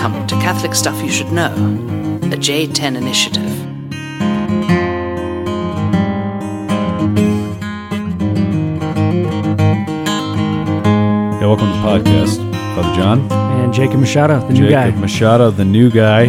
Welcome 0.00 0.28
to 0.28 0.36
Catholic 0.36 0.76
Stuff 0.76 1.02
You 1.02 1.10
Should 1.10 1.32
Know, 1.32 1.52
the 2.20 2.36
J10 2.36 2.96
initiative. 2.96 3.42
Yeah, 11.34 11.46
welcome 11.48 11.66
to 11.66 11.72
the 11.72 11.82
podcast, 11.82 12.36
Father 12.76 12.94
John. 12.94 13.32
And 13.32 13.74
Jacob 13.74 13.98
Machado, 13.98 14.38
the 14.46 14.54
new 14.54 14.70
guy. 14.70 14.84
Jacob 14.84 14.94
guy. 14.94 15.00
Machado, 15.00 15.50
the 15.50 15.64
new 15.64 15.90
guy, 15.90 16.26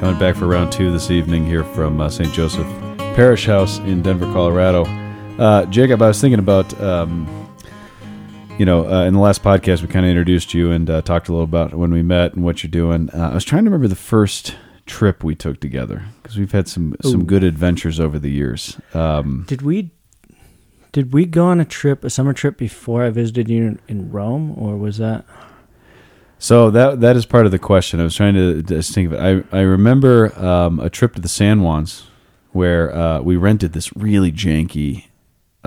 coming 0.00 0.18
back 0.18 0.34
for 0.36 0.46
round 0.46 0.72
two 0.72 0.90
this 0.90 1.10
evening 1.10 1.44
here 1.44 1.64
from 1.64 2.00
uh, 2.00 2.08
St. 2.08 2.32
Joseph 2.32 2.66
Parish 2.96 3.44
House 3.44 3.80
in 3.80 4.00
Denver, 4.00 4.24
Colorado. 4.32 4.84
Uh, 5.38 5.66
Jacob, 5.66 6.00
I 6.00 6.08
was 6.08 6.18
thinking 6.22 6.38
about, 6.38 6.80
um, 6.80 7.26
you 8.58 8.66
know, 8.66 8.88
uh, 8.88 9.04
in 9.04 9.14
the 9.14 9.20
last 9.20 9.42
podcast, 9.42 9.82
we 9.82 9.88
kind 9.88 10.04
of 10.04 10.10
introduced 10.10 10.52
you 10.52 10.70
and 10.72 10.90
uh, 10.90 11.02
talked 11.02 11.28
a 11.28 11.32
little 11.32 11.44
about 11.44 11.74
when 11.74 11.92
we 11.92 12.02
met 12.02 12.34
and 12.34 12.44
what 12.44 12.62
you're 12.62 12.70
doing. 12.70 13.10
Uh, 13.10 13.30
I 13.30 13.34
was 13.34 13.44
trying 13.44 13.64
to 13.64 13.70
remember 13.70 13.88
the 13.88 13.96
first 13.96 14.56
trip 14.86 15.22
we 15.22 15.34
took 15.34 15.60
together 15.60 16.04
because 16.22 16.38
we've 16.38 16.52
had 16.52 16.66
some 16.66 16.96
some 17.02 17.24
good 17.26 17.44
adventures 17.44 18.00
over 18.00 18.18
the 18.18 18.30
years. 18.30 18.80
Um, 18.94 19.44
Did 19.46 19.62
we 19.62 19.90
did 20.92 21.12
we 21.12 21.26
go 21.26 21.44
on 21.46 21.60
a 21.60 21.64
trip, 21.64 22.02
a 22.02 22.10
summer 22.10 22.32
trip 22.32 22.56
before 22.56 23.04
I 23.04 23.10
visited 23.10 23.48
you 23.48 23.64
in, 23.64 23.80
in 23.88 24.10
Rome, 24.10 24.54
or 24.58 24.76
was 24.76 24.98
that? 24.98 25.24
So 26.38 26.70
that 26.70 27.00
that 27.00 27.16
is 27.16 27.26
part 27.26 27.46
of 27.46 27.52
the 27.52 27.58
question. 27.58 28.00
I 28.00 28.04
was 28.04 28.16
trying 28.16 28.34
to 28.34 28.62
just 28.62 28.94
think 28.94 29.12
of 29.12 29.12
it. 29.12 29.46
I 29.52 29.58
I 29.58 29.60
remember 29.62 30.36
um, 30.42 30.80
a 30.80 30.88
trip 30.88 31.14
to 31.14 31.20
the 31.20 31.28
San 31.28 31.58
Juans 31.58 32.06
where 32.52 32.94
uh, 32.94 33.20
we 33.20 33.36
rented 33.36 33.72
this 33.72 33.94
really 33.94 34.32
janky. 34.32 35.07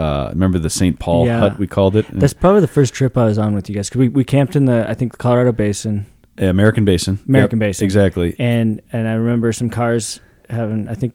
Uh, 0.02 0.30
remember 0.30 0.58
the 0.60 0.70
St. 0.70 0.98
Paul 1.00 1.26
Yeah. 1.26 1.40
hut 1.40 1.60
we 1.60 1.68
called 1.68 1.96
it? 1.96 2.06
That's 2.12 2.34
probably 2.34 2.62
the 2.62 2.68
first 2.68 2.94
trip 2.94 3.18
I 3.18 3.26
was 3.26 3.38
on 3.38 3.54
with 3.54 3.70
you 3.70 3.76
guys 3.76 3.90
because 3.90 4.00
we, 4.00 4.10
we 4.10 4.24
camped 4.24 4.56
in 4.56 4.66
the 4.66 4.90
I 4.90 4.94
think 4.94 5.12
the 5.12 5.18
Colorado 5.18 5.52
Basin, 5.52 6.06
American 6.38 6.86
Basin. 6.86 7.20
American 7.28 7.60
Yep, 7.60 7.68
Basin. 7.68 7.86
Exactly. 7.86 8.36
and 8.40 8.82
and 8.92 9.08
I 9.08 9.14
remember 9.14 9.52
some 9.54 9.70
cars 9.70 10.20
having 10.50 10.88
I 10.88 10.96
think 10.96 11.14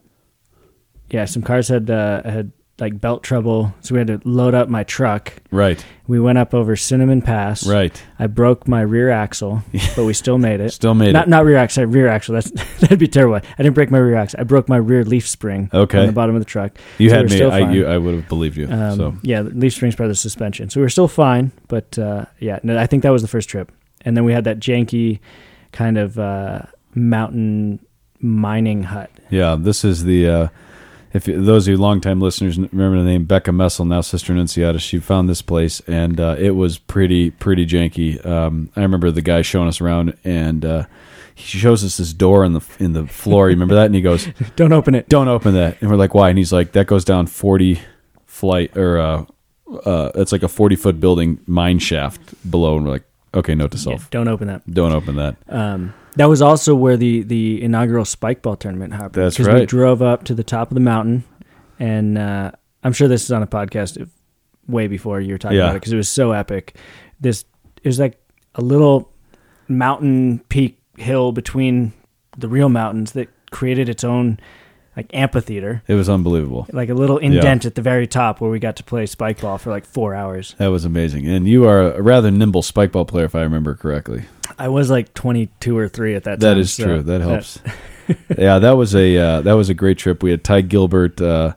yeah 1.09 1.25
some 1.25 1.41
cars 1.43 1.67
had 1.67 1.89
uh, 1.89 2.23
had 2.23 2.51
like 2.79 3.01
belt 3.01 3.23
trouble, 3.23 3.73
so 3.81 3.95
we 3.95 3.99
had 3.99 4.07
to 4.07 4.21
load 4.23 4.53
up 4.53 4.69
my 4.69 4.83
truck. 4.83 5.33
Right. 5.51 5.83
We 6.07 6.19
went 6.21 6.37
up 6.37 6.53
over 6.53 6.75
Cinnamon 6.77 7.21
Pass. 7.21 7.67
Right. 7.67 8.01
I 8.17 8.27
broke 8.27 8.65
my 8.67 8.79
rear 8.81 9.09
axle, 9.09 9.61
but 9.95 10.05
we 10.05 10.13
still 10.13 10.37
made 10.37 10.61
it. 10.61 10.71
Still 10.77 10.93
made 10.93 11.11
not 11.11 11.27
it. 11.27 11.29
not 11.29 11.43
rear 11.43 11.57
axle, 11.57 11.85
rear 11.85 12.07
axle. 12.07 12.33
That's 12.35 12.49
that'd 12.79 12.97
be 12.97 13.07
terrible. 13.09 13.35
I 13.35 13.61
didn't 13.63 13.75
break 13.75 13.91
my 13.91 13.97
rear 13.97 14.15
axle. 14.15 14.39
I 14.39 14.43
broke 14.43 14.69
my 14.69 14.77
rear 14.77 15.03
leaf 15.03 15.27
spring 15.27 15.69
Okay. 15.73 15.99
on 15.99 16.05
the 16.07 16.13
bottom 16.13 16.33
of 16.35 16.41
the 16.41 16.45
truck. 16.45 16.71
You 16.97 17.09
So 17.09 17.15
had 17.17 17.29
me. 17.29 17.41
I 17.43 17.71
you, 17.73 17.85
I 17.87 17.97
would 17.97 18.15
have 18.15 18.27
believed 18.29 18.55
you. 18.55 18.67
Um, 18.71 18.95
so 18.97 19.15
yeah, 19.21 19.41
leaf 19.41 19.73
spring's 19.73 19.95
part 19.95 20.05
of 20.05 20.11
the 20.11 20.15
suspension, 20.15 20.69
so 20.69 20.79
we 20.79 20.83
were 20.83 20.89
still 20.89 21.09
fine. 21.09 21.51
But 21.67 21.99
uh, 21.99 22.25
yeah, 22.39 22.59
no, 22.63 22.77
I 22.77 22.87
think 22.87 23.03
that 23.03 23.09
was 23.09 23.21
the 23.21 23.27
first 23.27 23.49
trip, 23.49 23.71
and 24.05 24.15
then 24.15 24.23
we 24.23 24.31
had 24.31 24.45
that 24.45 24.59
janky 24.59 25.19
kind 25.73 25.97
of 25.97 26.17
uh, 26.17 26.61
mountain 26.95 27.79
mining 28.21 28.83
hut. 28.83 29.11
yeah, 29.29 29.57
this 29.59 29.83
is 29.83 30.03
the. 30.05 30.29
Uh, 30.29 30.47
if 31.17 31.25
those 31.25 31.67
of 31.67 31.71
you 31.71 31.77
longtime 31.77 32.21
listeners 32.21 32.57
remember 32.57 32.97
the 32.97 33.03
name 33.03 33.25
Becca 33.25 33.51
Messel, 33.51 33.85
now 33.85 34.01
Sister 34.01 34.33
Annunciata, 34.33 34.79
she 34.79 34.99
found 34.99 35.27
this 35.27 35.41
place 35.41 35.81
and 35.87 36.19
uh, 36.19 36.35
it 36.37 36.51
was 36.51 36.77
pretty 36.77 37.31
pretty 37.31 37.65
janky. 37.65 38.23
Um, 38.25 38.69
I 38.75 38.81
remember 38.81 39.09
the 39.11 39.21
guy 39.21 39.41
showing 39.41 39.67
us 39.67 39.81
around 39.81 40.15
and 40.23 40.63
uh, 40.63 40.85
he 41.33 41.57
shows 41.57 41.83
us 41.83 41.97
this 41.97 42.13
door 42.13 42.45
in 42.45 42.53
the 42.53 42.61
in 42.79 42.93
the 42.93 43.07
floor. 43.07 43.49
You 43.49 43.55
remember 43.55 43.75
that? 43.75 43.87
And 43.87 43.95
he 43.95 44.01
goes, 44.01 44.27
Don't 44.55 44.73
open 44.73 44.95
it. 44.95 45.09
"Don't 45.09 45.27
open 45.27 45.53
that." 45.55 45.81
And 45.81 45.89
we're 45.89 45.97
like, 45.97 46.13
"Why?" 46.13 46.29
And 46.29 46.37
he's 46.37 46.53
like, 46.53 46.71
"That 46.73 46.87
goes 46.87 47.03
down 47.03 47.27
forty 47.27 47.79
flight 48.25 48.75
or 48.77 48.99
uh, 48.99 49.25
uh, 49.85 50.11
it's 50.15 50.31
like 50.31 50.43
a 50.43 50.47
forty 50.47 50.75
foot 50.75 50.99
building 50.99 51.39
mine 51.47 51.79
shaft 51.79 52.21
below." 52.49 52.77
And 52.77 52.85
we're 52.85 52.93
like, 52.93 53.06
"Okay, 53.33 53.55
note 53.55 53.71
to 53.71 53.77
self, 53.77 54.09
don't 54.09 54.27
open 54.27 54.47
that. 54.47 54.61
don't 54.71 54.91
open 54.93 55.15
that." 55.17 55.35
Um, 55.49 55.93
that 56.15 56.25
was 56.29 56.41
also 56.41 56.73
where 56.75 56.97
the, 56.97 57.21
the 57.23 57.61
inaugural 57.61 58.03
spike 58.05 58.41
ball 58.41 58.55
tournament 58.55 58.93
happened. 58.93 59.13
That's 59.25 59.37
'Cause 59.37 59.47
We 59.47 59.65
drove 59.65 60.01
up 60.01 60.23
to 60.25 60.33
the 60.33 60.43
top 60.43 60.69
of 60.71 60.73
the 60.75 60.79
mountain, 60.81 61.23
and 61.79 62.17
uh, 62.17 62.51
I'm 62.83 62.93
sure 62.93 63.07
this 63.07 63.23
is 63.23 63.31
on 63.31 63.43
a 63.43 63.47
podcast 63.47 63.97
if- 64.01 64.09
way 64.67 64.87
before 64.87 65.21
you 65.21 65.33
were 65.33 65.37
talking 65.37 65.57
Yeah. 65.57 65.65
about 65.65 65.75
it 65.75 65.79
because 65.81 65.93
it 65.93 65.97
was 65.97 66.09
so 66.09 66.31
epic. 66.31 66.75
This 67.21 67.45
it 67.83 67.87
was 67.87 67.99
like 67.99 68.19
a 68.55 68.61
little 68.61 69.11
mountain 69.67 70.39
peak 70.49 70.79
hill 70.97 71.31
between 71.31 71.93
the 72.37 72.47
real 72.47 72.69
mountains 72.69 73.11
that 73.13 73.29
created 73.51 73.87
its 73.89 74.03
own 74.03 74.39
like 74.97 75.13
amphitheater, 75.13 75.83
It 75.87 75.93
was 75.93 76.09
unbelievable. 76.09 76.67
like 76.73 76.89
a 76.89 76.93
little 76.95 77.19
indent 77.19 77.65
at 77.65 77.75
the 77.75 77.81
very 77.83 78.07
top 78.07 78.41
where 78.41 78.49
we 78.49 78.57
got 78.59 78.75
to 78.77 78.83
play 78.83 79.05
spike 79.05 79.39
ball 79.41 79.57
for 79.59 79.69
like 79.69 79.85
four 79.85 80.15
hours. 80.15 80.55
That 80.57 80.67
was 80.67 80.83
amazing. 80.85 81.27
And 81.27 81.47
you 81.47 81.65
are 81.67 81.93
a 81.93 82.01
rather 82.01 82.31
nimble 82.31 82.63
spike 82.63 82.91
ball 82.91 83.05
player, 83.05 83.25
if 83.25 83.35
I 83.35 83.43
remember 83.43 83.75
correctly. 83.75 84.23
I 84.57 84.69
was 84.69 84.89
like 84.89 85.13
22 85.13 85.77
or 85.77 85.87
three 85.87 86.15
at 86.15 86.23
that 86.23 86.39
time. 86.39 86.39
That 86.39 86.57
is 86.57 86.73
so 86.73 86.83
true. 86.83 87.03
That 87.03 87.21
helps. 87.21 87.59
yeah, 88.37 88.57
that 88.59 88.71
was 88.71 88.95
a 88.95 89.17
uh, 89.17 89.41
that 89.41 89.53
was 89.53 89.69
a 89.69 89.73
great 89.75 89.97
trip. 89.99 90.23
We 90.23 90.31
had 90.31 90.43
Ty 90.43 90.61
Gilbert 90.61 91.21
uh, 91.21 91.53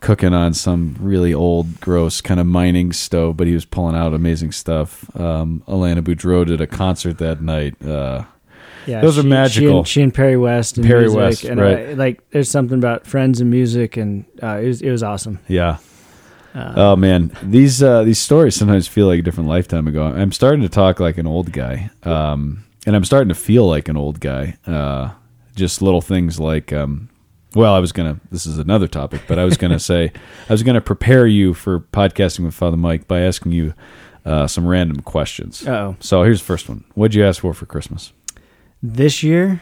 cooking 0.00 0.34
on 0.34 0.52
some 0.52 0.96
really 1.00 1.32
old, 1.32 1.80
gross 1.80 2.20
kind 2.20 2.40
of 2.40 2.46
mining 2.46 2.92
stove, 2.92 3.36
but 3.36 3.46
he 3.46 3.54
was 3.54 3.64
pulling 3.64 3.96
out 3.96 4.12
amazing 4.12 4.52
stuff. 4.52 5.08
Um, 5.18 5.62
Alana 5.66 6.00
Boudreau 6.02 6.44
did 6.44 6.60
a 6.60 6.66
concert 6.66 7.18
that 7.18 7.40
night. 7.40 7.80
Uh, 7.82 8.24
Yeah, 8.86 9.00
Those 9.00 9.18
are 9.18 9.22
she, 9.22 9.28
magical. 9.28 9.70
She 9.70 9.78
and, 9.78 9.88
she 9.88 10.02
and 10.02 10.14
Perry 10.14 10.36
West 10.36 10.76
and 10.76 10.86
Perry 10.86 11.02
music, 11.02 11.18
West, 11.18 11.44
and 11.44 11.60
right. 11.60 11.88
I, 11.90 11.92
like 11.94 12.30
there's 12.30 12.50
something 12.50 12.78
about 12.78 13.06
friends 13.06 13.40
and 13.40 13.50
music, 13.50 13.96
and 13.96 14.24
uh, 14.42 14.58
it 14.62 14.66
was 14.66 14.82
it 14.82 14.90
was 14.90 15.02
awesome. 15.02 15.38
yeah. 15.48 15.78
Uh, 16.54 16.74
Oh 16.76 16.96
man, 16.96 17.34
these 17.42 17.82
uh, 17.82 18.02
these 18.04 18.18
stories 18.18 18.54
sometimes 18.54 18.86
feel 18.86 19.06
like 19.06 19.20
a 19.20 19.22
different 19.22 19.48
lifetime 19.48 19.88
ago. 19.88 20.04
I'm 20.04 20.32
starting 20.32 20.60
to 20.62 20.68
talk 20.68 21.00
like 21.00 21.16
an 21.16 21.26
old 21.26 21.50
guy, 21.52 21.90
um, 22.02 22.64
and 22.86 22.94
I'm 22.94 23.04
starting 23.04 23.28
to 23.30 23.34
feel 23.34 23.66
like 23.66 23.88
an 23.88 23.96
old 23.96 24.20
guy. 24.20 24.58
Uh, 24.66 25.12
just 25.54 25.80
little 25.80 26.00
things 26.02 26.38
like, 26.40 26.72
um, 26.72 27.08
well, 27.54 27.72
I 27.74 27.78
was 27.78 27.92
gonna. 27.92 28.20
This 28.30 28.44
is 28.46 28.58
another 28.58 28.86
topic, 28.88 29.22
but 29.26 29.38
I 29.38 29.44
was 29.44 29.56
gonna 29.56 29.78
say 29.92 30.12
I 30.48 30.52
was 30.52 30.62
gonna 30.62 30.82
prepare 30.82 31.26
you 31.26 31.54
for 31.54 31.80
podcasting 31.80 32.44
with 32.44 32.54
Father 32.54 32.76
Mike 32.76 33.08
by 33.08 33.20
asking 33.20 33.52
you 33.52 33.72
uh, 34.26 34.46
some 34.46 34.66
random 34.66 35.00
questions. 35.00 35.66
oh, 35.66 35.96
So 36.00 36.22
here's 36.22 36.40
the 36.40 36.46
first 36.46 36.68
one. 36.68 36.84
What'd 36.94 37.14
you 37.14 37.24
ask 37.24 37.40
for 37.40 37.54
for 37.54 37.64
Christmas? 37.64 38.12
This 38.82 39.22
year, 39.22 39.60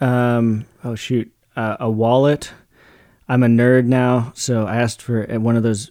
um, 0.00 0.66
oh 0.84 0.94
shoot, 0.94 1.30
uh, 1.56 1.76
a 1.80 1.90
wallet. 1.90 2.52
I'm 3.28 3.42
a 3.42 3.46
nerd 3.46 3.84
now, 3.84 4.32
so 4.34 4.66
I 4.66 4.76
asked 4.76 5.02
for 5.02 5.30
uh, 5.30 5.38
one 5.38 5.56
of 5.56 5.62
those 5.62 5.90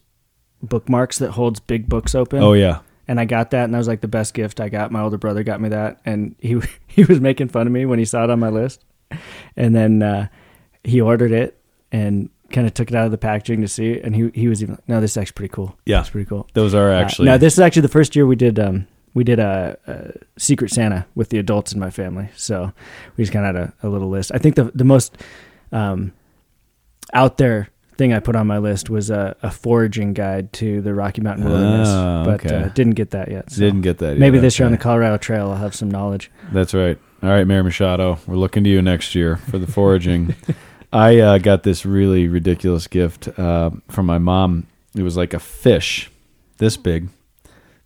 bookmarks 0.61 1.19
that 1.19 1.31
holds 1.31 1.59
big 1.59 1.87
books 1.87 2.13
open. 2.15 2.41
Oh 2.43 2.53
yeah, 2.53 2.79
and 3.07 3.19
I 3.19 3.25
got 3.25 3.51
that, 3.51 3.65
and 3.65 3.73
that 3.73 3.77
was 3.77 3.87
like 3.87 4.01
the 4.01 4.07
best 4.07 4.33
gift 4.33 4.59
I 4.59 4.69
got. 4.69 4.91
My 4.91 5.01
older 5.01 5.17
brother 5.17 5.43
got 5.43 5.61
me 5.61 5.69
that, 5.69 5.99
and 6.05 6.35
he 6.39 6.59
he 6.87 7.03
was 7.05 7.19
making 7.21 7.49
fun 7.49 7.67
of 7.67 7.73
me 7.73 7.85
when 7.85 7.99
he 7.99 8.05
saw 8.05 8.23
it 8.23 8.29
on 8.29 8.39
my 8.39 8.49
list, 8.49 8.83
and 9.55 9.75
then 9.75 10.01
uh, 10.03 10.27
he 10.83 10.99
ordered 11.01 11.31
it 11.31 11.61
and 11.91 12.29
kind 12.51 12.65
of 12.65 12.73
took 12.73 12.89
it 12.89 12.95
out 12.95 13.05
of 13.05 13.11
the 13.11 13.17
packaging 13.17 13.61
to 13.61 13.67
see 13.67 13.99
and 13.99 14.15
he 14.15 14.31
he 14.33 14.47
was 14.47 14.63
even 14.63 14.73
like, 14.73 14.89
no, 14.89 14.99
this 14.99 15.11
is 15.11 15.17
actually 15.17 15.33
pretty 15.33 15.53
cool. 15.53 15.77
Yeah. 15.85 15.99
it's 15.99 16.09
pretty 16.09 16.27
cool. 16.27 16.47
those 16.53 16.73
are 16.73 16.89
Uh, 16.91 16.99
actually 16.99 17.27
no, 17.27 17.37
this 17.37 17.53
is 17.53 17.59
actually 17.59 17.83
the 17.83 17.89
first 17.89 18.15
year 18.15 18.25
we 18.25 18.35
did 18.35 18.57
um 18.59 18.87
we 19.13 19.23
did 19.23 19.39
a, 19.39 19.77
a 19.87 20.11
Secret 20.39 20.71
Santa 20.71 21.05
with 21.15 21.29
the 21.29 21.37
adults 21.39 21.73
in 21.73 21.79
my 21.79 21.89
family, 21.89 22.29
so 22.35 22.71
we 23.17 23.23
just 23.23 23.33
kind 23.33 23.45
of 23.45 23.55
had 23.55 23.73
a, 23.81 23.87
a 23.87 23.89
little 23.89 24.09
list. 24.09 24.31
I 24.33 24.37
think 24.37 24.55
the 24.55 24.71
the 24.75 24.83
most 24.83 25.17
um 25.71 26.13
out 27.13 27.37
there 27.37 27.69
thing 27.97 28.13
I 28.13 28.19
put 28.19 28.35
on 28.35 28.47
my 28.47 28.59
list 28.59 28.89
was 28.89 29.09
a, 29.09 29.35
a 29.43 29.51
foraging 29.51 30.13
guide 30.13 30.53
to 30.53 30.79
the 30.79 30.93
Rocky 30.93 31.21
Mountain 31.21 31.45
Wilderness, 31.45 31.89
Ah, 31.91 32.23
but 32.23 32.45
okay. 32.45 32.55
uh, 32.55 32.69
didn't 32.69 32.93
get 32.93 33.11
that 33.11 33.29
yet. 33.29 33.51
so. 33.51 33.59
didn't 33.59 33.81
get 33.81 33.97
that. 33.97 34.17
Maybe 34.17 34.37
yet. 34.37 34.41
this 34.41 34.57
year 34.57 34.65
on 34.67 34.71
the 34.71 34.77
Colorado 34.77 35.17
Trail, 35.17 35.49
I'll 35.49 35.57
have 35.57 35.75
some 35.75 35.91
knowledge. 35.91 36.31
That's 36.53 36.73
right. 36.73 36.97
All 37.21 37.29
right, 37.29 37.45
Mayor 37.45 37.61
Machado, 37.63 38.17
we're 38.25 38.37
looking 38.37 38.63
to 38.63 38.69
you 38.69 38.81
next 38.81 39.15
year 39.15 39.35
for 39.35 39.57
the 39.57 39.67
foraging. 39.67 40.33
I 40.93 41.19
uh, 41.19 41.37
got 41.39 41.63
this 41.63 41.85
really 41.85 42.29
ridiculous 42.29 42.87
gift 42.87 43.27
uh, 43.37 43.71
from 43.89 44.05
my 44.05 44.17
mom. 44.17 44.67
It 44.95 45.03
was 45.03 45.17
like 45.17 45.33
a 45.33 45.39
fish, 45.39 46.09
this 46.57 46.77
big, 46.77 47.09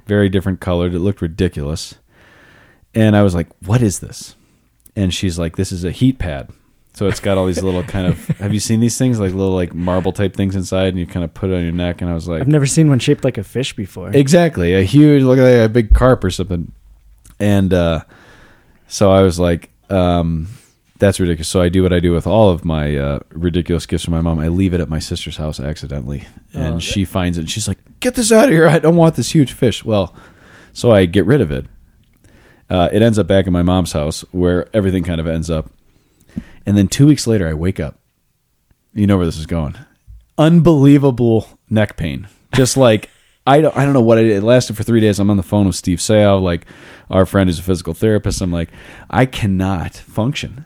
very 0.06 0.30
different 0.30 0.60
colored. 0.60 0.94
It 0.94 1.00
looked 1.00 1.22
ridiculous, 1.22 1.96
and 2.94 3.16
I 3.16 3.24
was 3.24 3.36
like, 3.36 3.48
"What 3.66 3.82
is 3.82 4.00
this?" 4.00 4.36
And 4.96 5.14
she's 5.14 5.40
like, 5.40 5.56
"This 5.56 5.72
is 5.72 5.84
a 5.84 5.92
heat 5.92 6.20
pad." 6.20 6.50
So 6.96 7.08
it's 7.08 7.20
got 7.20 7.40
all 7.40 7.48
these 7.48 7.64
little 7.64 7.84
kind 7.84 8.08
of. 8.08 8.28
Have 8.40 8.54
you 8.54 8.60
seen 8.60 8.80
these 8.80 8.98
things 8.98 9.20
like 9.20 9.34
little 9.34 9.56
like 9.56 9.74
marble 9.74 10.14
type 10.14 10.36
things 10.36 10.56
inside, 10.56 10.90
and 10.90 11.00
you 11.00 11.08
kind 11.08 11.24
of 11.24 11.34
put 11.34 11.50
it 11.50 11.56
on 11.56 11.64
your 11.64 11.72
neck? 11.72 12.02
And 12.02 12.10
I 12.10 12.14
was 12.14 12.28
like, 12.28 12.42
I've 12.42 12.48
never 12.48 12.68
seen 12.68 12.90
one 12.90 13.00
shaped 13.00 13.24
like 13.24 13.38
a 13.38 13.44
fish 13.44 13.76
before. 13.76 14.12
Exactly, 14.12 14.76
a 14.76 14.84
huge 14.84 15.24
look 15.24 15.40
like 15.40 15.56
a 15.56 15.70
big 15.70 15.94
carp 15.94 16.24
or 16.24 16.30
something. 16.30 16.72
And 17.40 17.74
uh, 17.74 18.04
so 18.88 19.12
I 19.12 19.24
was 19.24 19.40
like, 19.40 19.72
um, 19.90 20.48
"That's 21.04 21.20
ridiculous." 21.20 21.48
So 21.50 21.62
I 21.62 21.70
do 21.70 21.84
what 21.84 21.94
I 21.94 22.00
do 22.00 22.12
with 22.14 22.26
all 22.28 22.50
of 22.50 22.64
my 22.66 22.96
uh, 22.98 23.20
ridiculous 23.32 23.86
gifts 23.86 24.06
from 24.06 24.14
my 24.14 24.22
mom. 24.22 24.40
I 24.40 24.48
leave 24.48 24.74
it 24.74 24.80
at 24.82 24.90
my 24.90 25.00
sister's 25.00 25.38
house 25.38 25.60
accidentally, 25.60 26.26
and 26.54 26.76
Oh, 26.76 26.80
she 26.80 27.06
finds 27.06 27.38
it. 27.38 27.42
and 27.42 27.50
She's 27.50 27.68
like, 27.68 27.80
"Get 28.00 28.16
this 28.16 28.32
out 28.32 28.46
of 28.46 28.50
here! 28.52 28.68
I 28.68 28.80
don't 28.80 28.96
want 28.96 29.16
this 29.16 29.32
huge 29.32 29.52
fish." 29.54 29.84
Well, 29.86 30.16
so 30.74 30.92
I 30.92 31.06
get 31.06 31.26
rid 31.26 31.42
of 31.42 31.52
it. 31.52 31.66
Uh, 32.70 32.90
it 32.92 33.02
ends 33.02 33.20
up 33.20 33.28
back 33.28 33.46
in 33.48 33.54
my 33.54 33.62
mom's 33.64 33.92
house, 33.92 34.22
where 34.32 34.68
everything 34.74 35.04
kind 35.04 35.20
of 35.22 35.28
ends 35.28 35.50
up. 35.50 35.70
And 36.66 36.78
then 36.78 36.88
two 36.88 37.06
weeks 37.08 37.28
later, 37.28 37.48
I 37.48 37.54
wake 37.54 37.80
up. 37.80 38.00
You 38.94 39.06
know 39.08 39.18
where 39.18 39.26
this 39.26 39.38
is 39.38 39.46
going. 39.46 39.76
Unbelievable 40.38 41.48
neck 41.70 41.98
pain, 41.98 42.28
just 42.56 42.78
like 42.78 43.10
I 43.48 43.60
don't 43.60 43.76
I 43.76 43.84
don't 43.84 43.94
know 43.94 44.02
what 44.02 44.18
it, 44.18 44.28
it 44.28 44.44
lasted 44.44 44.78
for 44.78 44.84
three 44.84 45.02
days. 45.02 45.20
I'm 45.20 45.30
on 45.30 45.38
the 45.38 45.44
phone 45.44 45.66
with 45.68 45.76
Steve 45.76 46.00
Sale, 46.02 46.40
like 46.40 46.66
our 47.10 47.26
friend 47.26 47.50
who's 47.50 47.60
a 47.60 47.64
physical 47.64 47.94
therapist. 47.94 48.42
I'm 48.42 48.52
like, 48.52 48.70
I 49.10 49.26
cannot 49.26 49.94
function. 49.96 50.66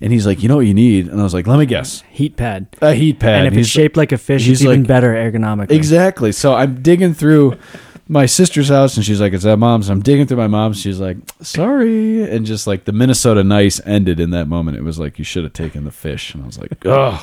And 0.00 0.12
he's 0.12 0.26
like, 0.26 0.42
you 0.42 0.48
know 0.48 0.56
what 0.56 0.66
you 0.66 0.74
need? 0.74 1.08
And 1.08 1.20
I 1.20 1.22
was 1.22 1.32
like, 1.34 1.46
let 1.46 1.58
me 1.58 1.66
guess. 1.66 2.02
Heat 2.10 2.36
pad. 2.36 2.66
A 2.82 2.92
heat 2.94 3.18
pad. 3.20 3.38
and 3.38 3.46
if 3.46 3.54
He's 3.54 3.66
it's 3.66 3.72
shaped 3.72 3.96
like 3.96 4.12
a 4.12 4.18
fish, 4.18 4.44
he's 4.44 4.60
it's 4.60 4.62
even 4.64 4.80
like- 4.80 4.88
better 4.88 5.14
ergonomically. 5.14 5.70
Exactly. 5.70 6.32
So 6.32 6.54
I'm 6.54 6.82
digging 6.82 7.14
through 7.14 7.56
my 8.06 8.26
sister's 8.26 8.68
house, 8.68 8.96
and 8.96 9.04
she's 9.06 9.18
like, 9.18 9.32
"It's 9.32 9.46
at 9.46 9.58
mom's." 9.58 9.88
I'm 9.88 10.02
digging 10.02 10.26
through 10.26 10.36
my 10.36 10.46
mom's. 10.46 10.78
She's 10.78 11.00
like, 11.00 11.16
"Sorry," 11.40 12.22
and 12.30 12.44
just 12.44 12.66
like 12.66 12.84
the 12.84 12.92
Minnesota 12.92 13.42
nice 13.42 13.80
ended 13.86 14.20
in 14.20 14.28
that 14.32 14.46
moment. 14.46 14.76
It 14.76 14.82
was 14.82 14.98
like 14.98 15.18
you 15.18 15.24
should 15.24 15.42
have 15.44 15.54
taken 15.54 15.84
the 15.84 15.90
fish, 15.90 16.34
and 16.34 16.42
I 16.42 16.46
was 16.46 16.58
like, 16.58 16.84
"Ugh." 16.84 17.20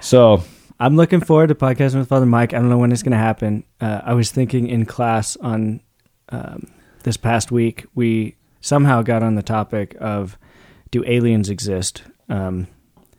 So 0.00 0.42
I'm 0.80 0.96
looking 0.96 1.20
forward 1.20 1.48
to 1.48 1.54
podcasting 1.54 1.98
with 1.98 2.08
Father 2.08 2.24
Mike. 2.26 2.54
I 2.54 2.58
don't 2.58 2.68
know 2.70 2.78
when 2.78 2.92
it's 2.92 3.02
going 3.02 3.12
to 3.12 3.18
happen. 3.18 3.64
Uh, 3.80 4.00
I 4.04 4.14
was 4.14 4.30
thinking 4.30 4.66
in 4.68 4.86
class 4.86 5.36
on 5.36 5.80
um, 6.30 6.68
this 7.02 7.16
past 7.16 7.50
week, 7.52 7.84
we 7.94 8.36
somehow 8.60 9.02
got 9.02 9.22
on 9.22 9.34
the 9.34 9.42
topic 9.42 9.96
of 10.00 10.38
do 11.02 11.10
aliens 11.10 11.48
exist? 11.50 12.02
Um, 12.28 12.66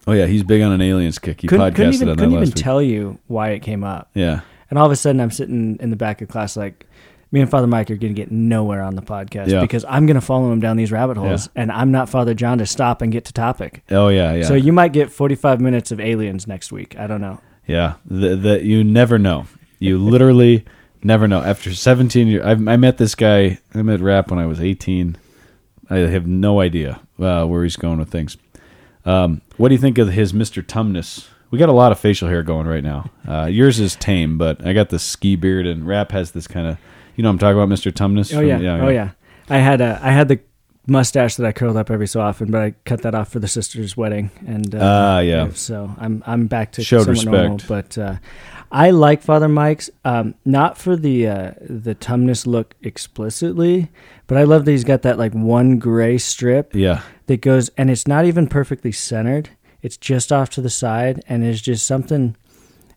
Oh 0.10 0.14
yeah, 0.14 0.26
he's 0.26 0.44
big 0.44 0.62
on 0.62 0.72
an 0.72 0.82
aliens 0.82 1.20
kick. 1.20 1.42
He 1.42 1.48
couldn't, 1.50 1.66
podcasted 1.74 1.76
couldn't 1.76 1.94
even, 1.96 2.10
on 2.10 2.16
that 2.16 2.24
couldn't 2.24 2.34
last 2.36 2.42
even 2.48 2.56
week. 2.56 2.64
tell 2.64 2.82
you 2.82 3.20
why 3.28 3.50
it 3.50 3.60
came 3.60 3.84
up. 3.84 4.10
yeah, 4.14 4.40
And 4.70 4.80
all 4.80 4.86
of 4.86 4.92
a 4.94 4.96
sudden, 4.96 5.20
I'm 5.20 5.32
sitting 5.32 5.78
in 5.82 5.90
the 5.90 5.98
back 5.98 6.22
of 6.22 6.30
class 6.30 6.56
like, 6.56 6.86
me 7.30 7.42
and 7.42 7.52
Father 7.52 7.68
Mike 7.68 7.92
are 7.92 7.98
going 7.98 8.16
to 8.16 8.22
get 8.22 8.32
nowhere 8.32 8.82
on 8.82 8.96
the 8.96 9.02
podcast 9.02 9.48
Yeah. 9.50 9.60
because 9.60 9.84
I'm 9.90 10.06
going 10.06 10.16
to 10.16 10.22
follow 10.22 10.50
him 10.54 10.62
down 10.62 10.78
these 10.78 10.94
rabbit 10.94 11.18
holes, 11.18 11.50
and 11.58 11.70
I'm 11.74 11.92
not 11.92 12.08
Father 12.08 12.34
John 12.34 12.60
to 12.60 12.66
stop 12.66 13.02
and 13.02 13.12
get 13.12 13.26
to 13.26 13.34
topic. 13.34 13.84
oh 13.92 14.08
yeah, 14.08 14.34
yeah, 14.34 14.46
So 14.46 14.54
you 14.54 14.72
might 14.72 14.94
get 14.94 15.12
45 15.12 15.60
minutes 15.60 15.92
of 15.92 16.00
aliens 16.00 16.48
next 16.48 16.72
week. 16.72 16.98
I 16.98 17.06
don't 17.06 17.20
know. 17.20 17.42
yeah. 17.66 17.96
The, 18.06 18.38
the, 18.38 18.64
you 18.64 18.86
never 18.86 19.20
know. 19.20 19.48
You 19.80 19.98
literally 19.98 20.64
never 21.04 21.28
know. 21.28 21.42
After 21.42 21.74
17 21.74 22.28
years, 22.28 22.46
I, 22.46 22.52
I 22.52 22.78
met 22.78 22.98
this 22.98 23.14
guy. 23.14 23.60
I 23.76 23.82
met 23.82 24.00
Rap 24.00 24.32
when 24.32 24.40
I 24.40 24.46
was 24.46 24.62
18. 24.62 25.18
I 25.90 25.98
have 25.98 26.28
no 26.28 26.60
idea 26.60 27.00
uh, 27.20 27.46
where 27.46 27.64
he's 27.64 27.76
going 27.78 28.00
with 28.00 28.10
things. 28.10 28.38
Um, 29.06 29.42
what 29.58 29.70
do 29.70 29.76
you 29.76 29.80
think 29.82 29.98
of 29.98 30.10
his 30.10 30.34
Mr. 30.34 30.62
Tumnus? 30.62 31.28
We 31.50 31.58
got 31.58 31.70
a 31.70 31.74
lot 31.74 31.94
of 31.94 32.00
facial 32.00 32.28
hair 32.28 32.44
going 32.44 32.68
right 32.68 32.84
now. 32.84 33.10
Uh, 33.28 33.46
yours 33.46 33.80
is 33.80 33.96
tame, 33.96 34.38
but 34.38 34.66
I 34.66 34.74
got 34.74 34.90
the 34.90 35.00
ski 35.00 35.38
beard, 35.38 35.66
and 35.66 35.88
Rap 35.88 36.12
has 36.12 36.32
this 36.32 36.46
kind 36.48 36.68
of, 36.68 36.78
you 37.16 37.24
know, 37.24 37.30
what 37.30 37.34
I'm 37.34 37.40
talking 37.40 37.62
about 37.62 37.70
Mr. 37.70 37.92
Tumnus. 37.92 38.34
Oh 38.34 38.40
from- 38.40 38.48
yeah. 38.64 38.82
oh 38.86 38.90
yeah. 38.90 39.12
I 39.50 39.60
had 39.60 39.80
a 39.80 39.98
I 40.04 40.12
had 40.12 40.28
the 40.28 40.42
mustache 40.88 41.36
that 41.36 41.46
I 41.46 41.54
curled 41.54 41.78
up 41.78 41.90
every 41.90 42.08
so 42.08 42.20
often, 42.20 42.52
but 42.52 42.62
I 42.62 42.72
cut 42.84 43.02
that 43.04 43.16
off 43.16 43.30
for 43.30 43.40
the 43.40 43.48
sister's 43.48 43.96
wedding, 43.96 44.30
and 44.46 44.76
uh, 44.76 44.80
Ah, 44.82 45.20
yeah. 45.20 45.50
So 45.54 45.96
I'm 45.98 46.22
I'm 46.28 46.48
back 46.48 46.74
to 46.74 46.84
Showed 46.84 47.06
somewhat 47.06 47.26
normal, 47.26 47.54
respect. 47.60 47.96
but 47.96 47.98
uh, 47.98 48.16
I 48.70 48.90
like 48.90 49.22
Father 49.22 49.48
Mike's, 49.48 49.90
um, 50.04 50.36
not 50.44 50.78
for 50.78 50.98
the 50.98 51.28
uh, 51.28 51.52
the 51.62 51.96
tumness 51.96 52.46
look 52.46 52.74
explicitly, 52.84 53.90
but 54.28 54.38
I 54.38 54.44
love 54.44 54.66
that 54.66 54.72
he's 54.72 54.84
got 54.84 55.02
that 55.04 55.18
like 55.18 55.34
one 55.34 55.80
gray 55.80 56.18
strip 56.18 56.76
Yeah, 56.76 57.02
that 57.28 57.42
goes, 57.42 57.70
and 57.78 57.90
it's 57.90 58.08
not 58.08 58.26
even 58.26 58.48
perfectly 58.48 58.92
centered. 58.92 59.50
It's 59.82 59.98
just 59.98 60.32
off 60.32 60.50
to 60.52 60.62
the 60.62 60.70
side, 60.70 61.24
and 61.28 61.44
it's 61.44 61.62
just 61.62 61.86
something 61.86 62.36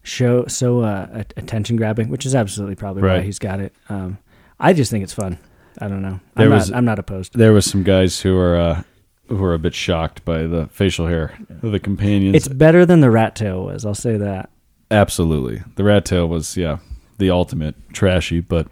show 0.03 0.47
so 0.47 0.81
uh, 0.81 1.25
attention 1.37 1.77
grabbing, 1.77 2.09
which 2.09 2.25
is 2.27 2.35
absolutely 2.35 2.75
probably 2.75 3.03
why 3.03 3.21
he's 3.21 3.39
got 3.39 3.61
it. 3.61 3.75
Um, 3.89 4.19
I 4.59 4.73
just 4.73 4.91
think 4.91 5.05
it's 5.05 5.13
fun. 5.13 5.39
I 5.79 5.89
don't 5.89 6.03
know. 6.03 6.21
There 6.37 6.47
I'm, 6.47 6.53
was- 6.53 6.71
not, 6.71 6.77
I'm 6.79 6.85
not 6.85 6.99
opposed. 6.99 7.35
there 7.39 7.53
was 7.53 7.65
some 7.67 7.83
guys 7.83 8.21
who 8.21 8.37
are 8.39 8.57
uh, 8.57 8.83
who 9.29 9.43
are 9.45 9.55
a 9.55 9.59
bit 9.59 9.75
shocked 9.75 10.25
by 10.25 10.43
the 10.47 10.67
facial 10.73 11.07
hair 11.07 11.39
of 11.63 11.71
the 11.73 11.79
companions. 11.79 12.35
It's 12.35 12.49
better 12.49 12.85
than 12.85 13.01
the 13.01 13.11
rat 13.11 13.37
tail 13.37 13.65
was. 13.65 13.87
I'll 13.87 13.95
say 13.95 14.17
that. 14.17 14.51
Absolutely. 14.91 15.63
The 15.77 15.85
rat 15.85 16.05
tail 16.05 16.27
was, 16.29 16.57
yeah, 16.57 16.79
the 17.19 17.31
ultimate 17.31 17.77
trashy. 17.93 18.41
But 18.41 18.67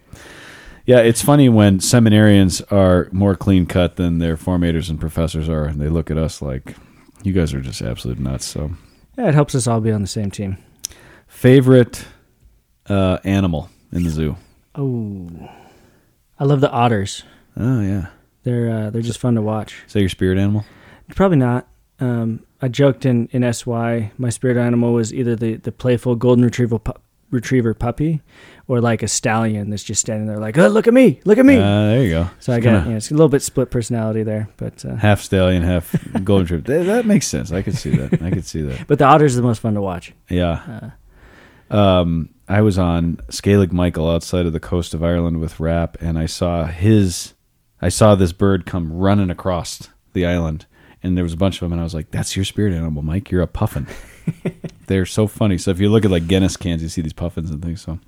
yeah, 0.88 1.00
it's 1.00 1.20
funny 1.22 1.48
when 1.50 1.78
seminarians 1.80 2.62
are 2.72 3.08
more 3.12 3.36
clean 3.36 3.66
cut 3.66 3.96
than 3.96 4.18
their 4.18 4.36
formators 4.38 4.88
and 4.88 4.98
professors 4.98 5.46
are. 5.48 5.64
And 5.66 5.78
they 5.80 5.88
look 5.90 6.10
at 6.10 6.16
us 6.16 6.40
like, 6.40 6.74
you 7.22 7.32
guys 7.34 7.52
are 7.52 7.60
just 7.60 7.82
absolute 7.82 8.18
nuts. 8.18 8.46
So, 8.46 8.70
Yeah, 9.18 9.28
it 9.28 9.34
helps 9.34 9.54
us 9.54 9.66
all 9.66 9.80
be 9.82 9.92
on 9.92 10.00
the 10.00 10.08
same 10.08 10.30
team. 10.30 10.56
favorite 11.26 12.06
uh, 12.88 13.18
animal 13.24 13.68
in 13.92 14.02
the 14.04 14.10
zoo? 14.10 14.36
Oh, 14.74 15.28
I 16.38 16.44
love 16.44 16.60
the 16.62 16.70
otters. 16.70 17.22
Oh, 17.56 17.80
yeah. 17.82 18.06
They're 18.44 18.70
uh, 18.70 18.90
they're 18.90 19.02
just 19.02 19.18
fun 19.18 19.34
to 19.34 19.42
watch. 19.42 19.82
Is 19.86 19.92
that 19.92 20.00
your 20.00 20.08
spirit 20.08 20.38
animal? 20.38 20.64
Probably 21.14 21.36
not. 21.38 21.68
Um, 22.00 22.44
I 22.62 22.68
joked 22.68 23.04
in, 23.04 23.26
in 23.32 23.52
SY, 23.52 24.12
my 24.16 24.30
spirit 24.30 24.56
animal 24.56 24.92
was 24.94 25.12
either 25.12 25.34
the, 25.36 25.56
the 25.56 25.72
playful 25.72 26.14
golden 26.16 26.44
retriever 26.44 26.78
pu- 26.78 26.92
retriever 27.30 27.74
puppy, 27.74 28.22
or 28.66 28.80
like 28.80 29.02
a 29.02 29.08
stallion 29.08 29.70
that's 29.70 29.82
just 29.82 30.00
standing 30.00 30.26
there 30.26 30.38
like, 30.38 30.56
oh, 30.58 30.68
look 30.68 30.86
at 30.86 30.94
me, 30.94 31.20
look 31.24 31.38
at 31.38 31.46
me. 31.46 31.56
Uh, 31.56 31.86
there 31.86 32.02
you 32.02 32.10
go. 32.10 32.30
so 32.38 32.52
I 32.52 32.60
got 32.60 32.84
you 32.84 32.90
know, 32.92 32.96
it's 32.96 33.10
a 33.10 33.14
little 33.14 33.28
bit 33.28 33.42
split 33.42 33.70
personality 33.70 34.22
there, 34.22 34.48
but 34.56 34.84
uh, 34.84 34.96
half 34.96 35.20
stallion, 35.20 35.62
half 35.62 35.94
golden 36.24 36.44
retriever. 36.44 36.84
That, 36.84 36.84
that 36.84 37.06
makes 37.06 37.26
sense. 37.26 37.52
I 37.52 37.62
could 37.62 37.76
see 37.76 37.90
that. 37.90 38.22
I 38.22 38.30
could 38.30 38.44
see 38.46 38.62
that. 38.62 38.86
but 38.86 38.98
the 38.98 39.04
otters 39.04 39.34
are 39.34 39.40
the 39.40 39.46
most 39.46 39.60
fun 39.60 39.74
to 39.74 39.82
watch. 39.82 40.12
Yeah. 40.28 40.92
Uh, 41.70 41.74
um, 41.74 42.30
I 42.48 42.62
was 42.62 42.78
on 42.78 43.16
Skellig 43.28 43.72
Michael 43.72 44.10
outside 44.10 44.46
of 44.46 44.52
the 44.52 44.60
coast 44.60 44.94
of 44.94 45.02
Ireland 45.02 45.40
with 45.40 45.60
Rap, 45.60 45.98
and 46.00 46.18
I 46.18 46.26
saw 46.26 46.64
his, 46.64 47.34
I 47.82 47.90
saw 47.90 48.14
this 48.14 48.32
bird 48.32 48.64
come 48.64 48.92
running 48.92 49.30
across 49.30 49.88
the 50.14 50.24
island, 50.24 50.66
and 51.02 51.16
there 51.16 51.24
was 51.24 51.34
a 51.34 51.38
bunch 51.38 51.56
of 51.56 51.60
them, 51.60 51.72
and 51.72 51.80
I 51.80 51.84
was 51.84 51.94
like, 51.94 52.10
"That's 52.10 52.36
your 52.36 52.44
spirit 52.46 52.72
animal, 52.72 53.02
Mike. 53.02 53.30
You're 53.30 53.42
a 53.42 53.46
puffin." 53.46 53.86
They're 54.86 55.06
so 55.06 55.26
funny. 55.26 55.58
So 55.58 55.70
if 55.70 55.80
you 55.80 55.88
look 55.90 56.04
at 56.04 56.10
like 56.10 56.26
Guinness 56.26 56.56
cans, 56.56 56.82
you 56.82 56.88
see 56.88 57.02
these 57.02 57.12
puffins 57.12 57.50
and 57.50 57.62
things. 57.62 57.82
So, 57.82 57.98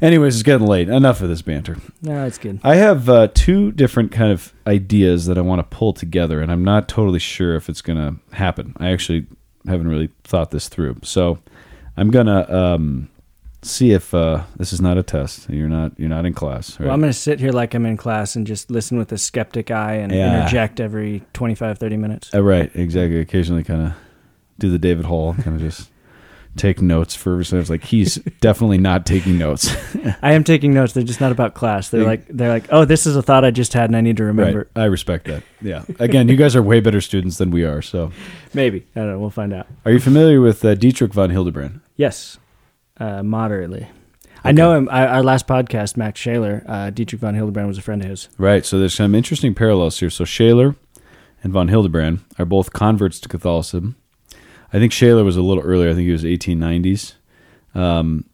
anyways, 0.00 0.34
it's 0.36 0.42
getting 0.42 0.66
late. 0.66 0.88
Enough 0.88 1.20
of 1.22 1.28
this 1.28 1.42
banter. 1.42 1.76
no, 2.02 2.24
it's 2.26 2.38
good. 2.38 2.60
I 2.64 2.76
have 2.76 3.08
uh, 3.08 3.28
two 3.34 3.72
different 3.72 4.12
kind 4.12 4.32
of 4.32 4.52
ideas 4.66 5.26
that 5.26 5.38
I 5.38 5.42
want 5.42 5.58
to 5.58 5.76
pull 5.76 5.92
together, 5.92 6.40
and 6.40 6.50
I'm 6.50 6.64
not 6.64 6.88
totally 6.88 7.18
sure 7.18 7.54
if 7.56 7.68
it's 7.68 7.82
going 7.82 7.98
to 7.98 8.36
happen. 8.36 8.74
I 8.78 8.90
actually 8.90 9.26
haven't 9.66 9.88
really 9.88 10.10
thought 10.24 10.50
this 10.50 10.68
through, 10.68 10.96
so 11.02 11.38
I'm 11.96 12.10
gonna 12.10 12.46
um, 12.52 13.08
see 13.62 13.90
if 13.92 14.14
uh, 14.14 14.44
this 14.56 14.72
is 14.72 14.80
not 14.80 14.96
a 14.96 15.02
test. 15.02 15.50
You're 15.50 15.68
not 15.68 15.98
you're 15.98 16.08
not 16.08 16.24
in 16.24 16.34
class. 16.34 16.78
Right? 16.78 16.86
Well, 16.86 16.94
I'm 16.94 17.00
going 17.00 17.12
to 17.12 17.18
sit 17.18 17.40
here 17.40 17.50
like 17.52 17.74
I'm 17.74 17.84
in 17.84 17.96
class 17.96 18.36
and 18.36 18.46
just 18.46 18.70
listen 18.70 18.96
with 18.96 19.10
a 19.12 19.18
skeptic 19.18 19.70
eye 19.72 19.94
and 19.94 20.12
Yeah. 20.12 20.40
interject 20.40 20.78
every 20.78 21.22
25, 21.32 21.78
30 21.78 21.96
minutes. 21.96 22.32
Uh, 22.34 22.42
right, 22.42 22.70
exactly. 22.74 23.18
Occasionally, 23.18 23.64
kind 23.64 23.88
of 23.88 23.92
do 24.58 24.70
the 24.70 24.78
David 24.78 25.04
Hall, 25.04 25.34
kind 25.34 25.56
of 25.56 25.60
just 25.60 25.90
take 26.56 26.80
notes 26.80 27.14
for 27.14 27.42
sentence. 27.44 27.70
Like 27.70 27.84
he's 27.84 28.16
definitely 28.40 28.78
not 28.78 29.06
taking 29.06 29.38
notes. 29.38 29.74
I 30.22 30.32
am 30.32 30.44
taking 30.44 30.74
notes. 30.74 30.92
They're 30.92 31.04
just 31.04 31.20
not 31.20 31.32
about 31.32 31.54
class. 31.54 31.90
They're 31.90 32.04
like 32.04 32.26
they're 32.28 32.48
like, 32.48 32.66
oh, 32.70 32.84
this 32.84 33.06
is 33.06 33.16
a 33.16 33.22
thought 33.22 33.44
I 33.44 33.50
just 33.50 33.72
had 33.72 33.90
and 33.90 33.96
I 33.96 34.00
need 34.00 34.16
to 34.16 34.24
remember. 34.24 34.68
Right. 34.74 34.82
I 34.82 34.86
respect 34.86 35.26
that. 35.26 35.42
Yeah. 35.60 35.84
Again, 35.98 36.28
you 36.28 36.36
guys 36.36 36.56
are 36.56 36.62
way 36.62 36.80
better 36.80 37.00
students 37.00 37.38
than 37.38 37.50
we 37.50 37.64
are. 37.64 37.82
So, 37.82 38.12
Maybe 38.54 38.86
I 38.96 39.00
don't 39.00 39.10
know. 39.12 39.18
We'll 39.18 39.30
find 39.30 39.52
out. 39.52 39.66
are 39.84 39.92
you 39.92 40.00
familiar 40.00 40.40
with 40.40 40.64
uh, 40.64 40.74
Dietrich 40.74 41.12
von 41.12 41.30
Hildebrand? 41.30 41.80
Yes, 41.96 42.38
uh, 42.98 43.22
moderately. 43.22 43.88
I 44.44 44.52
know 44.52 44.74
him. 44.74 44.88
I, 44.92 45.06
our 45.08 45.22
last 45.24 45.48
podcast, 45.48 45.96
Max 45.96 46.20
Scheler, 46.20 46.62
uh, 46.68 46.90
Dietrich 46.90 47.20
von 47.20 47.34
Hildebrand 47.34 47.66
was 47.66 47.78
a 47.78 47.82
friend 47.82 48.00
of 48.02 48.08
his. 48.08 48.28
Right. 48.38 48.64
So 48.64 48.78
there's 48.78 48.94
some 48.94 49.12
interesting 49.14 49.54
parallels 49.54 49.98
here. 49.98 50.08
So 50.10 50.24
Scheler 50.24 50.76
and 51.42 51.52
von 51.52 51.66
Hildebrand 51.66 52.20
are 52.38 52.44
both 52.44 52.72
converts 52.72 53.18
to 53.20 53.28
Catholicism. 53.28 53.96
I 54.76 54.78
think 54.78 54.92
Scheler 54.92 55.24
was 55.24 55.38
a 55.38 55.42
little 55.42 55.62
earlier. 55.62 55.88
I 55.88 55.94
think 55.94 56.04
he 56.04 56.12
was 56.12 56.22
1890s, 56.22 57.14
um, 57.74 58.26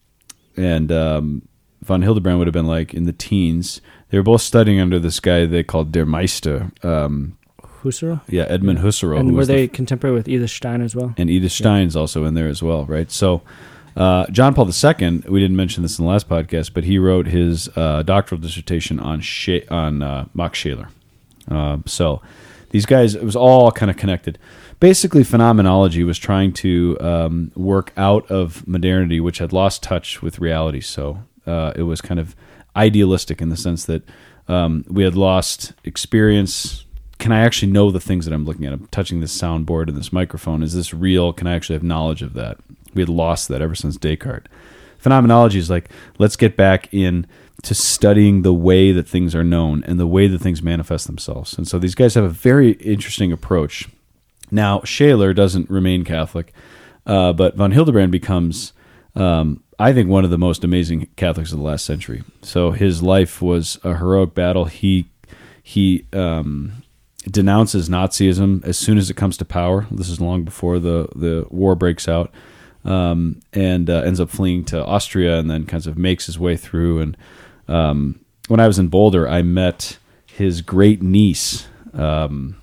and 0.56 0.90
um, 0.90 1.48
von 1.82 2.02
Hildebrand 2.02 2.38
would 2.38 2.48
have 2.48 2.52
been 2.52 2.66
like 2.66 2.92
in 2.92 3.04
the 3.04 3.12
teens. 3.12 3.80
They 4.10 4.18
were 4.18 4.24
both 4.24 4.42
studying 4.42 4.80
under 4.80 4.98
this 4.98 5.20
guy 5.20 5.46
they 5.46 5.62
called 5.62 5.92
Der 5.92 6.04
Meister. 6.04 6.72
Um, 6.82 7.38
Husserl. 7.84 8.22
yeah, 8.28 8.42
Edmund 8.48 8.80
Husserl. 8.80 9.20
and 9.20 9.30
were 9.30 9.38
was 9.38 9.46
the 9.46 9.54
they 9.54 9.68
contemporary 9.68 10.16
with 10.16 10.28
Edith 10.28 10.50
Stein 10.50 10.80
as 10.80 10.96
well? 10.96 11.14
and 11.16 11.30
Edith 11.30 11.52
Stein's 11.52 11.94
also 11.94 12.24
in 12.24 12.34
there 12.34 12.48
as 12.48 12.60
well, 12.60 12.86
right? 12.86 13.12
So, 13.12 13.42
uh, 13.96 14.26
John 14.32 14.52
Paul 14.52 14.66
II, 14.68 15.22
we 15.28 15.38
didn't 15.38 15.56
mention 15.56 15.84
this 15.84 15.96
in 15.96 16.04
the 16.04 16.10
last 16.10 16.28
podcast, 16.28 16.74
but 16.74 16.82
he 16.82 16.98
wrote 16.98 17.28
his 17.28 17.68
uh, 17.76 18.02
doctoral 18.02 18.40
dissertation 18.40 18.98
on 18.98 19.20
Sha- 19.20 19.68
on 19.70 20.02
uh, 20.02 20.26
Max 20.34 20.58
Scheler. 20.58 20.88
Uh, 21.48 21.78
so, 21.86 22.20
these 22.70 22.84
guys, 22.84 23.14
it 23.14 23.22
was 23.22 23.36
all 23.36 23.70
kind 23.70 23.92
of 23.92 23.96
connected. 23.96 24.40
Basically, 24.82 25.22
phenomenology 25.22 26.02
was 26.02 26.18
trying 26.18 26.52
to 26.54 26.98
um, 27.00 27.52
work 27.54 27.92
out 27.96 28.28
of 28.28 28.66
modernity, 28.66 29.20
which 29.20 29.38
had 29.38 29.52
lost 29.52 29.80
touch 29.80 30.22
with 30.22 30.40
reality. 30.40 30.80
So, 30.80 31.22
uh, 31.46 31.72
it 31.76 31.84
was 31.84 32.00
kind 32.00 32.18
of 32.18 32.34
idealistic 32.74 33.40
in 33.40 33.48
the 33.48 33.56
sense 33.56 33.84
that 33.84 34.02
um, 34.48 34.84
we 34.88 35.04
had 35.04 35.14
lost 35.14 35.72
experience. 35.84 36.84
Can 37.20 37.30
I 37.30 37.42
actually 37.42 37.70
know 37.70 37.92
the 37.92 38.00
things 38.00 38.24
that 38.24 38.34
I'm 38.34 38.44
looking 38.44 38.66
at? 38.66 38.72
I'm 38.72 38.88
touching 38.88 39.20
this 39.20 39.40
soundboard 39.40 39.86
and 39.86 39.96
this 39.96 40.12
microphone. 40.12 40.64
Is 40.64 40.74
this 40.74 40.92
real? 40.92 41.32
Can 41.32 41.46
I 41.46 41.54
actually 41.54 41.76
have 41.76 41.84
knowledge 41.84 42.22
of 42.22 42.32
that? 42.32 42.58
We 42.92 43.02
had 43.02 43.08
lost 43.08 43.46
that 43.50 43.62
ever 43.62 43.76
since 43.76 43.96
Descartes. 43.96 44.48
Phenomenology 44.98 45.60
is 45.60 45.70
like, 45.70 45.90
let's 46.18 46.34
get 46.34 46.56
back 46.56 46.92
in 46.92 47.28
to 47.62 47.72
studying 47.76 48.42
the 48.42 48.52
way 48.52 48.90
that 48.90 49.06
things 49.06 49.32
are 49.36 49.44
known 49.44 49.84
and 49.84 50.00
the 50.00 50.08
way 50.08 50.26
that 50.26 50.40
things 50.40 50.60
manifest 50.60 51.06
themselves. 51.06 51.56
And 51.56 51.68
so 51.68 51.78
these 51.78 51.94
guys 51.94 52.14
have 52.14 52.24
a 52.24 52.28
very 52.28 52.72
interesting 52.72 53.30
approach. 53.30 53.88
Now, 54.52 54.82
Scheler 54.84 55.32
doesn't 55.34 55.68
remain 55.68 56.04
Catholic, 56.04 56.52
uh, 57.06 57.32
but 57.32 57.56
von 57.56 57.72
Hildebrand 57.72 58.12
becomes 58.12 58.72
um, 59.14 59.62
I 59.78 59.92
think 59.92 60.08
one 60.08 60.24
of 60.24 60.30
the 60.30 60.38
most 60.38 60.62
amazing 60.62 61.08
Catholics 61.16 61.50
of 61.50 61.58
the 61.58 61.64
last 61.64 61.84
century. 61.84 62.22
So 62.42 62.70
his 62.70 63.02
life 63.02 63.42
was 63.42 63.78
a 63.82 63.96
heroic 63.96 64.34
battle. 64.34 64.66
He 64.66 65.08
he 65.62 66.06
um, 66.12 66.84
denounces 67.28 67.88
Nazism 67.88 68.64
as 68.64 68.78
soon 68.78 68.96
as 68.96 69.10
it 69.10 69.14
comes 69.14 69.36
to 69.38 69.44
power. 69.44 69.86
This 69.90 70.08
is 70.08 70.20
long 70.20 70.44
before 70.44 70.78
the 70.78 71.08
the 71.16 71.46
war 71.50 71.74
breaks 71.74 72.06
out, 72.06 72.32
um, 72.84 73.40
and 73.52 73.90
uh, 73.90 74.02
ends 74.02 74.20
up 74.20 74.30
fleeing 74.30 74.64
to 74.66 74.84
Austria, 74.84 75.38
and 75.38 75.50
then 75.50 75.66
kind 75.66 75.86
of 75.86 75.98
makes 75.98 76.26
his 76.26 76.38
way 76.38 76.56
through. 76.56 77.00
And 77.00 77.16
um, 77.66 78.20
when 78.48 78.60
I 78.60 78.68
was 78.68 78.78
in 78.78 78.88
Boulder, 78.88 79.28
I 79.28 79.42
met 79.42 79.98
his 80.26 80.62
great 80.62 81.02
niece. 81.02 81.66
Um, 81.92 82.61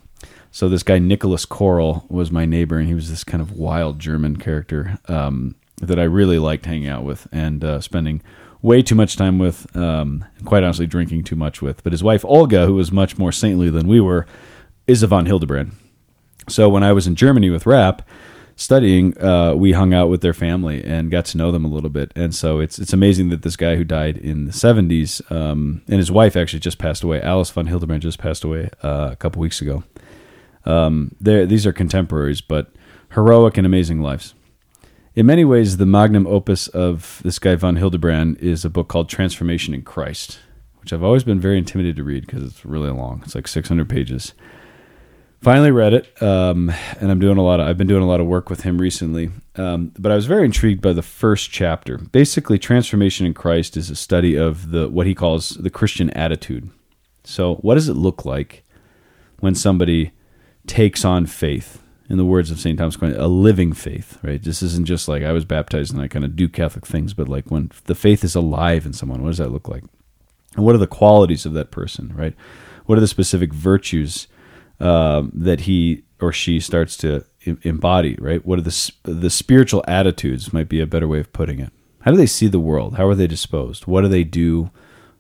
so 0.52 0.70
this 0.70 0.84
guy 0.84 1.00
Nicholas 1.00 1.46
Korel 1.46 2.10
was 2.10 2.32
my 2.32 2.46
neighbor, 2.46 2.78
and 2.78 2.88
he 2.88 2.94
was 2.94 3.10
this 3.10 3.24
kind 3.24 3.42
of 3.42 3.52
wild 3.52 4.00
German 4.00 4.38
character 4.38 5.00
um, 5.08 5.56
that 5.78 6.00
I 6.00 6.04
really 6.04 6.40
liked 6.40 6.66
hanging 6.66 6.88
out 6.88 7.04
with 7.04 7.28
and 7.32 7.64
uh, 7.64 7.82
spending 7.82 8.22
way 8.62 8.82
too 8.82 8.96
much 8.96 9.16
time 9.16 9.40
with. 9.40 9.76
Um, 9.76 10.26
quite 10.46 10.64
honestly, 10.64 10.88
drinking 10.88 11.24
too 11.24 11.36
much 11.36 11.62
with. 11.62 11.84
But 11.84 11.94
his 11.94 12.04
wife 12.04 12.26
Olga, 12.26 12.66
who 12.66 12.76
was 12.76 12.92
much 12.92 13.18
more 13.18 13.32
saintly 13.32 13.70
than 13.70 13.88
we 13.88 14.02
were, 14.02 14.26
is 14.88 15.04
a 15.04 15.08
von 15.08 15.26
Hildebrand. 15.26 15.72
So 16.48 16.68
when 16.68 16.84
I 16.84 16.94
was 16.94 17.06
in 17.06 17.16
Germany 17.16 17.50
with 17.50 17.66
rap 17.66 18.08
studying, 18.56 19.18
uh, 19.24 19.54
we 19.54 19.72
hung 19.72 19.94
out 19.94 20.10
with 20.10 20.22
their 20.22 20.34
family 20.34 20.84
and 20.84 21.12
got 21.12 21.26
to 21.26 21.38
know 21.38 21.52
them 21.52 21.64
a 21.64 21.70
little 21.70 21.90
bit. 21.90 22.12
And 22.16 22.34
so 22.34 22.60
it's 22.60 22.80
it's 22.80 22.94
amazing 22.94 23.30
that 23.30 23.44
this 23.44 23.56
guy 23.56 23.76
who 23.76 23.84
died 23.84 24.18
in 24.18 24.46
the 24.46 24.52
70s, 24.52 25.32
um, 25.32 25.84
and 25.88 25.98
his 25.98 26.12
wife 26.12 26.36
actually 26.36 26.60
just 26.60 26.80
passed 26.80 27.04
away. 27.04 27.22
Alice 27.22 27.52
von 27.52 27.68
Hildebrand 27.68 28.02
just 28.02 28.18
passed 28.18 28.44
away 28.44 28.70
uh, 28.84 29.10
a 29.12 29.16
couple 29.16 29.40
weeks 29.42 29.62
ago. 29.62 29.84
Um, 30.70 31.16
these 31.20 31.66
are 31.66 31.74
contemporaries, 31.74 32.42
but 32.42 32.72
heroic 33.14 33.58
and 33.58 33.66
amazing 33.66 34.02
lives. 34.02 34.36
In 35.16 35.26
many 35.26 35.44
ways, 35.44 35.78
the 35.78 35.86
magnum 35.88 36.28
opus 36.28 36.68
of 36.68 37.22
this 37.24 37.40
guy 37.40 37.56
von 37.56 37.76
Hildebrand 37.76 38.38
is 38.38 38.64
a 38.64 38.70
book 38.70 38.88
called 38.88 39.10
Transformation 39.10 39.74
in 39.74 39.82
Christ, 39.82 40.40
which 40.80 40.94
I've 40.94 41.04
always 41.04 41.24
been 41.24 41.40
very 41.40 41.58
intimidated 41.58 41.96
to 41.98 42.04
read 42.04 42.26
because 42.26 42.44
it's 42.44 42.64
really 42.64 42.92
long. 42.92 43.22
It's 43.26 43.34
like 43.34 43.48
600 43.48 43.90
pages. 43.90 44.34
Finally 45.42 45.72
read 45.72 45.94
it, 45.94 46.22
um, 46.22 46.72
and 47.00 47.10
I'm 47.10 47.20
doing 47.20 47.38
a 47.38 47.42
lot. 47.42 47.60
Of, 47.60 47.68
I've 47.68 47.78
been 47.78 47.88
doing 47.88 48.04
a 48.04 48.08
lot 48.08 48.20
of 48.20 48.28
work 48.28 48.50
with 48.50 48.62
him 48.62 48.78
recently, 48.78 49.32
um, 49.56 49.92
but 49.98 50.12
I 50.12 50.16
was 50.16 50.26
very 50.26 50.46
intrigued 50.46 50.82
by 50.82 50.94
the 50.94 51.02
first 51.02 51.50
chapter. 51.50 51.98
Basically, 51.98 52.60
Transformation 52.60 53.26
in 53.26 53.34
Christ 53.34 53.78
is 53.78 53.90
a 53.90 53.96
study 53.96 54.36
of 54.36 54.72
the 54.72 54.90
what 54.90 55.08
he 55.08 55.16
calls 55.16 55.52
the 55.52 55.70
Christian 55.70 56.10
attitude. 56.12 56.70
So, 57.24 57.56
what 57.56 57.76
does 57.76 57.88
it 57.88 57.94
look 57.94 58.26
like 58.26 58.66
when 59.40 59.56
somebody 59.56 60.12
takes 60.70 61.04
on 61.04 61.26
faith. 61.26 61.82
In 62.10 62.18
the 62.18 62.26
words 62.26 62.50
of 62.50 62.60
St. 62.60 62.76
Thomas 62.76 62.96
Aquinas, 62.96 63.18
a 63.20 63.28
living 63.28 63.72
faith, 63.72 64.18
right? 64.24 64.42
This 64.42 64.64
isn't 64.64 64.88
just 64.88 65.08
like 65.08 65.22
I 65.22 65.32
was 65.32 65.46
baptized 65.46 65.94
and 65.94 66.02
I 66.02 66.08
kind 66.08 66.26
of 66.26 66.36
do 66.36 66.50
Catholic 66.50 66.88
things, 66.88 67.14
but 67.14 67.30
like 67.30 67.52
when 67.52 67.70
the 67.86 67.94
faith 67.94 68.24
is 68.24 68.34
alive 68.34 68.88
in 68.88 68.94
someone, 68.94 69.22
what 69.22 69.30
does 69.30 69.38
that 69.38 69.52
look 69.52 69.68
like? 69.68 69.84
And 70.56 70.66
what 70.66 70.74
are 70.74 70.80
the 70.80 70.88
qualities 70.88 71.46
of 71.46 71.54
that 71.54 71.70
person, 71.70 72.12
right? 72.16 72.34
What 72.88 72.98
are 72.98 73.02
the 73.02 73.08
specific 73.08 73.54
virtues 73.54 74.28
um, 74.80 75.32
that 75.36 75.62
he 75.62 76.04
or 76.20 76.32
she 76.32 76.60
starts 76.60 76.98
to 76.98 77.26
embody, 77.62 78.16
right? 78.20 78.44
What 78.44 78.58
are 78.58 78.64
the 78.64 78.92
the 79.04 79.30
spiritual 79.30 79.84
attitudes? 79.88 80.52
Might 80.52 80.68
be 80.68 80.82
a 80.82 80.88
better 80.88 81.08
way 81.08 81.20
of 81.20 81.32
putting 81.32 81.60
it. 81.60 81.72
How 82.02 82.12
do 82.12 82.18
they 82.18 82.26
see 82.26 82.48
the 82.48 82.60
world? 82.60 82.96
How 82.96 83.08
are 83.08 83.16
they 83.16 83.28
disposed? 83.28 83.86
What 83.86 84.02
do 84.02 84.08
they 84.08 84.24
do? 84.24 84.72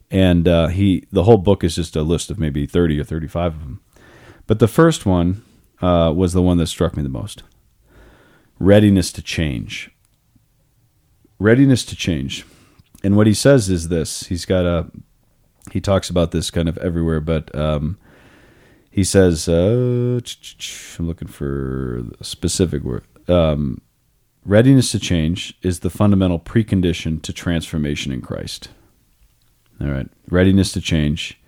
And 0.10 0.48
uh, 0.48 0.68
he, 0.70 1.06
the 1.12 1.26
whole 1.26 1.38
book 1.38 1.64
is 1.64 1.76
just 1.76 1.96
a 1.96 2.02
list 2.02 2.32
of 2.32 2.40
maybe 2.40 2.66
thirty 2.66 3.00
or 3.00 3.04
thirty-five 3.04 3.54
of 3.54 3.60
them. 3.60 3.82
But 4.50 4.58
the 4.58 4.68
first 4.68 5.06
one 5.06 5.44
uh, 5.80 6.12
was 6.16 6.34
the 6.34 6.42
one 6.42 6.58
that 6.58 6.66
struck 6.66 6.98
me 6.98 7.04
the 7.04 7.08
most 7.08 7.44
readiness 8.58 9.12
to 9.12 9.22
change. 9.22 9.92
Readiness 11.38 11.86
to 11.86 11.96
change. 11.96 12.48
And 13.04 13.16
what 13.16 13.28
he 13.28 13.34
says 13.36 13.70
is 13.70 13.90
this 13.90 14.24
he's 14.24 14.46
got 14.46 14.66
a, 14.66 14.90
he 15.72 15.80
talks 15.80 16.10
about 16.10 16.32
this 16.32 16.50
kind 16.50 16.68
of 16.68 16.80
everywhere, 16.80 17.22
but 17.22 17.54
um, 17.54 18.00
he 18.90 19.04
says, 19.04 19.48
uh, 19.48 20.20
I'm 20.98 21.08
looking 21.08 21.28
for 21.28 22.06
a 22.20 22.24
specific 22.24 22.82
word. 22.82 23.04
Um, 23.28 23.82
readiness 24.44 24.92
to 24.94 25.00
change 25.00 25.54
is 25.62 25.82
the 25.82 25.92
fundamental 25.92 26.40
precondition 26.40 27.22
to 27.22 27.32
transformation 27.32 28.12
in 28.12 28.22
Christ. 28.22 28.70
All 29.80 29.90
right. 29.90 30.08
Readiness 30.28 30.72
to 30.72 30.82
change 30.82 31.40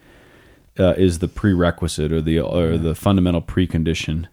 uh, 0.80 0.94
is 0.98 1.20
the 1.20 1.28
prerequisite 1.28 2.12
or 2.12 2.22
the 2.22 2.40
or 2.40 2.78
the 2.78 2.96
fundamental 2.96 3.42
precondition 3.42 4.28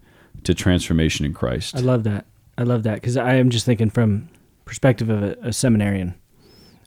to 0.45 0.55
transformation 0.55 1.27
in 1.27 1.35
Christ. 1.35 1.77
I 1.77 1.81
love 1.81 2.05
that. 2.05 2.27
I 2.57 2.63
love 2.63 2.83
that 2.85 2.95
because 2.95 3.17
I 3.17 3.35
am 3.35 3.51
just 3.51 3.67
thinking 3.67 3.91
from 3.91 4.29
perspective 4.65 5.09
of 5.09 5.23
a, 5.23 5.37
a, 5.43 5.53
seminarian. 5.53 6.15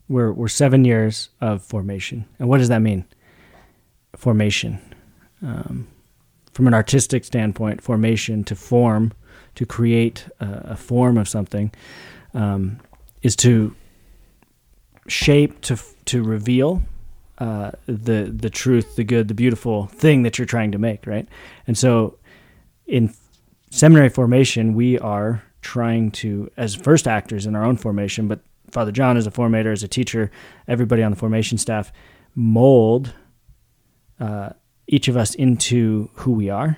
We're 0.08 0.32
we're 0.32 0.48
seven 0.48 0.86
years 0.86 1.30
of 1.40 1.64
formation, 1.64 2.26
and 2.40 2.50
what 2.50 2.58
does 2.60 2.70
that 2.70 2.80
mean? 2.80 3.06
Formation, 4.16 4.80
um, 5.42 5.88
from 6.54 6.68
an 6.68 6.74
artistic 6.74 7.24
standpoint, 7.24 7.82
formation 7.82 8.44
to 8.46 8.56
form, 8.56 9.14
to 9.56 9.66
create 9.66 10.28
a, 10.40 10.72
a 10.72 10.76
form 10.76 11.18
of 11.18 11.30
something, 11.30 11.72
um, 12.34 12.80
is 13.22 13.36
to 13.38 13.74
shape, 15.08 15.62
to 15.62 15.78
to 16.06 16.24
reveal, 16.24 16.84
uh, 17.42 17.72
the 17.88 18.32
the 18.32 18.52
truth, 18.52 18.96
the 18.98 19.04
good, 19.04 19.28
the 19.28 19.34
beautiful 19.34 19.88
thing 19.88 20.22
that 20.22 20.38
you're 20.38 20.46
trying 20.46 20.72
to 20.72 20.78
make, 20.78 21.08
right? 21.08 21.28
And 21.66 21.76
so, 21.76 22.20
in 22.86 23.12
seminary 23.72 24.10
formation, 24.10 24.76
we 24.76 25.00
are 25.00 25.42
trying 25.64 26.12
to, 26.12 26.52
as 26.56 26.76
first 26.76 27.08
actors 27.08 27.48
in 27.48 27.56
our 27.56 27.66
own 27.66 27.78
formation, 27.78 28.28
but 28.28 28.42
Father 28.70 28.92
John 28.92 29.18
as 29.18 29.26
a 29.26 29.32
formator, 29.32 29.72
as 29.72 29.82
a 29.82 29.88
teacher, 29.88 30.30
everybody 30.68 31.02
on 31.02 31.10
the 31.10 31.18
formation 31.18 31.58
staff, 31.58 31.92
mold 32.36 33.12
uh, 34.20 34.50
each 34.86 35.08
of 35.08 35.18
us 35.18 35.34
into 35.34 36.12
who 36.14 36.34
we 36.34 36.52
are. 36.52 36.78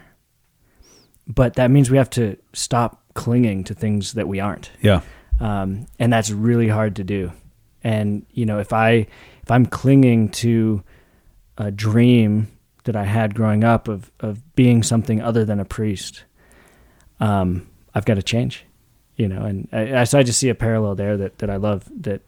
But 1.27 1.55
that 1.55 1.71
means 1.71 1.91
we 1.91 1.97
have 1.97 2.09
to 2.11 2.37
stop 2.53 3.03
clinging 3.15 3.65
to 3.65 3.73
things 3.73 4.13
that 4.13 4.29
we 4.29 4.39
aren't. 4.39 4.71
Yeah. 4.81 5.01
Um, 5.41 5.87
and 5.99 6.13
that's 6.13 6.31
really 6.31 6.69
hard 6.69 6.95
to 6.95 7.03
do. 7.03 7.33
And 7.83 8.25
you 8.31 8.45
know, 8.45 8.59
if 8.59 8.71
I 8.71 9.07
if 9.43 9.51
I'm 9.51 9.65
clinging 9.65 10.29
to 10.29 10.83
a 11.57 11.69
dream 11.69 12.51
that 12.85 12.95
I 12.95 13.03
had 13.03 13.35
growing 13.35 13.63
up 13.63 13.87
of 13.87 14.11
of 14.19 14.55
being 14.55 14.83
something 14.83 15.21
other 15.21 15.45
than 15.45 15.59
a 15.59 15.65
priest, 15.65 16.23
um, 17.19 17.67
I've 17.93 18.05
got 18.05 18.15
to 18.15 18.23
change. 18.23 18.65
You 19.15 19.27
know, 19.27 19.43
and 19.43 19.67
I, 19.71 20.05
so 20.05 20.17
I 20.17 20.23
just 20.23 20.39
see 20.39 20.49
a 20.49 20.55
parallel 20.55 20.95
there 20.95 21.15
that, 21.17 21.37
that 21.37 21.49
I 21.49 21.57
love 21.57 21.87
that 22.01 22.23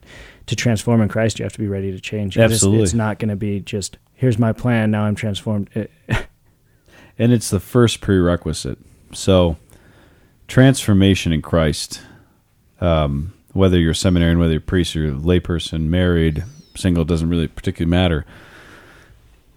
to 0.45 0.55
transform 0.55 1.01
in 1.01 1.09
Christ, 1.09 1.39
you 1.39 1.43
have 1.43 1.53
to 1.53 1.59
be 1.59 1.67
ready 1.67 1.91
to 1.91 1.99
change. 1.99 2.37
Absolutely. 2.37 2.83
It's, 2.83 2.91
it's 2.91 2.95
not 2.95 3.17
going 3.17 3.29
to 3.29 3.35
be 3.35 3.59
just, 3.59 3.97
here's 4.13 4.37
my 4.37 4.53
plan. 4.53 4.91
Now 4.91 5.05
I'm 5.05 5.15
transformed. 5.15 5.69
and 6.07 7.33
it's 7.33 7.49
the 7.49 7.59
first 7.59 8.01
prerequisite. 8.01 8.77
So 9.13 9.57
transformation 10.47 11.33
in 11.33 11.41
Christ, 11.41 12.01
um, 12.79 13.33
whether 13.53 13.79
you're 13.79 13.91
a 13.91 13.95
seminarian, 13.95 14.37
whether 14.37 14.51
you're 14.51 14.59
a 14.59 14.61
priest, 14.61 14.95
or 14.95 15.07
a 15.07 15.11
layperson, 15.11 15.87
married, 15.87 16.43
single 16.75 17.05
doesn't 17.05 17.29
really 17.29 17.47
particularly 17.47 17.89
matter. 17.89 18.25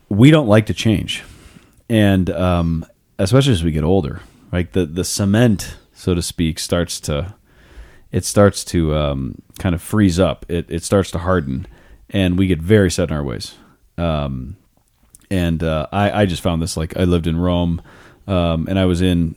We 0.09 0.31
don't 0.31 0.49
like 0.49 0.67
to 0.67 0.75
change, 0.75 1.23
and 1.89 2.31
um, 2.31 2.87
especially 3.19 3.53
as 3.53 3.63
we 3.63 3.73
get 3.73 3.85
older, 3.85 4.21
like 4.53 4.73
the 4.73 4.87
the 4.87 5.05
cement, 5.05 5.77
so 5.93 6.15
to 6.15 6.23
speak, 6.23 6.59
starts 6.59 7.01
to 7.01 7.35
it 8.11 8.25
starts 8.25 8.65
to 8.65 8.95
um, 8.97 9.43
kind 9.59 9.75
of 9.75 9.83
freeze 9.83 10.19
up. 10.19 10.47
It 10.49 10.67
it 10.71 10.83
starts 10.83 11.11
to 11.13 11.19
harden, 11.19 11.67
and 12.11 12.39
we 12.39 12.47
get 12.47 12.61
very 12.61 12.91
set 12.91 13.11
in 13.11 13.17
our 13.17 13.25
ways. 13.25 13.55
Um, 13.97 14.57
and 15.31 15.63
uh, 15.63 15.87
I 15.93 16.23
I 16.23 16.27
just 16.27 16.43
found 16.43 16.63
this 16.63 16.77
like 16.77 16.97
I 16.97 17.05
lived 17.05 17.27
in 17.27 17.37
Rome, 17.37 17.83
um, 18.27 18.67
and 18.69 18.79
I 18.79 18.87
was 18.87 19.03
in 19.03 19.37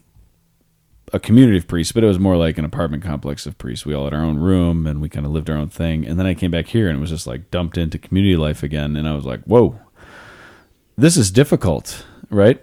a 1.14 1.20
community 1.20 1.58
of 1.58 1.68
priests, 1.68 1.92
but 1.92 2.04
it 2.04 2.08
was 2.08 2.20
more 2.20 2.38
like 2.38 2.58
an 2.58 2.66
apartment 2.66 3.04
complex 3.04 3.46
of 3.46 3.58
priests. 3.58 3.86
We 3.86 3.94
all 3.94 4.06
had 4.06 4.14
our 4.14 4.24
own 4.24 4.40
room 4.40 4.88
and 4.88 5.02
we 5.02 5.10
kind 5.10 5.26
of 5.26 5.32
lived 5.32 5.50
our 5.50 5.58
own 5.58 5.70
thing. 5.70 6.06
And 6.08 6.18
then 6.18 6.26
I 6.26 6.34
came 6.34 6.52
back 6.52 6.68
here 6.68 6.88
and 6.88 6.98
it 6.98 7.02
was 7.02 7.10
just 7.10 7.28
like 7.28 7.52
dumped 7.52 7.78
into 7.78 7.98
community 7.98 8.38
life 8.38 8.64
again. 8.64 8.96
And 8.96 9.08
I 9.08 9.14
was 9.14 9.26
like, 9.26 9.44
whoa, 9.44 9.80
this 10.98 11.18
is 11.18 11.32
difficult, 11.32 12.06
right? 12.30 12.62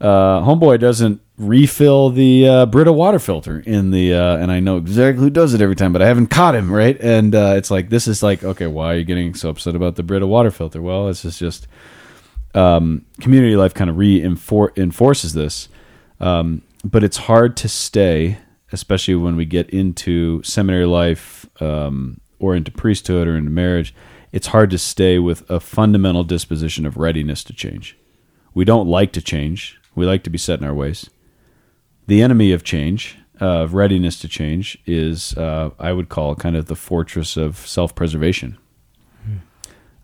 Uh, 0.00 0.40
homeboy 0.40 0.80
doesn't 0.80 1.20
refill 1.36 2.10
the 2.10 2.48
uh, 2.48 2.66
Brita 2.66 2.92
water 2.92 3.18
filter 3.18 3.60
in 3.66 3.90
the, 3.90 4.14
uh, 4.14 4.36
and 4.36 4.50
I 4.50 4.60
know 4.60 4.76
exactly 4.76 5.22
who 5.22 5.30
does 5.30 5.52
it 5.52 5.60
every 5.60 5.76
time, 5.76 5.92
but 5.92 6.00
I 6.00 6.06
haven't 6.06 6.28
caught 6.28 6.54
him, 6.54 6.72
right? 6.72 6.98
And 7.00 7.34
uh, 7.34 7.54
it's 7.56 7.70
like, 7.70 7.90
this 7.90 8.08
is 8.08 8.22
like, 8.22 8.42
okay, 8.44 8.66
why 8.66 8.94
are 8.94 8.98
you 8.98 9.04
getting 9.04 9.34
so 9.34 9.50
upset 9.50 9.74
about 9.74 9.96
the 9.96 10.02
Brita 10.02 10.26
water 10.26 10.50
filter? 10.50 10.80
Well, 10.80 11.06
this 11.08 11.24
is 11.24 11.38
just 11.38 11.66
um, 12.54 13.04
community 13.20 13.56
life 13.56 13.74
kind 13.74 13.90
of 13.90 13.98
reinforces 13.98 15.32
this. 15.34 15.68
Um, 16.18 16.62
but 16.84 17.04
it's 17.04 17.16
hard 17.16 17.56
to 17.58 17.68
stay, 17.68 18.38
especially 18.72 19.14
when 19.14 19.36
we 19.36 19.44
get 19.44 19.70
into 19.70 20.42
seminary 20.42 20.86
life 20.86 21.46
um, 21.60 22.20
or 22.38 22.54
into 22.54 22.70
priesthood 22.70 23.28
or 23.28 23.36
into 23.36 23.50
marriage. 23.50 23.94
It's 24.32 24.48
hard 24.48 24.70
to 24.70 24.78
stay 24.78 25.18
with 25.18 25.48
a 25.50 25.60
fundamental 25.60 26.24
disposition 26.24 26.86
of 26.86 26.96
readiness 26.96 27.42
to 27.44 27.52
change. 27.52 27.96
We 28.54 28.64
don't 28.64 28.86
like 28.86 29.12
to 29.12 29.22
change. 29.22 29.80
We 29.94 30.06
like 30.06 30.22
to 30.24 30.30
be 30.30 30.38
set 30.38 30.60
in 30.60 30.64
our 30.64 30.74
ways. 30.74 31.10
The 32.06 32.22
enemy 32.22 32.52
of 32.52 32.64
change 32.64 33.16
uh, 33.40 33.66
readiness 33.70 34.18
to 34.20 34.28
change 34.28 34.78
is 34.86 35.36
uh, 35.36 35.70
I 35.78 35.92
would 35.92 36.08
call 36.08 36.34
kind 36.34 36.56
of 36.56 36.66
the 36.66 36.76
fortress 36.76 37.36
of 37.36 37.56
self 37.56 37.94
preservation. 37.94 38.58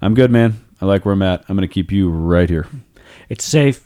I'm 0.00 0.14
good, 0.14 0.30
man. 0.30 0.64
I 0.80 0.84
like 0.84 1.04
where 1.04 1.14
I'm 1.14 1.22
at. 1.22 1.44
I'm 1.48 1.56
going 1.56 1.66
to 1.66 1.72
keep 1.72 1.90
you 1.90 2.10
right 2.10 2.48
here. 2.48 2.66
It's 3.28 3.44
safe. 3.44 3.85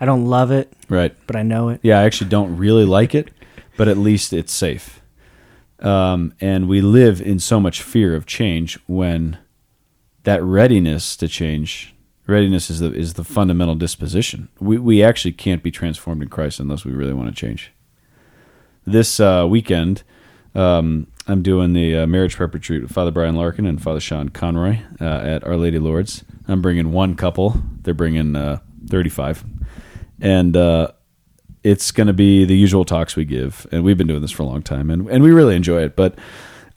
I 0.00 0.06
don't 0.06 0.26
love 0.26 0.50
it, 0.50 0.72
Right. 0.88 1.14
but 1.26 1.36
I 1.36 1.42
know 1.42 1.68
it. 1.68 1.80
Yeah, 1.82 2.00
I 2.00 2.04
actually 2.04 2.30
don't 2.30 2.56
really 2.56 2.84
like 2.84 3.14
it, 3.14 3.30
but 3.76 3.86
at 3.88 3.98
least 3.98 4.32
it's 4.32 4.52
safe. 4.52 5.00
Um, 5.80 6.32
and 6.40 6.68
we 6.68 6.80
live 6.80 7.20
in 7.20 7.38
so 7.38 7.60
much 7.60 7.82
fear 7.82 8.14
of 8.14 8.26
change 8.26 8.78
when 8.86 9.38
that 10.24 10.42
readiness 10.42 11.16
to 11.16 11.28
change, 11.28 11.94
readiness 12.26 12.68
is 12.70 12.80
the 12.80 12.92
is 12.92 13.14
the 13.14 13.24
fundamental 13.24 13.74
disposition. 13.74 14.48
We 14.58 14.78
we 14.78 15.02
actually 15.02 15.32
can't 15.32 15.62
be 15.62 15.70
transformed 15.70 16.22
in 16.22 16.28
Christ 16.28 16.60
unless 16.60 16.84
we 16.84 16.92
really 16.92 17.14
want 17.14 17.28
to 17.28 17.34
change. 17.34 17.72
This 18.86 19.20
uh, 19.20 19.46
weekend, 19.48 20.02
um, 20.54 21.06
I'm 21.26 21.42
doing 21.42 21.72
the 21.72 21.96
uh, 21.98 22.06
marriage 22.06 22.36
prep 22.36 22.52
retreat 22.54 22.82
with 22.82 22.92
Father 22.92 23.10
Brian 23.10 23.34
Larkin 23.36 23.64
and 23.66 23.80
Father 23.82 24.00
Sean 24.00 24.28
Conroy 24.30 24.78
uh, 25.00 25.04
at 25.04 25.44
Our 25.44 25.56
Lady 25.56 25.78
Lord's. 25.78 26.24
I'm 26.48 26.60
bringing 26.60 26.92
one 26.92 27.14
couple; 27.14 27.62
they're 27.82 27.94
bringing 27.94 28.36
uh, 28.36 28.58
35, 28.88 29.44
and 30.20 30.56
uh, 30.56 30.88
it's 31.62 31.90
going 31.90 32.06
to 32.06 32.12
be 32.12 32.44
the 32.44 32.56
usual 32.56 32.84
talks 32.84 33.16
we 33.16 33.24
give, 33.24 33.66
and 33.72 33.84
we've 33.84 33.98
been 33.98 34.06
doing 34.06 34.22
this 34.22 34.30
for 34.30 34.42
a 34.42 34.46
long 34.46 34.62
time, 34.62 34.90
and 34.90 35.08
and 35.08 35.22
we 35.22 35.30
really 35.30 35.56
enjoy 35.56 35.82
it. 35.82 35.96
But 35.96 36.16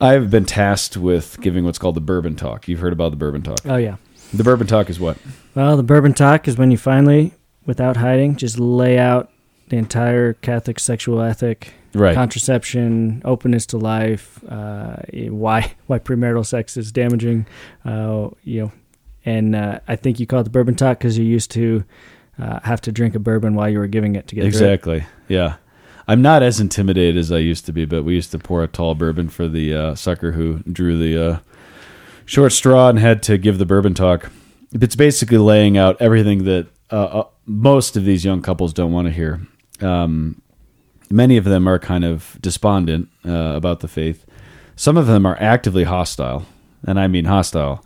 I've 0.01 0.29
been 0.29 0.45
tasked 0.45 0.97
with 0.97 1.39
giving 1.41 1.63
what's 1.65 1.77
called 1.79 1.95
the 1.95 2.01
bourbon 2.01 2.35
talk. 2.35 2.67
You've 2.67 2.79
heard 2.79 2.93
about 2.93 3.11
the 3.11 3.17
bourbon 3.17 3.41
talk. 3.41 3.59
Oh 3.65 3.77
yeah. 3.77 3.97
The 4.33 4.43
bourbon 4.43 4.67
talk 4.67 4.89
is 4.89 4.99
what? 4.99 5.17
Well, 5.55 5.77
the 5.77 5.83
bourbon 5.83 6.13
talk 6.13 6.47
is 6.47 6.57
when 6.57 6.71
you 6.71 6.77
finally, 6.77 7.33
without 7.65 7.97
hiding, 7.97 8.35
just 8.35 8.59
lay 8.59 8.97
out 8.97 9.29
the 9.69 9.77
entire 9.77 10.33
Catholic 10.33 10.79
sexual 10.79 11.21
ethic, 11.21 11.73
Right. 11.93 12.15
contraception, 12.15 13.21
openness 13.23 13.67
to 13.67 13.77
life, 13.77 14.39
uh, 14.49 14.95
why 15.29 15.73
why 15.87 15.99
premarital 15.99 16.45
sex 16.45 16.75
is 16.77 16.91
damaging, 16.91 17.45
uh, 17.85 18.29
you 18.43 18.61
know, 18.63 18.71
and 19.23 19.55
uh, 19.55 19.79
I 19.87 19.95
think 19.95 20.19
you 20.19 20.25
call 20.25 20.39
it 20.39 20.43
the 20.43 20.49
bourbon 20.49 20.75
talk 20.75 20.97
because 20.97 21.17
you're 21.17 21.27
used 21.27 21.51
to 21.51 21.83
uh, 22.39 22.59
have 22.63 22.81
to 22.81 22.91
drink 22.91 23.15
a 23.15 23.19
bourbon 23.19 23.55
while 23.55 23.69
you 23.69 23.79
were 23.79 23.87
giving 23.87 24.15
it 24.15 24.27
to 24.27 24.35
get 24.35 24.41
through 24.41 24.47
it. 24.47 24.55
Exactly. 24.55 25.05
Yeah. 25.27 25.55
I'm 26.07 26.21
not 26.21 26.43
as 26.43 26.59
intimidated 26.59 27.17
as 27.17 27.31
I 27.31 27.37
used 27.37 27.65
to 27.67 27.71
be, 27.71 27.85
but 27.85 28.03
we 28.03 28.15
used 28.15 28.31
to 28.31 28.39
pour 28.39 28.63
a 28.63 28.67
tall 28.67 28.95
bourbon 28.95 29.29
for 29.29 29.47
the 29.47 29.73
uh, 29.73 29.95
sucker 29.95 30.33
who 30.33 30.59
drew 30.59 30.97
the 30.97 31.31
uh, 31.31 31.39
short 32.25 32.51
straw 32.51 32.89
and 32.89 32.99
had 32.99 33.23
to 33.23 33.37
give 33.37 33.57
the 33.57 33.65
bourbon 33.65 33.93
talk. 33.93 34.29
It's 34.73 34.95
basically 34.95 35.37
laying 35.37 35.77
out 35.77 36.01
everything 36.01 36.43
that 36.43 36.67
uh, 36.91 36.95
uh, 36.95 37.27
most 37.45 37.95
of 37.95 38.05
these 38.05 38.25
young 38.25 38.41
couples 38.41 38.73
don't 38.73 38.91
want 38.91 39.07
to 39.07 39.13
hear. 39.13 39.41
Um, 39.79 40.41
many 41.09 41.37
of 41.37 41.45
them 41.45 41.67
are 41.67 41.79
kind 41.79 42.03
of 42.03 42.37
despondent 42.41 43.09
about 43.23 43.79
the 43.79 43.87
faith. 43.87 44.25
Some 44.75 44.97
of 44.97 45.07
them 45.07 45.25
are 45.25 45.37
actively 45.39 45.83
hostile, 45.83 46.45
and 46.85 46.99
I 46.99 47.07
mean 47.07 47.25
hostile. 47.25 47.85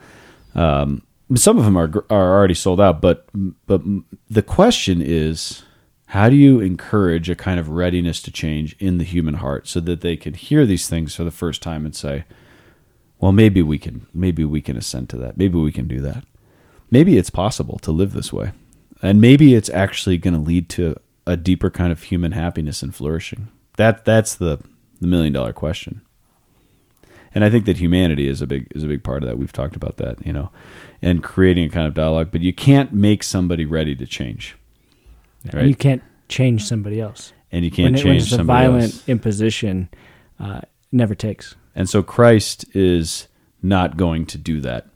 Um, 0.56 1.04
some 1.36 1.58
of 1.58 1.66
them 1.66 1.78
are 1.78 2.06
are 2.10 2.38
already 2.38 2.54
sold 2.54 2.80
out, 2.80 3.02
but 3.02 3.28
but 3.66 3.82
the 4.30 4.42
question 4.42 5.02
is, 5.02 5.64
how 6.08 6.30
do 6.30 6.36
you 6.36 6.60
encourage 6.60 7.30
a 7.30 7.36
kind 7.36 7.60
of 7.60 7.70
readiness 7.70 8.22
to 8.22 8.32
change 8.32 8.76
in 8.80 8.98
the 8.98 9.04
human 9.04 9.36
heart 9.36 9.68
so 9.68 9.80
that 9.82 10.02
they 10.02 10.16
can 10.16 10.34
hear 10.34 10.66
these 10.66 10.88
things 10.88 11.16
for 11.16 11.24
the 11.24 11.32
first 11.32 11.62
time 11.62 11.86
and 11.86 11.96
say, 11.96 12.24
well, 13.20 13.32
maybe 13.32 13.62
we 13.62 13.78
can 13.78 14.08
maybe 14.14 14.46
we 14.46 14.62
can 14.62 14.78
assent 14.78 15.10
to 15.10 15.18
that. 15.18 15.38
Maybe 15.38 15.58
we 15.58 15.72
can 15.72 15.88
do 15.88 16.00
that. 16.02 16.24
Maybe 16.90 17.18
it's 17.18 17.30
possible 17.30 17.80
to 17.80 17.92
live 17.92 18.14
this 18.14 18.32
way, 18.32 18.52
and 19.02 19.20
maybe 19.20 19.54
it's 19.54 19.70
actually 19.70 20.18
going 20.18 20.34
to 20.34 20.40
lead 20.40 20.70
to 20.70 20.96
a 21.26 21.36
deeper 21.36 21.70
kind 21.70 21.92
of 21.92 22.04
human 22.04 22.32
happiness 22.32 22.82
and 22.82 22.96
flourishing. 22.96 23.50
That 23.76 24.06
that's 24.06 24.36
the 24.36 24.60
the 25.02 25.08
million 25.08 25.34
dollar 25.34 25.54
question. 25.54 26.02
And 27.38 27.44
I 27.44 27.52
think 27.52 27.66
that 27.66 27.78
humanity 27.78 28.28
is 28.28 28.42
a 28.42 28.48
big 28.48 28.66
is 28.74 28.82
a 28.84 28.88
big 28.88 29.04
part 29.04 29.22
of 29.22 29.30
that. 29.30 29.38
We've 29.38 29.54
talked 29.54 29.76
about 29.76 29.98
that, 29.98 30.26
you 30.26 30.34
know, 30.34 30.50
and 31.04 31.22
creating 31.24 31.66
a 31.66 31.70
kind 31.70 31.86
of 31.86 31.94
dialogue. 31.94 32.30
But 32.32 32.42
you 32.42 32.52
can't 32.52 32.92
make 32.94 33.22
somebody 33.22 33.64
ready 33.64 33.96
to 33.96 34.08
change, 34.08 34.56
And? 35.54 35.68
You 35.70 35.76
can't 35.76 36.02
change 36.30 36.64
somebody 36.64 37.00
else. 37.00 37.34
and 37.52 37.64
you 37.64 37.70
can't 37.70 37.92
when, 37.92 37.94
it- 37.94 37.98
change 38.02 38.32
when 38.32 38.40
it's 38.40 38.42
a 38.42 38.44
violent 38.44 38.84
else. 38.86 39.08
imposition, 39.08 39.88
uh, 40.40 40.62
never 40.92 41.14
takes. 41.14 41.54
And 41.76 41.88
so 41.88 42.02
Christ 42.02 42.66
is 42.76 43.28
not 43.62 43.98
going 43.98 44.26
to 44.26 44.40
do 44.40 44.60
that. 44.62 44.88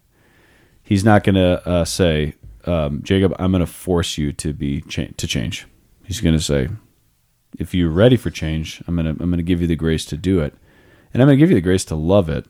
He's 0.81 1.05
not 1.05 1.23
going 1.23 1.35
to 1.35 1.67
uh, 1.69 1.85
say, 1.85 2.33
um, 2.65 3.03
Jacob, 3.03 3.35
I'm 3.37 3.51
going 3.51 3.59
to 3.59 3.67
force 3.71 4.17
you 4.17 4.33
to 4.33 4.51
be 4.51 4.81
cha- 4.81 5.13
to 5.15 5.27
change. 5.27 5.67
He's 6.05 6.21
going 6.21 6.35
to 6.35 6.41
say, 6.43 6.69
if 7.59 7.75
you're 7.75 7.91
ready 7.91 8.17
for 8.17 8.31
change, 8.31 8.81
I'm 8.87 8.95
going 8.95 9.05
to 9.05 9.11
I'm 9.23 9.29
going 9.29 9.37
to 9.37 9.43
give 9.43 9.61
you 9.61 9.67
the 9.67 9.75
grace 9.75 10.05
to 10.05 10.17
do 10.17 10.39
it, 10.39 10.55
and 11.13 11.21
I'm 11.21 11.27
going 11.27 11.37
to 11.37 11.39
give 11.39 11.49
you 11.49 11.55
the 11.55 11.61
grace 11.61 11.85
to 11.85 11.95
love 11.95 12.29
it. 12.29 12.45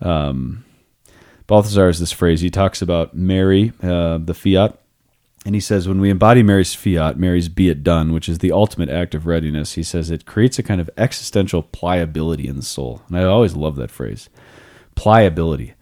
Um, 0.00 0.64
Balthasar 1.46 1.86
has 1.86 1.98
this 1.98 2.12
phrase. 2.12 2.40
He 2.40 2.50
talks 2.50 2.80
about 2.80 3.14
Mary, 3.14 3.72
uh, 3.82 4.18
the 4.18 4.34
fiat, 4.34 4.78
and 5.46 5.54
he 5.54 5.60
says, 5.60 5.88
when 5.88 6.00
we 6.00 6.10
embody 6.10 6.42
Mary's 6.42 6.74
fiat, 6.74 7.18
Mary's 7.18 7.48
be 7.48 7.70
it 7.70 7.82
done, 7.82 8.12
which 8.12 8.28
is 8.28 8.38
the 8.38 8.52
ultimate 8.52 8.90
act 8.90 9.14
of 9.14 9.26
readiness, 9.26 9.72
he 9.72 9.82
says 9.82 10.10
it 10.10 10.26
creates 10.26 10.58
a 10.58 10.62
kind 10.62 10.80
of 10.80 10.90
existential 10.98 11.62
pliability 11.62 12.46
in 12.46 12.56
the 12.56 12.62
soul. 12.62 13.02
And 13.08 13.16
I 13.16 13.24
always 13.24 13.56
love 13.56 13.76
that 13.76 13.90
phrase 13.90 14.28
pliability. 14.94 15.74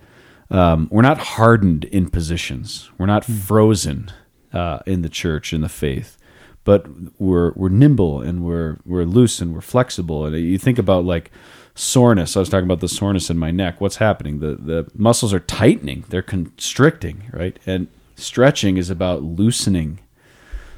Um, 0.50 0.88
we're 0.92 1.02
not 1.02 1.18
hardened 1.18 1.84
in 1.84 2.08
positions, 2.08 2.88
we're 2.98 3.06
not 3.06 3.24
frozen 3.24 4.12
uh, 4.52 4.78
in 4.86 5.02
the 5.02 5.08
church, 5.08 5.52
in 5.52 5.60
the 5.60 5.68
faith. 5.68 6.16
But 6.64 6.86
we're 7.18 7.52
we're 7.52 7.70
nimble 7.70 8.20
and 8.20 8.44
we're 8.44 8.78
we're 8.84 9.04
loose 9.04 9.40
and 9.40 9.54
we're 9.54 9.62
flexible. 9.62 10.26
And 10.26 10.36
you 10.36 10.58
think 10.58 10.78
about 10.78 11.04
like 11.04 11.30
soreness. 11.78 12.36
I 12.36 12.40
was 12.40 12.48
talking 12.48 12.64
about 12.64 12.80
the 12.80 12.88
soreness 12.88 13.30
in 13.30 13.38
my 13.38 13.50
neck. 13.50 13.80
What's 13.80 13.96
happening? 13.96 14.40
The 14.40 14.56
the 14.56 14.90
muscles 14.94 15.32
are 15.32 15.40
tightening. 15.40 16.04
They're 16.08 16.22
constricting, 16.22 17.30
right? 17.32 17.58
And 17.66 17.88
stretching 18.16 18.76
is 18.76 18.90
about 18.90 19.22
loosening. 19.22 20.00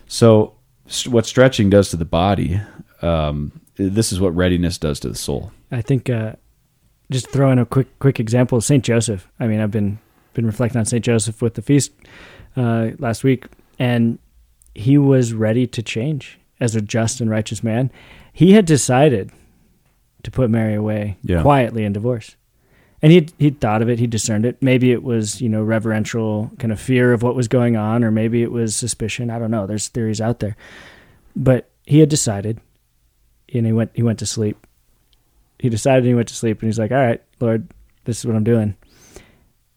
So, 0.06 0.54
st- 0.86 1.12
what 1.12 1.24
stretching 1.26 1.70
does 1.70 1.88
to 1.90 1.96
the 1.96 2.04
body, 2.04 2.60
um, 3.00 3.60
this 3.76 4.12
is 4.12 4.20
what 4.20 4.34
readiness 4.36 4.76
does 4.76 5.00
to 5.00 5.08
the 5.08 5.14
soul. 5.14 5.52
I 5.72 5.80
think 5.80 6.10
uh, 6.10 6.34
just 7.10 7.28
throw 7.30 7.50
in 7.50 7.58
a 7.58 7.66
quick 7.66 7.98
quick 7.98 8.20
example. 8.20 8.60
Saint 8.60 8.84
Joseph. 8.84 9.26
I 9.40 9.46
mean, 9.46 9.60
I've 9.60 9.70
been 9.70 9.98
been 10.34 10.46
reflecting 10.46 10.78
on 10.78 10.84
Saint 10.84 11.04
Joseph 11.04 11.40
with 11.40 11.54
the 11.54 11.62
feast 11.62 11.92
uh, 12.56 12.90
last 12.98 13.24
week, 13.24 13.46
and 13.78 14.18
he 14.74 14.98
was 14.98 15.32
ready 15.32 15.66
to 15.66 15.82
change 15.82 16.38
as 16.60 16.76
a 16.76 16.82
just 16.82 17.22
and 17.22 17.30
righteous 17.30 17.64
man. 17.64 17.90
He 18.32 18.52
had 18.52 18.66
decided 18.66 19.32
to 20.22 20.30
put 20.30 20.50
Mary 20.50 20.74
away 20.74 21.16
Yeah. 21.22 21.42
quietly 21.42 21.84
in 21.84 21.92
divorce, 21.92 22.36
and 23.02 23.12
he 23.12 23.28
he 23.38 23.50
thought 23.50 23.82
of 23.82 23.88
it. 23.88 23.98
He 23.98 24.06
discerned 24.06 24.44
it. 24.46 24.56
Maybe 24.62 24.92
it 24.92 25.02
was 25.02 25.40
you 25.40 25.48
know 25.48 25.62
reverential 25.62 26.50
kind 26.58 26.72
of 26.72 26.80
fear 26.80 27.12
of 27.12 27.22
what 27.22 27.34
was 27.36 27.48
going 27.48 27.76
on, 27.76 28.04
or 28.04 28.10
maybe 28.10 28.42
it 28.42 28.52
was 28.52 28.74
suspicion. 28.76 29.30
I 29.30 29.38
don't 29.38 29.50
know. 29.50 29.66
There's 29.66 29.88
theories 29.88 30.20
out 30.20 30.40
there, 30.40 30.56
but 31.36 31.68
he 31.86 32.00
had 32.00 32.08
decided, 32.08 32.60
and 33.54 33.66
he 33.66 33.72
went 33.72 33.90
he 33.94 34.02
went 34.02 34.18
to 34.20 34.26
sleep 34.26 34.66
he 35.58 35.68
decided 35.68 35.98
and 36.04 36.08
he 36.08 36.14
went 36.14 36.26
to 36.28 36.34
sleep 36.34 36.62
and 36.62 36.68
he's 36.68 36.78
like, 36.78 36.90
All 36.90 36.96
right, 36.96 37.20
Lord, 37.38 37.68
this 38.06 38.18
is 38.20 38.24
what 38.26 38.34
I'm 38.34 38.44
doing. 38.44 38.76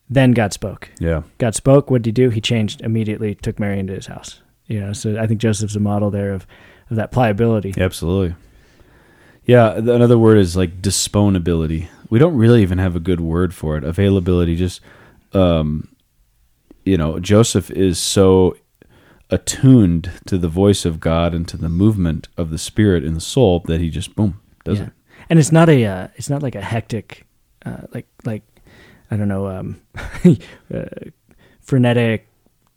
Then 0.09 0.31
God 0.31 0.53
spoke. 0.53 0.89
Yeah. 0.97 1.23
God 1.39 1.55
spoke. 1.55 1.91
What 1.91 2.03
did 2.03 2.07
he 2.17 2.23
do? 2.23 2.29
He 2.29 2.39
changed 2.39 2.79
immediately, 2.79 3.35
took 3.35 3.59
Mary 3.59 3.79
into 3.79 3.91
his 3.93 4.05
house. 4.07 4.41
You 4.67 4.79
know, 4.79 4.93
so 4.93 5.19
I 5.19 5.27
think 5.27 5.41
Joseph's 5.41 5.75
a 5.75 5.81
model 5.81 6.09
there 6.09 6.31
of, 6.33 6.47
of 6.89 6.95
that 6.95 7.11
pliability. 7.11 7.73
Absolutely. 7.77 8.33
Yeah, 9.45 9.73
another 9.73 10.17
word 10.17 10.37
is 10.37 10.55
like 10.55 10.81
disponability. 10.81 11.89
We 12.09 12.19
don't 12.19 12.35
really 12.35 12.61
even 12.61 12.77
have 12.77 12.95
a 12.95 12.99
good 12.99 13.19
word 13.19 13.53
for 13.53 13.75
it. 13.77 13.83
Availability, 13.83 14.55
just 14.55 14.79
um, 15.33 15.89
you 16.85 16.97
know, 16.97 17.19
Joseph 17.19 17.69
is 17.71 17.97
so 17.99 18.55
attuned 19.29 20.11
to 20.27 20.37
the 20.37 20.47
voice 20.47 20.85
of 20.85 20.99
God 20.99 21.33
and 21.33 21.47
to 21.47 21.57
the 21.57 21.69
movement 21.69 22.27
of 22.37 22.51
the 22.51 22.57
Spirit 22.57 23.03
in 23.03 23.15
the 23.15 23.21
soul 23.21 23.61
that 23.65 23.81
he 23.81 23.89
just 23.89 24.15
boom 24.15 24.39
does 24.63 24.79
Yeah. 24.79 24.85
it. 24.85 24.91
And 25.29 25.39
it's 25.39 25.51
not 25.51 25.69
a 25.69 25.85
uh, 25.85 26.07
it's 26.15 26.29
not 26.29 26.43
like 26.43 26.55
a 26.55 26.61
hectic 26.61 27.25
uh, 27.65 27.87
like 27.93 28.07
like 28.25 28.43
I 29.09 29.15
don't 29.17 29.27
know 29.29 29.47
um, 29.47 29.81
uh, 30.73 30.85
frenetic 31.61 32.27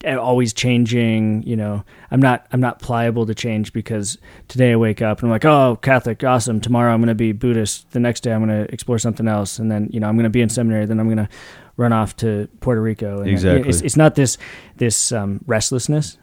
always 0.05 0.53
changing 0.53 1.43
you 1.45 1.57
know. 1.57 1.85
I'm 2.11 2.21
not 2.21 2.47
i'm 2.53 2.61
not 2.61 2.79
pliable 2.81 3.27
to 3.27 3.35
change 3.35 3.73
because 3.73 4.19
today 4.49 4.73
i 4.73 4.77
wake 4.77 5.03
up 5.03 5.19
and 5.19 5.27
i'm 5.29 5.31
like 5.33 5.45
oh 5.45 5.77
catholic 5.83 6.23
awesome. 6.23 6.61
Tomorrow 6.61 6.93
i'm 6.93 7.01
going 7.01 7.09
to 7.09 7.15
be 7.15 7.33
buddhist. 7.33 7.91
The 7.91 8.01
next 8.01 8.21
day 8.21 8.33
i'm 8.33 8.47
going 8.47 8.67
to 8.67 8.73
explore 8.73 8.99
something 8.99 9.27
else. 9.29 9.59
And 9.59 9.71
then 9.71 9.89
you 9.93 10.01
know 10.01 10.09
i'm 10.09 10.17
going 10.17 10.25
to 10.25 10.31
be 10.31 10.41
in 10.43 10.49
seminary 10.49 10.87
then 10.87 11.01
i'm 11.01 11.07
going 11.07 11.17
to 11.19 11.29
run 11.77 11.93
off 11.93 12.17
to 12.17 12.49
puerto 12.61 12.81
rico. 12.81 13.17
And 13.19 13.27
then- 13.27 13.33
Exactly. 13.35 13.69
it's, 13.69 13.81
it's 13.83 13.97
not 13.97 14.15
this 14.15 14.39
this 14.77 15.13
um, 15.13 15.41
restlessness 15.47 16.19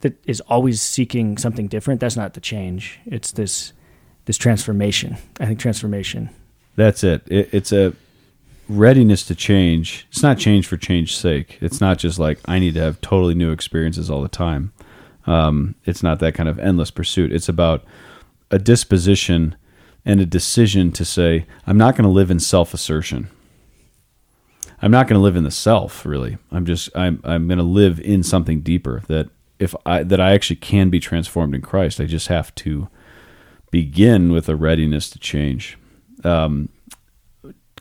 that 0.00 0.14
is 0.26 0.40
always 0.42 0.82
seeking 0.82 1.38
something 1.38 1.68
different. 1.68 2.00
That's 2.00 2.16
not 2.16 2.34
the 2.34 2.40
change. 2.40 3.00
It's 3.06 3.32
this 3.32 3.72
this 4.26 4.36
transformation. 4.36 5.16
I 5.40 5.46
think 5.46 5.58
transformation. 5.58 6.30
That's 6.76 7.02
it. 7.02 7.22
it. 7.26 7.48
It's 7.52 7.72
a 7.72 7.94
readiness 8.68 9.24
to 9.26 9.34
change. 9.34 10.06
It's 10.10 10.22
not 10.22 10.38
change 10.38 10.66
for 10.66 10.76
change's 10.76 11.16
sake. 11.16 11.58
It's 11.60 11.80
not 11.80 11.98
just 11.98 12.18
like 12.18 12.38
I 12.46 12.58
need 12.58 12.74
to 12.74 12.80
have 12.80 13.00
totally 13.00 13.34
new 13.34 13.52
experiences 13.52 14.10
all 14.10 14.22
the 14.22 14.28
time. 14.28 14.72
Um, 15.26 15.74
it's 15.84 16.02
not 16.02 16.20
that 16.20 16.34
kind 16.34 16.48
of 16.48 16.58
endless 16.58 16.90
pursuit. 16.90 17.32
It's 17.32 17.48
about 17.48 17.84
a 18.50 18.58
disposition 18.58 19.56
and 20.04 20.20
a 20.20 20.26
decision 20.26 20.92
to 20.92 21.04
say, 21.04 21.46
I'm 21.66 21.76
not 21.76 21.96
going 21.96 22.04
to 22.04 22.10
live 22.10 22.30
in 22.30 22.38
self 22.38 22.72
assertion. 22.72 23.28
I'm 24.82 24.90
not 24.90 25.08
going 25.08 25.18
to 25.18 25.22
live 25.22 25.36
in 25.36 25.44
the 25.44 25.50
self, 25.50 26.04
really. 26.04 26.38
I'm 26.52 26.66
just 26.66 26.90
I'm 26.94 27.20
I'm 27.24 27.48
going 27.48 27.58
to 27.58 27.64
live 27.64 27.98
in 28.00 28.22
something 28.22 28.60
deeper 28.60 29.02
that 29.08 29.28
if 29.58 29.74
I 29.84 30.02
that 30.02 30.20
I 30.20 30.32
actually 30.32 30.56
can 30.56 30.90
be 30.90 31.00
transformed 31.00 31.54
in 31.54 31.62
Christ. 31.62 32.00
I 32.00 32.04
just 32.04 32.28
have 32.28 32.54
to 32.56 32.88
begin 33.70 34.32
with 34.32 34.48
a 34.48 34.56
readiness 34.56 35.10
to 35.10 35.18
change. 35.18 35.78
Um, 36.24 36.68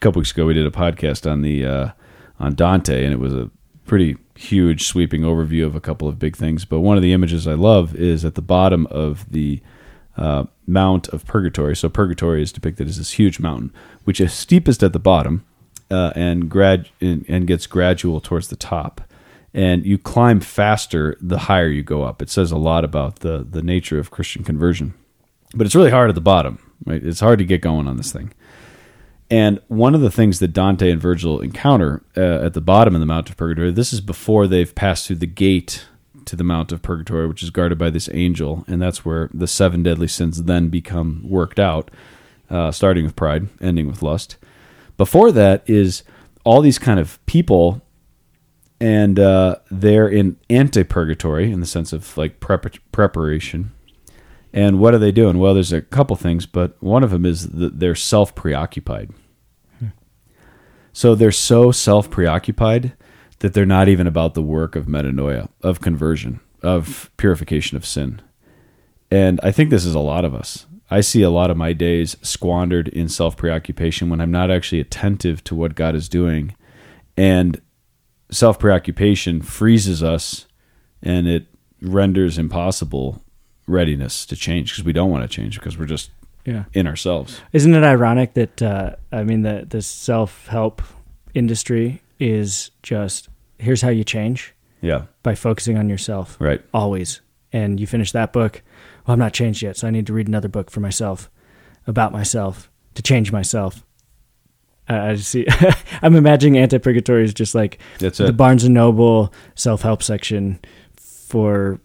couple 0.06 0.20
weeks 0.20 0.32
ago, 0.32 0.46
we 0.46 0.54
did 0.54 0.68
a 0.68 0.72
podcast 0.72 1.30
on 1.30 1.42
the 1.42 1.66
uh, 1.66 1.90
on 2.40 2.54
Dante, 2.54 3.04
and 3.04 3.12
it 3.12 3.20
was 3.20 3.34
a 3.34 3.50
pretty 3.86 4.18
huge, 4.36 4.84
sweeping 4.84 5.22
overview 5.22 5.66
of 5.66 5.76
a 5.76 5.82
couple 5.82 6.08
of 6.08 6.20
big 6.20 6.36
things. 6.36 6.64
But 6.64 6.82
one 6.82 6.96
of 6.96 7.02
the 7.02 7.12
images 7.12 7.48
I 7.48 7.56
love 7.56 7.96
is 7.96 8.24
at 8.24 8.36
the 8.36 8.42
bottom 8.44 8.86
of 8.92 9.32
the 9.32 9.62
uh, 10.16 10.46
Mount 10.68 11.08
of 11.08 11.26
Purgatory. 11.26 11.76
So 11.76 11.90
Purgatory 11.90 12.44
is 12.44 12.52
depicted 12.52 12.88
as 12.88 13.00
this 13.00 13.14
huge 13.14 13.40
mountain, 13.40 13.74
which 14.04 14.22
is 14.22 14.32
steepest 14.32 14.84
at 14.84 14.94
the 14.94 15.00
bottom 15.00 15.44
uh, 15.90 16.12
and 16.16 16.50
grad 16.52 16.88
and, 17.02 17.26
and 17.28 17.48
gets 17.48 17.66
gradual 17.66 18.22
towards 18.22 18.50
the 18.50 18.56
top. 18.56 19.02
And 19.56 19.88
you 19.88 19.98
climb 19.98 20.40
faster 20.40 21.18
the 21.20 21.40
higher 21.40 21.70
you 21.70 21.82
go 21.82 22.04
up. 22.04 22.22
It 22.22 22.30
says 22.30 22.52
a 22.52 22.58
lot 22.58 22.84
about 22.84 23.22
the 23.22 23.44
the 23.50 23.64
nature 23.64 23.98
of 23.98 24.12
Christian 24.12 24.44
conversion. 24.44 24.94
But 25.56 25.66
it's 25.66 25.76
really 25.76 25.90
hard 25.90 26.10
at 26.10 26.16
the 26.16 26.22
bottom. 26.22 26.60
Right? 26.86 27.04
It's 27.04 27.22
hard 27.22 27.40
to 27.40 27.46
get 27.46 27.62
going 27.62 27.88
on 27.88 27.98
this 27.98 28.12
thing. 28.12 28.34
And 29.30 29.60
one 29.68 29.96
of 29.96 30.02
the 30.02 30.12
things 30.12 30.40
that 30.40 30.50
Dante 30.54 30.92
and 30.92 31.02
Virgil 31.02 31.40
encounter 31.40 32.04
uh, 32.16 32.46
at 32.46 32.54
the 32.54 32.62
bottom 32.62 32.94
of 32.94 33.00
the 33.00 33.08
Mount 33.08 33.30
of 33.30 33.38
Purgatory, 33.38 33.72
this 33.72 33.92
is 33.92 34.02
before 34.02 34.46
they've 34.46 34.74
passed 34.76 35.08
through 35.08 35.16
the 35.18 35.26
gate 35.26 35.86
to 36.26 36.36
the 36.36 36.44
Mount 36.44 36.72
of 36.72 36.82
Purgatory, 36.82 37.28
which 37.28 37.44
is 37.44 37.50
guarded 37.50 37.78
by 37.78 37.90
this 37.90 38.10
angel, 38.14 38.64
and 38.68 38.82
that's 38.82 39.04
where 39.06 39.30
the 39.34 39.48
seven 39.48 39.84
deadly 39.84 40.08
sins 40.08 40.44
then 40.44 40.70
become 40.70 41.22
worked 41.28 41.60
out, 41.60 41.90
uh, 42.50 42.72
starting 42.72 43.04
with 43.04 43.16
pride, 43.16 43.48
ending 43.62 43.88
with 43.88 44.04
lust. 44.04 44.38
Before 44.98 45.32
that 45.32 45.68
is 45.70 46.04
all 46.44 46.62
these 46.62 46.80
kind 46.80 47.00
of 47.00 47.24
people, 47.26 47.82
and 48.80 49.20
uh, 49.20 49.58
they're 49.72 50.08
in 50.08 50.38
anti-purgatory 50.50 51.52
in 51.52 51.60
the 51.60 51.66
sense 51.66 51.94
of 51.94 52.18
like 52.18 52.40
prep- 52.40 52.92
preparation. 52.92 53.72
And 54.56 54.80
what 54.80 54.94
are 54.94 55.00
they 55.00 55.12
doing? 55.12 55.38
Well, 55.38 55.54
there's 55.54 55.74
a 55.74 55.82
couple 55.82 56.16
things, 56.16 56.46
but 56.46 56.82
one 56.82 57.04
of 57.04 57.12
them 57.12 57.26
is 57.26 57.50
that 57.50 57.82
they're 57.82 57.94
self 57.94 58.34
preoccupied. 58.36 59.12
Hmm. 59.80 59.88
So 60.94 61.14
they're 61.14 61.34
so 61.34 61.74
self 61.74 62.10
preoccupied 62.10 62.94
that 63.40 63.54
they're 63.54 63.66
not 63.66 63.90
even 63.90 64.08
about 64.08 64.34
the 64.34 64.42
work 64.42 64.78
of 64.78 64.86
metanoia, 64.86 65.50
of 65.62 65.82
conversion, 65.82 66.40
of 66.64 67.12
purification 67.18 67.76
of 67.76 67.86
sin. 67.86 68.22
And 69.12 69.42
I 69.44 69.52
think 69.52 69.70
this 69.70 69.86
is 69.86 69.94
a 69.94 70.00
lot 70.00 70.24
of 70.24 70.34
us. 70.34 70.66
I 70.90 71.02
see 71.02 71.22
a 71.22 71.30
lot 71.30 71.52
of 71.52 71.58
my 71.58 71.74
days 71.74 72.16
squandered 72.22 72.88
in 72.88 73.10
self 73.10 73.36
preoccupation 73.36 74.10
when 74.10 74.22
I'm 74.22 74.32
not 74.32 74.50
actually 74.50 74.80
attentive 74.80 75.44
to 75.46 75.56
what 75.56 75.76
God 75.76 75.96
is 75.96 76.08
doing. 76.08 76.56
And 77.18 77.62
self 78.32 78.58
preoccupation 78.58 79.42
freezes 79.42 80.02
us 80.02 80.48
and 81.04 81.28
it 81.28 81.48
renders 81.82 82.38
impossible 82.38 83.22
readiness 83.68 84.26
to 84.28 84.36
change 84.36 84.72
because 84.72 84.84
we 84.84 84.94
don't 84.94 85.10
want 85.10 85.24
to 85.24 85.28
change 85.28 85.58
because 85.60 85.78
we're 85.78 85.86
just 85.86 86.12
Yeah. 86.46 86.66
in 86.74 86.86
ourselves. 86.88 87.42
Isn't 87.54 87.74
it 87.74 87.84
ironic 87.84 88.34
that 88.36 88.62
uh, 88.62 88.96
I 89.12 89.24
mean 89.24 89.42
the 89.42 89.66
the 89.68 89.82
self 89.82 90.48
help 90.48 90.82
industry 91.34 92.02
is 92.20 92.72
just 92.84 93.30
here's 93.58 93.82
how 93.82 93.90
you 93.90 94.04
change 94.04 94.54
Yeah, 94.82 95.04
by 95.24 95.36
focusing 95.36 95.78
on 95.78 95.90
yourself 95.90 96.38
right. 96.40 96.62
always. 96.74 97.22
And 97.54 97.80
you 97.80 97.88
finish 97.88 98.12
that 98.12 98.34
book, 98.34 98.62
well, 99.06 99.14
I'm 99.14 99.20
not 99.20 99.32
changed 99.34 99.62
yet, 99.62 99.78
so 99.78 99.88
I 99.88 99.92
need 99.92 100.08
to 100.08 100.14
read 100.14 100.28
another 100.28 100.50
book 100.50 100.70
for 100.70 100.82
myself 100.82 101.30
about 101.88 102.12
myself 102.12 102.70
to 102.96 103.02
change 103.02 103.32
myself. 103.32 103.84
I 104.88 105.16
see. 105.16 105.48
I'm 106.02 106.16
imagining 106.16 106.58
Anti 106.60 106.78
Purgatory 106.80 107.24
is 107.24 107.34
just 107.34 107.56
like 107.56 107.80
That's 108.00 108.18
the 108.20 108.28
it. 108.28 108.38
Barnes 108.38 108.64
and 108.66 108.74
Noble 108.74 109.34
self 109.56 109.82
help 109.82 110.04
section 110.04 110.60
for 110.98 111.80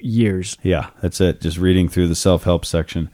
years. 0.00 0.56
Yeah, 0.62 0.90
that's 1.00 1.20
it. 1.20 1.40
Just 1.40 1.58
reading 1.58 1.88
through 1.88 2.08
the 2.08 2.14
self 2.14 2.44
help 2.44 2.64
section. 2.64 3.10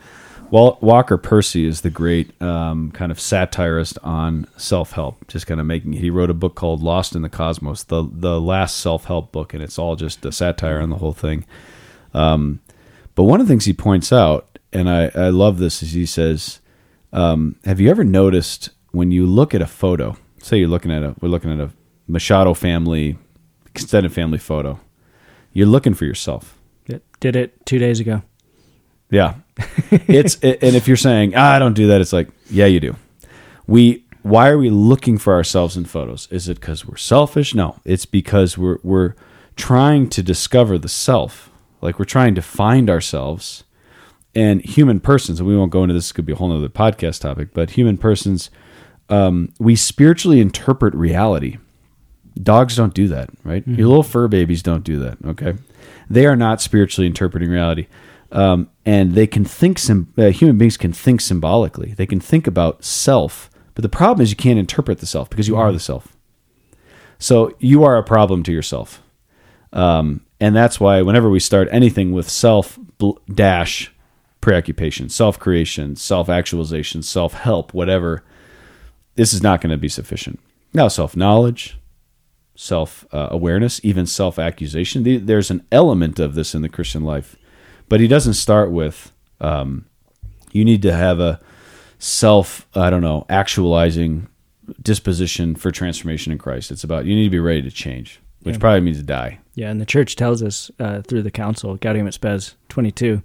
Wal- 0.51 0.79
Walker 0.81 1.17
Percy 1.17 1.65
is 1.65 1.83
the 1.83 1.91
great 1.91 2.41
um, 2.43 2.91
kind 2.91 3.13
of 3.13 3.21
satirist 3.21 3.99
on 4.03 4.47
self 4.57 4.93
help. 4.93 5.27
Just 5.29 5.47
kind 5.47 5.61
of 5.61 5.67
making. 5.67 5.93
He 5.93 6.11
wrote 6.11 6.31
a 6.31 6.35
book 6.35 6.55
called 6.57 6.83
Lost 6.83 7.15
in 7.15 7.23
the 7.23 7.29
Cosmos, 7.29 7.85
the 7.85 8.09
the 8.11 8.41
last 8.41 8.79
self 8.79 9.05
help 9.05 9.33
book, 9.33 9.55
and 9.55 9.63
it's 9.63 9.79
all 9.79 9.97
just 9.97 10.25
a 10.25 10.33
satire 10.33 10.81
on 10.81 10.91
the 10.91 10.97
whole 10.97 11.13
thing. 11.13 11.45
Um, 12.15 12.61
but 13.15 13.25
one 13.25 13.41
of 13.41 13.47
the 13.47 13.53
things 13.53 13.65
he 13.65 13.73
points 13.73 14.13
out, 14.13 14.59
and 14.73 14.91
I, 14.91 15.11
I 15.15 15.29
love 15.29 15.59
this, 15.59 15.83
is 15.83 15.93
he 15.93 16.07
says, 16.07 16.61
um, 17.13 17.57
"Have 17.65 17.81
you 17.81 17.89
ever 17.91 18.03
noticed 18.05 18.71
when 18.91 19.13
you 19.13 19.27
look 19.27 19.55
at 19.55 19.63
a 19.63 19.67
photo? 19.67 20.17
Say 20.43 20.59
you're 20.59 20.69
looking 20.69 20.91
at 20.91 21.03
a 21.03 21.15
we're 21.21 21.29
looking 21.29 21.53
at 21.53 21.61
a 21.61 21.71
Machado 22.09 22.55
family 22.55 23.19
extended 23.67 24.13
family 24.13 24.39
photo. 24.39 24.81
You're 25.53 25.69
looking 25.69 25.95
for 25.95 26.07
yourself." 26.07 26.60
It 26.93 27.03
did 27.21 27.37
it 27.37 27.65
two 27.67 27.79
days 27.79 28.01
ago. 28.01 28.23
Yeah. 29.11 29.35
It's 29.91 30.37
and 30.37 30.77
if 30.77 30.87
you're 30.87 30.97
saying, 30.97 31.35
ah, 31.35 31.55
I 31.55 31.59
don't 31.59 31.75
do 31.75 31.89
that, 31.89 32.01
it's 32.01 32.13
like, 32.13 32.29
yeah, 32.49 32.67
you 32.67 32.81
do. 32.81 32.97
We 33.67 34.05
why 34.23 34.49
are 34.49 34.59
we 34.59 34.71
looking 34.71 35.19
for 35.19 35.35
ourselves 35.35 35.77
in 35.77 35.85
photos? 35.85 36.29
Is 36.31 36.49
it 36.49 36.61
because 36.61 36.87
we're 36.87 36.97
selfish? 36.97 37.55
No. 37.55 37.81
It's 37.85 38.07
because 38.07 38.57
we're 38.57 38.79
we're 38.83 39.15
trying 39.57 40.09
to 40.11 40.23
discover 40.23 40.79
the 40.79 40.89
self. 40.89 41.51
Like 41.81 41.99
we're 41.99 42.05
trying 42.05 42.35
to 42.37 42.43
find 42.43 42.89
ourselves. 42.89 43.65
And 44.33 44.63
human 44.63 45.01
persons, 45.01 45.41
and 45.41 45.49
we 45.49 45.57
won't 45.57 45.73
go 45.73 45.83
into 45.83 45.93
this, 45.93 46.05
this 46.05 46.13
could 46.13 46.25
be 46.25 46.33
a 46.33 46.37
whole 46.37 46.57
other 46.57 46.69
podcast 46.69 47.23
topic, 47.23 47.49
but 47.53 47.71
human 47.71 47.99
persons, 47.99 48.49
um, 49.09 49.53
we 49.59 49.75
spiritually 49.75 50.41
interpret 50.41 50.95
reality. 50.95 51.59
Dogs 52.41 52.77
don't 52.77 52.95
do 52.95 53.09
that, 53.09 53.31
right? 53.43 53.67
Your 53.67 53.89
little 53.89 54.05
fur 54.05 54.29
babies 54.29 54.63
don't 54.63 54.85
do 54.85 55.01
that. 55.01 55.19
Okay, 55.27 55.55
they 56.11 56.27
are 56.27 56.37
not 56.37 56.61
spiritually 56.61 57.07
interpreting 57.07 57.49
reality, 57.49 57.87
um, 58.33 58.69
and 58.85 59.15
they 59.15 59.27
can 59.27 59.45
think. 59.45 59.79
Sim- 59.79 60.13
uh, 60.19 60.31
human 60.31 60.59
beings 60.59 60.77
can 60.77 60.93
think 60.93 61.21
symbolically. 61.21 61.95
They 61.95 62.07
can 62.07 62.21
think 62.21 62.47
about 62.47 62.85
self, 62.85 63.49
but 63.75 63.83
the 63.83 63.89
problem 63.89 64.23
is 64.23 64.31
you 64.31 64.37
can't 64.37 64.59
interpret 64.59 64.99
the 64.99 65.07
self 65.07 65.31
because 65.31 65.49
you 65.49 65.57
are 65.57 65.73
the 65.73 65.81
self. 65.81 66.17
So 67.19 67.57
you 67.61 67.85
are 67.85 67.97
a 67.97 68.03
problem 68.03 68.43
to 68.43 68.53
yourself, 68.53 69.03
um, 69.73 70.27
and 70.41 70.55
that's 70.55 70.81
why 70.81 71.01
whenever 71.03 71.31
we 71.31 71.41
start 71.41 71.69
anything 71.71 72.13
with 72.13 72.29
self 72.29 72.79
dash 73.33 73.93
preoccupation, 74.41 75.09
self 75.09 75.39
creation, 75.39 75.97
self 75.97 76.29
actualization, 76.29 77.03
self 77.03 77.35
help, 77.35 77.73
whatever, 77.73 78.25
this 79.15 79.33
is 79.33 79.43
not 79.43 79.61
going 79.61 79.71
to 79.71 79.77
be 79.77 79.89
sufficient. 79.89 80.41
Now, 80.73 80.89
self 80.89 81.17
knowledge, 81.17 81.79
self 82.61 83.07
uh, 83.11 83.29
awareness, 83.31 83.81
even 83.83 84.05
self 84.05 84.39
accusation. 84.39 85.25
There's 85.25 85.51
an 85.51 85.65
element 85.73 86.19
of 86.21 86.35
this 86.35 86.55
in 86.55 86.61
the 86.61 86.69
Christian 86.69 87.03
life, 87.05 87.35
but 87.89 88.01
he 88.01 88.07
doesn't 88.07 88.35
start 88.35 88.71
with 88.71 89.13
um, 89.41 89.87
you 90.53 90.65
need 90.65 90.83
to 90.83 90.93
have 90.93 91.21
a 91.21 91.41
self, 91.99 92.67
I 92.75 92.91
don't 92.91 93.01
know, 93.01 93.25
actualizing 93.31 94.29
disposition 94.83 95.55
for 95.55 95.71
transformation 95.71 96.33
in 96.33 96.39
Christ. 96.39 96.71
It's 96.71 96.85
about 96.85 97.07
you 97.07 97.15
need 97.15 97.25
to 97.25 97.31
be 97.31 97.39
ready 97.39 97.63
to 97.63 97.71
change, 97.71 98.21
which 98.43 98.57
Yeah. 98.57 98.61
probably 98.61 98.81
means 98.83 98.99
to 98.99 99.03
die. 99.05 99.39
Yeah, 99.55 99.71
and 99.71 99.81
the 99.81 99.87
church 99.87 100.15
tells 100.17 100.43
us 100.43 100.71
uh, 100.79 101.01
through 101.03 101.23
the 101.23 101.31
council, 101.31 101.77
Gaudium 101.77 102.07
et 102.07 102.15
Spes 102.15 102.55
22, 102.69 103.23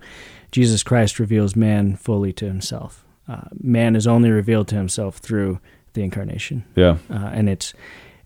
Jesus 0.52 0.82
Christ 0.84 1.20
reveals 1.20 1.56
man 1.56 1.96
fully 1.98 2.32
to 2.34 2.46
himself. 2.46 3.04
Uh, 3.28 3.42
man 3.62 3.96
is 3.96 4.08
only 4.08 4.30
revealed 4.30 4.68
to 4.70 4.76
himself 4.76 5.18
through 5.18 5.60
the 5.94 6.04
incarnation. 6.04 6.64
Yeah. 6.76 6.98
uh, 7.10 7.30
and 7.34 7.50
it's 7.50 7.74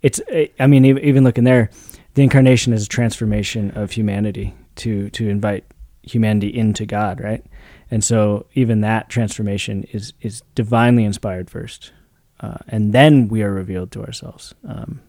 it's 0.01 0.21
I 0.59 0.67
mean 0.67 0.85
even, 0.85 1.23
looking 1.23 1.43
there, 1.43 1.69
the 2.13 2.23
incarnation 2.23 2.73
is 2.73 2.85
a 2.85 2.89
transformation 2.89 3.71
of 3.71 3.91
humanity 3.91 4.53
to 4.77 5.09
to 5.11 5.29
invite 5.29 5.65
humanity 6.03 6.47
into 6.47 6.85
God, 6.85 7.19
right? 7.19 7.45
And 7.91 8.03
so 8.03 8.45
even 8.53 8.81
that 8.81 9.09
transformation 9.09 9.83
is 9.91 10.13
is 10.21 10.43
divinely 10.55 11.03
inspired 11.03 11.49
first, 11.49 11.91
uh, 12.39 12.57
and 12.67 12.93
then 12.93 13.27
we 13.27 13.43
are 13.43 13.51
revealed 13.51 13.91
to 13.91 14.03
ourselves. 14.03 14.53
Um, 14.67 15.01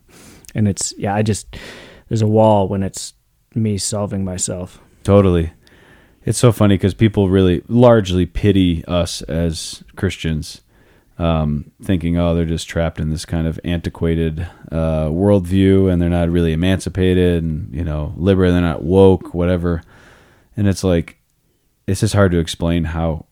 and 0.55 0.67
it's 0.67 0.95
yeah, 0.99 1.15
I 1.15 1.23
just 1.23 1.57
there's 2.09 2.23
a 2.23 2.27
wall 2.27 2.69
when 2.69 2.83
it's 2.83 3.15
me 3.55 3.79
solving 3.79 4.25
myself. 4.25 4.81
Totally. 5.03 5.53
It's 6.25 6.39
so 6.39 6.53
funny 6.53 6.75
because 6.75 6.95
people 6.95 7.31
really 7.31 7.63
largely 7.67 8.27
pity 8.27 8.85
us 8.85 9.23
as 9.23 9.83
Christians, 9.97 10.61
um, 11.21 11.71
thinking, 11.83 12.17
oh, 12.17 12.35
they're 12.35 12.47
just 12.47 12.67
trapped 12.67 12.99
in 12.99 13.11
this 13.11 13.27
kind 13.27 13.47
of 13.47 13.61
antiquated 13.63 14.49
uh, 14.73 15.05
worldview 15.09 15.93
and 15.93 16.01
they're 16.01 16.09
not 16.09 16.31
really 16.31 16.55
emancipated 16.55 17.43
and, 17.43 17.75
you 17.75 17.85
know, 17.85 18.15
liberal, 18.17 18.51
they're 18.51 18.63
not 18.63 18.83
woke, 18.83 19.35
whatever. 19.35 19.83
And 20.57 20.67
it's 20.67 20.83
like, 20.83 21.19
it's 21.87 22.01
just 22.01 22.15
hard 22.15 22.33
to 22.33 22.39
explain 22.39 22.85
how 22.85 23.27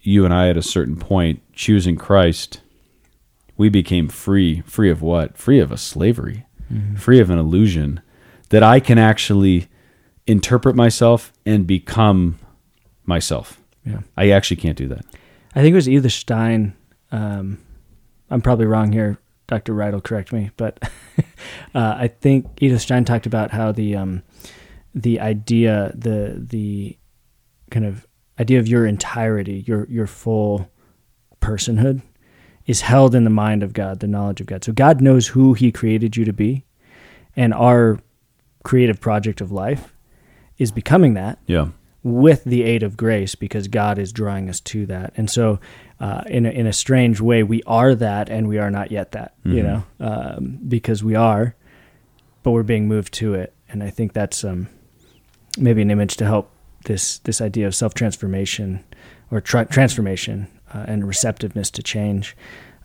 you 0.00 0.24
and 0.24 0.32
I, 0.32 0.48
at 0.48 0.56
a 0.56 0.62
certain 0.62 0.96
point, 0.96 1.42
choosing 1.52 1.96
Christ, 1.96 2.62
we 3.58 3.68
became 3.68 4.08
free. 4.08 4.62
Free 4.62 4.90
of 4.90 5.02
what? 5.02 5.36
Free 5.36 5.58
of 5.58 5.70
a 5.70 5.76
slavery, 5.76 6.46
free 6.96 7.20
of 7.20 7.28
an 7.28 7.38
illusion 7.38 8.00
that 8.48 8.62
I 8.62 8.80
can 8.80 8.96
actually 8.96 9.68
interpret 10.26 10.74
myself 10.74 11.30
and 11.44 11.66
become 11.66 12.38
myself. 13.04 13.60
Yeah. 13.84 14.00
I 14.16 14.30
actually 14.30 14.56
can't 14.56 14.78
do 14.78 14.88
that. 14.88 15.04
I 15.54 15.60
think 15.60 15.72
it 15.72 15.76
was 15.76 15.88
either 15.90 16.08
Stein. 16.08 16.74
Um, 17.12 17.58
I'm 18.30 18.40
probably 18.40 18.66
wrong 18.66 18.92
here. 18.92 19.18
Dr. 19.46 19.72
Wright 19.72 19.92
will 19.94 20.00
correct 20.02 20.32
me, 20.32 20.50
but 20.58 20.78
uh, 21.74 21.94
I 21.98 22.08
think 22.08 22.46
Edith 22.60 22.82
Stein 22.82 23.04
talked 23.06 23.24
about 23.26 23.50
how 23.50 23.72
the 23.72 23.96
um, 23.96 24.22
the 24.94 25.20
idea, 25.20 25.92
the 25.94 26.34
the 26.36 26.98
kind 27.70 27.86
of 27.86 28.06
idea 28.38 28.58
of 28.58 28.68
your 28.68 28.84
entirety, 28.86 29.64
your 29.66 29.86
your 29.88 30.06
full 30.06 30.70
personhood, 31.40 32.02
is 32.66 32.82
held 32.82 33.14
in 33.14 33.24
the 33.24 33.30
mind 33.30 33.62
of 33.62 33.72
God, 33.72 34.00
the 34.00 34.06
knowledge 34.06 34.40
of 34.42 34.46
God. 34.46 34.64
So 34.64 34.72
God 34.72 35.00
knows 35.00 35.28
who 35.28 35.54
He 35.54 35.72
created 35.72 36.14
you 36.16 36.26
to 36.26 36.32
be, 36.34 36.64
and 37.34 37.54
our 37.54 37.98
creative 38.64 39.00
project 39.00 39.40
of 39.40 39.50
life 39.50 39.94
is 40.58 40.72
becoming 40.72 41.14
that 41.14 41.38
Yeah. 41.46 41.68
with 42.02 42.44
the 42.44 42.64
aid 42.64 42.82
of 42.82 42.96
grace 42.98 43.34
because 43.34 43.66
God 43.68 43.98
is 43.98 44.12
drawing 44.12 44.50
us 44.50 44.60
to 44.60 44.84
that. 44.86 45.14
And 45.16 45.30
so, 45.30 45.58
uh, 46.00 46.22
in 46.26 46.46
a, 46.46 46.50
in 46.50 46.66
a 46.66 46.72
strange 46.72 47.20
way, 47.20 47.42
we 47.42 47.62
are 47.66 47.94
that 47.94 48.28
and 48.30 48.48
we 48.48 48.58
are 48.58 48.70
not 48.70 48.90
yet 48.90 49.12
that. 49.12 49.34
You 49.44 49.62
know, 49.62 49.84
um, 50.00 50.58
because 50.68 51.02
we 51.02 51.14
are, 51.14 51.54
but 52.42 52.52
we're 52.52 52.62
being 52.62 52.86
moved 52.88 53.14
to 53.14 53.34
it. 53.34 53.54
And 53.68 53.82
I 53.82 53.90
think 53.90 54.12
that's 54.12 54.44
um, 54.44 54.68
maybe 55.56 55.82
an 55.82 55.90
image 55.90 56.16
to 56.18 56.24
help 56.24 56.50
this 56.84 57.18
this 57.18 57.40
idea 57.40 57.66
of 57.66 57.74
self 57.74 57.94
transformation 57.94 58.84
or 59.30 59.40
tra- 59.40 59.66
transformation 59.66 60.48
uh, 60.72 60.84
and 60.86 61.06
receptiveness 61.06 61.70
to 61.72 61.82
change. 61.82 62.36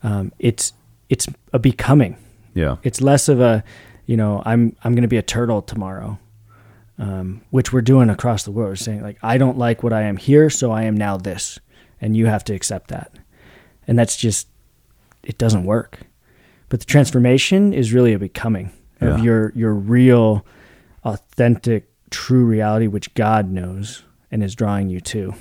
Um, 0.04 0.32
it's 0.40 0.74
it's 1.10 1.28
a 1.52 1.60
becoming. 1.60 2.18
Yeah. 2.54 2.78
It's 2.84 3.02
less 3.02 3.30
of 3.30 3.40
a, 3.40 3.64
you 4.06 4.18
know, 4.18 4.42
I'm 4.46 4.76
I'm 4.84 4.94
going 4.94 5.04
to 5.04 5.08
be 5.08 5.18
a 5.18 5.24
turtle 5.24 5.62
tomorrow, 5.62 6.20
um, 6.98 7.42
which 7.50 7.74
we're 7.74 7.82
doing 7.82 8.10
across 8.10 8.44
the 8.44 8.52
world. 8.52 8.70
We're 8.70 8.76
saying 8.76 9.02
like, 9.02 9.18
I 9.24 9.38
don't 9.38 9.58
like 9.58 9.84
what 9.84 9.94
I 9.94 10.04
am 10.04 10.18
here, 10.18 10.50
so 10.50 10.72
I 10.72 10.84
am 10.84 10.96
now 10.96 11.18
this, 11.18 11.60
and 12.04 12.18
you 12.18 12.26
have 12.26 12.44
to 12.44 12.54
accept 12.54 12.90
that, 12.90 13.12
and 13.88 13.98
that's 13.98 14.18
just, 14.18 14.48
it 15.24 15.38
doesn't 15.38 15.64
work. 15.64 16.00
But 16.70 16.80
the 16.82 16.86
transformation 16.86 17.74
is 17.74 17.94
really 17.94 18.14
a 18.14 18.20
becoming 18.20 18.72
of 19.00 19.20
Yeah. 19.20 19.24
your 19.24 19.52
your 19.56 19.74
real, 19.74 20.46
authentic, 21.04 21.90
true 22.10 22.46
reality, 22.46 22.88
which 22.88 23.14
God 23.14 23.50
knows 23.50 24.04
and 24.32 24.44
is 24.44 24.56
drawing 24.56 24.90
you 24.90 25.00
to. 25.02 25.34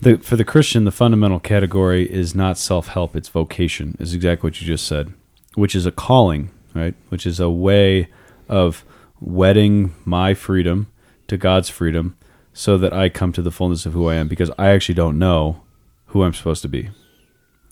The, 0.00 0.18
for 0.18 0.36
the 0.36 0.44
Christian, 0.44 0.84
the 0.84 0.92
fundamental 0.92 1.40
category 1.40 2.04
is 2.10 2.34
not 2.34 2.58
self 2.58 2.88
help, 2.88 3.16
it's 3.16 3.28
vocation, 3.28 3.96
is 3.98 4.12
exactly 4.14 4.46
what 4.48 4.60
you 4.60 4.66
just 4.66 4.86
said, 4.86 5.12
which 5.54 5.74
is 5.74 5.86
a 5.86 5.92
calling, 5.92 6.50
right? 6.74 6.94
Which 7.08 7.26
is 7.26 7.40
a 7.40 7.50
way 7.50 8.08
of 8.48 8.84
wedding 9.20 9.94
my 10.04 10.34
freedom 10.34 10.86
to 11.28 11.36
God's 11.36 11.68
freedom 11.68 12.16
so 12.58 12.76
that 12.76 12.92
I 12.92 13.08
come 13.08 13.30
to 13.34 13.40
the 13.40 13.52
fullness 13.52 13.86
of 13.86 13.92
who 13.92 14.08
I 14.08 14.16
am 14.16 14.26
because 14.26 14.50
I 14.58 14.70
actually 14.70 14.96
don't 14.96 15.16
know 15.16 15.62
who 16.06 16.24
I'm 16.24 16.34
supposed 16.34 16.62
to 16.62 16.68
be. 16.68 16.90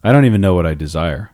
I 0.04 0.12
don't 0.12 0.26
even 0.26 0.40
know 0.40 0.54
what 0.54 0.64
I 0.64 0.74
desire. 0.74 1.32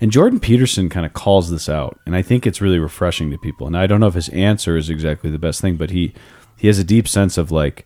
And 0.00 0.12
Jordan 0.12 0.38
Peterson 0.38 0.88
kind 0.88 1.04
of 1.04 1.12
calls 1.12 1.50
this 1.50 1.68
out, 1.68 1.98
and 2.06 2.14
I 2.14 2.22
think 2.22 2.46
it's 2.46 2.60
really 2.60 2.78
refreshing 2.78 3.32
to 3.32 3.38
people. 3.38 3.66
And 3.66 3.76
I 3.76 3.88
don't 3.88 3.98
know 3.98 4.06
if 4.06 4.14
his 4.14 4.28
answer 4.28 4.76
is 4.76 4.88
exactly 4.88 5.28
the 5.28 5.40
best 5.40 5.60
thing, 5.60 5.76
but 5.76 5.90
he 5.90 6.14
he 6.56 6.68
has 6.68 6.78
a 6.78 6.84
deep 6.84 7.08
sense 7.08 7.36
of 7.36 7.50
like 7.50 7.84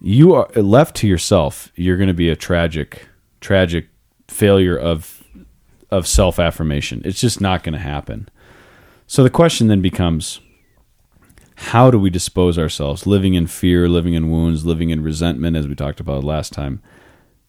you 0.00 0.34
are 0.34 0.46
left 0.54 0.94
to 0.98 1.08
yourself 1.08 1.72
you're 1.74 1.96
going 1.96 2.06
to 2.06 2.14
be 2.14 2.28
a 2.28 2.36
tragic 2.36 3.08
tragic 3.40 3.88
failure 4.28 4.76
of 4.76 5.24
of 5.90 6.06
self-affirmation 6.06 7.02
it's 7.04 7.20
just 7.20 7.40
not 7.40 7.64
going 7.64 7.72
to 7.72 7.78
happen 7.78 8.28
so 9.08 9.24
the 9.24 9.30
question 9.30 9.66
then 9.66 9.80
becomes 9.80 10.38
how 11.56 11.90
do 11.90 11.98
we 11.98 12.10
dispose 12.10 12.58
ourselves 12.58 13.06
living 13.06 13.34
in 13.34 13.46
fear 13.46 13.88
living 13.88 14.14
in 14.14 14.30
wounds 14.30 14.64
living 14.66 14.90
in 14.90 15.02
resentment 15.02 15.56
as 15.56 15.66
we 15.66 15.74
talked 15.74 16.00
about 16.00 16.24
last 16.24 16.52
time 16.52 16.82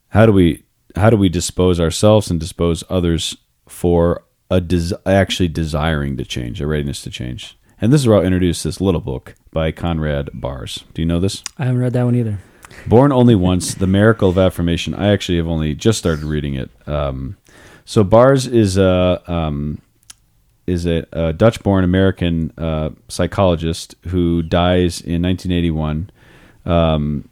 how 0.10 0.26
do 0.26 0.32
we 0.32 0.64
how 0.96 1.10
do 1.10 1.18
we 1.18 1.30
dispose 1.30 1.80
ourselves 1.80 2.32
and 2.32 2.40
dispose 2.40 2.84
others 2.90 3.38
for 3.68 4.24
a 4.50 4.62
des- 4.62 4.96
actually 5.06 5.50
desiring 5.50 6.16
to 6.18 6.24
change 6.24 6.62
a 6.62 6.68
readiness 6.68 7.02
to 7.02 7.10
change 7.10 7.58
and 7.82 7.92
this 7.92 8.02
is 8.02 8.08
where 8.08 8.18
i'll 8.18 8.26
introduce 8.26 8.64
this 8.64 8.80
little 8.80 9.02
book 9.02 9.36
by 9.52 9.72
conrad 9.72 10.30
baars 10.34 10.86
do 10.94 11.02
you 11.02 11.06
know 11.06 11.20
this 11.20 11.44
I 11.58 11.66
haven't 11.66 11.82
read 11.82 11.94
that 11.94 12.04
one 12.04 12.16
either. 12.16 12.40
Born 12.86 13.12
Only 13.12 13.36
Once, 13.36 13.74
The 13.74 13.88
Miracle 13.88 14.30
of 14.30 14.38
Affirmation. 14.38 14.94
I 14.94 15.08
actually 15.12 15.38
have 15.38 15.48
only 15.48 15.74
just 15.74 15.98
started 15.98 16.24
reading 16.24 16.54
it. 16.54 16.70
Um, 16.88 17.38
so 17.86 18.04
Baars 18.04 18.46
is 18.48 18.78
a 18.78 19.22
um, 19.32 19.80
is 20.68 20.86
a, 20.86 21.06
a 21.12 21.34
Dutch-born 21.34 21.84
American 21.84 22.52
uh, 22.58 22.92
psychologist 23.08 23.96
who 24.10 24.44
dies 24.44 25.02
in 25.02 25.22
1981. 25.24 26.10
Um, 26.66 27.30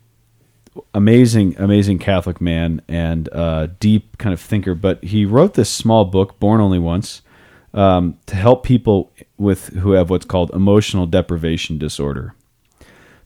amazing, 0.94 1.56
amazing 1.60 2.00
Catholic 2.00 2.42
man 2.42 2.82
and 2.88 3.30
uh, 3.34 3.68
deep 3.80 4.18
kind 4.18 4.34
of 4.34 4.40
thinker. 4.40 4.74
But 4.74 5.04
he 5.04 5.26
wrote 5.26 5.54
this 5.54 5.70
small 5.70 6.06
book, 6.06 6.40
Born 6.40 6.62
Only 6.62 6.80
Once, 6.80 7.22
um, 7.74 8.18
to 8.26 8.36
help 8.36 8.64
people 8.64 9.12
with 9.38 9.68
who 9.68 9.92
have 9.92 10.10
what's 10.10 10.26
called 10.26 10.50
emotional 10.52 11.06
deprivation 11.06 11.78
disorder 11.78 12.34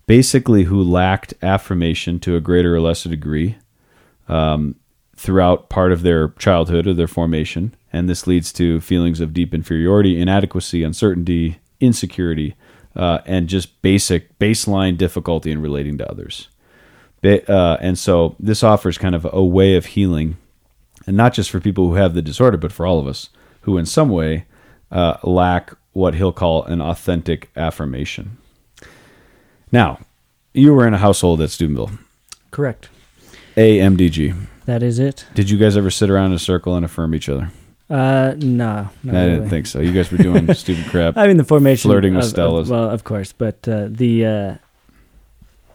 basically 0.09 0.63
who 0.63 0.81
lacked 0.81 1.35
affirmation 1.43 2.19
to 2.19 2.35
a 2.35 2.41
greater 2.41 2.75
or 2.75 2.81
lesser 2.81 3.09
degree 3.09 3.55
um, 4.27 4.73
throughout 5.19 5.67
part 5.67 5.91
of 5.91 6.01
their 6.01 6.29
childhood 6.39 6.87
or 6.87 6.93
their 6.93 7.07
formation. 7.07 7.75
And 7.91 8.07
this 8.07 8.25
leads 8.25 8.53
to 8.53 8.79
feelings 8.79 9.19
of 9.19 9.33
deep 9.33 9.53
inferiority, 9.53 10.19
inadequacy, 10.19 10.81
uncertainty, 10.81 11.59
insecurity, 11.81 12.55
uh, 12.95 13.19
and 13.25 13.49
just 13.49 13.81
basic 13.81 14.39
baseline 14.39 14.97
difficulty 14.97 15.51
in 15.51 15.61
relating 15.61 15.97
to 15.97 16.09
others. 16.09 16.47
Uh, 17.21 17.75
and 17.81 17.99
so 17.99 18.37
this 18.39 18.63
offers 18.63 18.97
kind 18.97 19.13
of 19.13 19.27
a 19.33 19.43
way 19.43 19.75
of 19.75 19.87
healing, 19.87 20.37
and 21.05 21.17
not 21.17 21.33
just 21.33 21.51
for 21.51 21.59
people 21.59 21.89
who 21.89 21.95
have 21.95 22.13
the 22.13 22.21
disorder, 22.21 22.55
but 22.55 22.71
for 22.71 22.85
all 22.85 22.97
of 22.97 23.05
us 23.05 23.29
who, 23.63 23.77
in 23.77 23.85
some 23.85 24.07
way, 24.07 24.45
uh, 24.89 25.17
lack 25.23 25.73
what 25.91 26.15
he'll 26.15 26.31
call 26.31 26.63
an 26.63 26.79
authentic 26.81 27.49
affirmation. 27.57 28.37
Now, 29.69 29.99
you 30.53 30.73
were 30.73 30.87
in 30.87 30.93
a 30.93 30.97
household 30.97 31.41
at 31.41 31.49
Steubenville, 31.49 31.91
Correct. 32.51 32.87
AMDG. 33.57 34.47
That 34.69 34.83
is 34.83 34.99
it. 34.99 35.25
Did 35.33 35.49
you 35.49 35.57
guys 35.57 35.75
ever 35.75 35.89
sit 35.89 36.11
around 36.11 36.27
in 36.27 36.33
a 36.33 36.39
circle 36.39 36.75
and 36.75 36.85
affirm 36.85 37.15
each 37.15 37.27
other? 37.27 37.49
Uh, 37.89 38.35
no, 38.37 38.87
I 39.07 39.11
didn't 39.11 39.49
think 39.49 39.65
so. 39.65 39.79
You 39.79 39.91
guys 39.91 40.11
were 40.11 40.19
doing 40.19 40.53
stupid 40.53 40.85
crap. 40.85 41.17
I 41.17 41.25
mean, 41.25 41.37
the 41.37 41.43
formation, 41.43 41.89
Flirting 41.89 42.13
with 42.13 42.25
of- 42.25 42.27
of- 42.27 42.29
Stella's. 42.29 42.69
well, 42.69 42.87
of 42.87 43.03
course, 43.03 43.33
but 43.33 43.67
uh, 43.67 43.87
the 43.89 44.25
uh, 44.25 44.55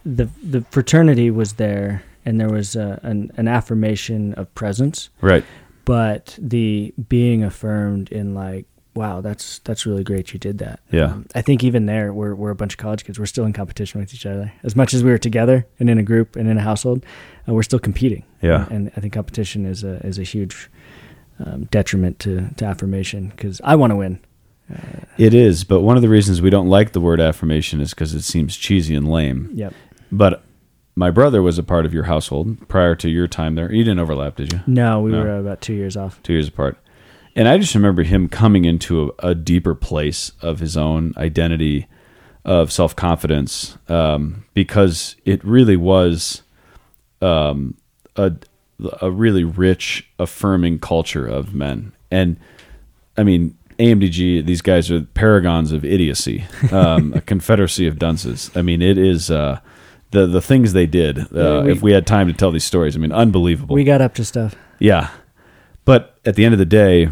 the 0.07 0.29
the 0.43 0.61
fraternity 0.71 1.29
was 1.31 1.55
there, 1.55 2.05
and 2.25 2.41
there 2.41 2.51
was 2.51 2.77
uh, 2.77 3.01
an 3.03 3.33
an 3.37 3.49
affirmation 3.49 4.33
of 4.35 4.55
presence, 4.55 5.09
Right. 5.21 5.45
but 5.85 6.39
the 6.41 6.95
being 7.09 7.43
affirmed 7.43 8.13
in 8.13 8.33
like, 8.35 8.67
wow, 8.95 9.21
that's 9.21 9.59
that's 9.61 9.87
really 9.87 10.05
great, 10.05 10.33
you 10.33 10.39
did 10.39 10.59
that. 10.59 10.81
Yeah. 10.91 11.07
Um, 11.13 11.27
I 11.35 11.43
think 11.43 11.65
even 11.65 11.87
there, 11.87 12.13
we're 12.13 12.35
we're 12.35 12.51
a 12.51 12.55
bunch 12.55 12.75
of 12.75 12.79
college 12.79 13.05
kids. 13.05 13.19
We're 13.19 13.27
still 13.27 13.45
in 13.45 13.53
competition 13.53 14.01
with 14.01 14.15
each 14.15 14.27
other, 14.27 14.53
as 14.63 14.75
much 14.77 14.95
as 14.95 15.03
we 15.05 15.11
were 15.11 15.19
together 15.19 15.67
and 15.79 15.91
in 15.91 15.99
a 15.99 16.03
group 16.03 16.37
and 16.37 16.49
in 16.49 16.57
a 16.59 16.63
household. 16.63 17.05
Uh, 17.49 17.53
we're 17.55 17.63
still 17.63 17.79
competing. 17.79 18.25
Yeah. 18.43 18.67
and, 18.71 18.91
I 18.97 19.01
think 19.01 19.13
competition 19.13 19.67
is 19.67 19.85
a 19.85 20.05
is 20.07 20.19
a 20.19 20.23
huge 20.23 20.71
um, 21.45 21.65
detriment 21.65 22.19
to 22.21 22.49
to 22.57 22.65
affirmation 22.65 23.29
because 23.29 23.61
I 23.65 23.77
want 23.77 23.91
to 23.91 23.97
win. 23.97 24.21
It 25.19 25.35
is, 25.35 25.63
but 25.65 25.83
one 25.83 25.97
of 25.97 26.03
the 26.03 26.09
reasons 26.09 26.41
we 26.41 26.49
don't 26.51 26.69
like 26.69 26.93
the 26.93 27.01
word 27.01 27.21
affirmation 27.21 27.81
is 27.83 27.91
because 27.91 28.15
it 28.15 28.23
seems 28.23 28.57
cheesy 28.57 28.95
and 28.95 29.07
lame. 29.07 29.51
Yep. 29.53 29.75
But 30.11 30.43
my 30.97 31.11
brother 31.11 31.43
was 31.43 31.59
a 31.59 31.63
part 31.63 31.85
of 31.85 31.93
your 31.93 32.05
household 32.05 32.67
prior 32.69 32.95
to 32.95 33.11
your 33.11 33.29
time 33.29 33.57
there. 33.57 33.71
You 33.71 33.85
didn't 33.85 33.99
overlap, 33.99 34.37
did 34.37 34.53
you? 34.53 34.61
No, 34.67 35.01
we 35.03 35.11
No. 35.13 35.23
were 35.23 35.31
uh, 35.37 35.41
about 35.41 35.61
two 35.61 35.75
years 35.75 35.97
off. 35.99 36.19
two 36.23 36.33
years 36.33 36.49
apart. 36.49 36.79
And 37.37 37.49
I 37.49 37.59
just 37.59 37.75
remember 37.75 38.03
him 38.05 38.29
coming 38.29 38.65
into 38.65 39.13
a, 39.21 39.31
a 39.31 39.35
deeper 39.35 39.75
place 39.75 40.33
of 40.41 40.61
his 40.61 40.77
own 40.77 41.15
identity, 41.17 41.87
of 42.45 42.71
self 42.71 42.95
confidence, 42.95 43.77
um, 43.89 44.45
because 44.55 45.17
it 45.25 45.43
really 45.45 45.77
was 45.77 46.43
um, 47.21 47.77
a 48.17 48.33
a 49.01 49.11
really 49.11 49.45
rich, 49.45 50.09
affirming 50.19 50.79
culture 50.79 51.27
of 51.27 51.55
men. 51.55 51.93
And 52.11 52.37
I 53.17 53.23
mean, 53.25 53.57
AMDG, 53.79 54.45
these 54.45 54.63
guys 54.63 54.91
are 54.91 55.01
paragons 55.01 55.73
of 55.73 55.85
idiocy, 55.85 56.45
um, 56.73 57.13
a 57.15 57.21
confederacy 57.33 57.87
of 57.87 57.99
dunces. 57.99 58.51
I 58.55 58.63
mean, 58.63 58.83
it 58.83 58.99
is. 58.99 59.31
Uh, 59.31 59.61
the, 60.11 60.29
the 60.29 60.41
things 60.41 60.75
they 60.75 60.87
did. 60.87 61.19
Uh, 61.19 61.25
Yeah, 61.33 61.63
we- 61.63 61.73
if 61.73 61.83
we 61.83 61.91
had 61.93 62.07
time 62.07 62.29
to 62.29 62.33
tell 62.33 62.53
these 62.53 62.63
stories, 62.63 62.95
I 62.95 63.01
mean, 63.01 63.11
unbelievable. 63.11 63.75
We 63.75 63.83
got 63.83 64.01
up 64.01 64.15
to 64.15 64.25
stuff. 64.25 64.55
Yeah. 64.79 65.11
But 65.85 66.17
at 66.25 66.37
the 66.37 66.45
end 66.45 66.55
of 66.55 66.59
the 66.61 66.65
day, 66.65 67.09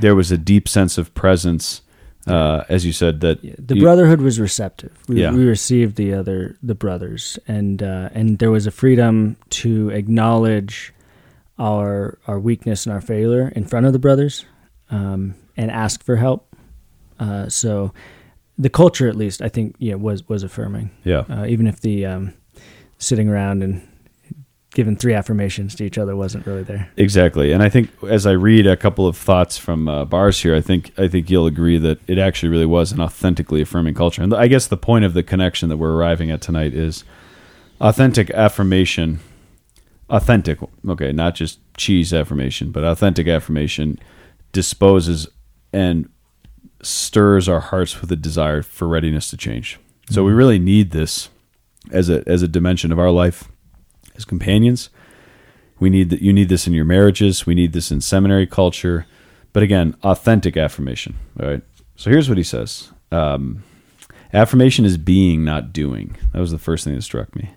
there 0.00 0.14
was 0.14 0.30
a 0.32 0.38
deep 0.38 0.68
sense 0.68 0.98
of 0.98 1.12
presence, 1.14 1.82
uh, 2.26 2.64
as 2.68 2.84
you 2.84 2.92
said, 2.92 3.20
that 3.20 3.40
The 3.42 3.76
you- 3.76 3.82
brotherhood 3.82 4.20
was 4.20 4.38
receptive. 4.40 4.92
We, 5.08 5.20
Yeah. 5.22 5.32
we 5.32 5.44
received 5.44 5.96
the 5.96 6.14
other 6.14 6.56
the 6.62 6.74
brothers, 6.74 7.38
and 7.48 7.82
uh, 7.82 8.10
and 8.14 8.38
there 8.38 8.50
was 8.50 8.66
a 8.66 8.70
freedom 8.70 9.36
to 9.50 9.90
acknowledge 9.90 10.92
our 11.58 12.18
our 12.26 12.38
weakness 12.38 12.86
and 12.86 12.92
our 12.92 13.00
failure 13.00 13.52
in 13.56 13.64
front 13.64 13.86
of 13.86 13.92
the 13.92 13.98
brothers, 13.98 14.44
um, 14.90 15.34
and 15.56 15.70
ask 15.70 16.02
for 16.04 16.16
help. 16.16 16.54
Uh, 17.18 17.48
so, 17.48 17.92
the 18.58 18.68
culture, 18.68 19.08
at 19.08 19.16
least, 19.16 19.40
I 19.40 19.48
think, 19.48 19.74
yeah, 19.78 19.94
was 19.94 20.28
was 20.28 20.42
affirming. 20.42 20.90
Yeah. 21.04 21.24
Uh, 21.30 21.46
even 21.46 21.66
if 21.66 21.80
the 21.80 22.04
um, 22.06 22.34
sitting 22.98 23.28
around 23.28 23.62
and 23.62 23.80
giving 24.76 24.94
three 24.94 25.14
affirmations 25.14 25.74
to 25.74 25.84
each 25.84 25.96
other 25.96 26.14
wasn't 26.14 26.46
really 26.46 26.62
there. 26.62 26.90
Exactly, 26.98 27.50
and 27.50 27.62
I 27.62 27.70
think 27.70 27.90
as 28.02 28.26
I 28.26 28.32
read 28.32 28.66
a 28.66 28.76
couple 28.76 29.08
of 29.08 29.16
thoughts 29.16 29.56
from 29.56 29.88
uh, 29.88 30.04
baars 30.04 30.42
here, 30.42 30.54
I 30.54 30.60
think 30.60 30.92
I 30.98 31.08
think 31.08 31.30
you'll 31.30 31.46
agree 31.46 31.78
that 31.78 31.98
it 32.06 32.18
actually 32.18 32.50
really 32.50 32.66
was 32.66 32.92
an 32.92 33.00
authentically 33.00 33.62
affirming 33.62 33.94
culture. 33.94 34.22
And 34.22 34.34
I 34.34 34.48
guess 34.48 34.66
the 34.66 34.76
point 34.76 35.06
of 35.06 35.14
the 35.14 35.22
connection 35.22 35.70
that 35.70 35.78
we're 35.78 35.96
arriving 35.96 36.30
at 36.30 36.42
tonight 36.42 36.74
is 36.74 37.04
authentic 37.80 38.28
affirmation. 38.30 39.20
Authentic, 40.10 40.58
okay, 40.86 41.10
not 41.10 41.34
just 41.34 41.58
cheese 41.78 42.12
affirmation, 42.12 42.70
but 42.70 42.84
authentic 42.84 43.26
affirmation 43.26 43.98
disposes 44.52 45.26
and 45.72 46.08
stirs 46.82 47.48
our 47.48 47.60
hearts 47.60 48.00
with 48.02 48.12
a 48.12 48.16
desire 48.16 48.62
for 48.62 48.86
readiness 48.86 49.30
to 49.30 49.38
change. 49.38 49.80
So 50.10 50.22
we 50.22 50.32
really 50.32 50.58
need 50.58 50.90
this 50.90 51.30
as 51.90 52.10
a 52.10 52.22
as 52.28 52.42
a 52.42 52.48
dimension 52.48 52.92
of 52.92 52.98
our 52.98 53.10
life 53.10 53.48
as 54.16 54.24
companions. 54.24 54.90
We 55.78 55.90
need 55.90 56.10
that. 56.10 56.22
You 56.22 56.32
need 56.32 56.48
this 56.48 56.66
in 56.66 56.72
your 56.72 56.84
marriages. 56.84 57.46
We 57.46 57.54
need 57.54 57.72
this 57.72 57.90
in 57.90 58.00
seminary 58.00 58.46
culture. 58.46 59.06
But 59.52 59.62
again, 59.62 59.94
authentic 60.02 60.56
affirmation. 60.56 61.16
All 61.40 61.48
right. 61.48 61.62
So 61.96 62.10
here's 62.10 62.28
what 62.28 62.38
he 62.38 62.44
says. 62.44 62.90
Um, 63.10 63.62
affirmation 64.32 64.84
is 64.84 64.98
being, 64.98 65.44
not 65.44 65.72
doing. 65.72 66.16
That 66.32 66.40
was 66.40 66.50
the 66.50 66.58
first 66.58 66.84
thing 66.84 66.94
that 66.94 67.02
struck 67.02 67.34
me. 67.34 67.50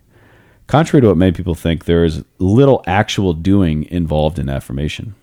Contrary 0.67 1.01
to 1.01 1.07
what 1.07 1.17
many 1.17 1.31
people 1.31 1.55
think, 1.55 1.85
there 1.85 2.05
is 2.05 2.23
little 2.37 2.83
actual 2.85 3.33
doing 3.33 3.85
involved 3.85 4.37
in 4.37 4.49
affirmation. 4.49 5.15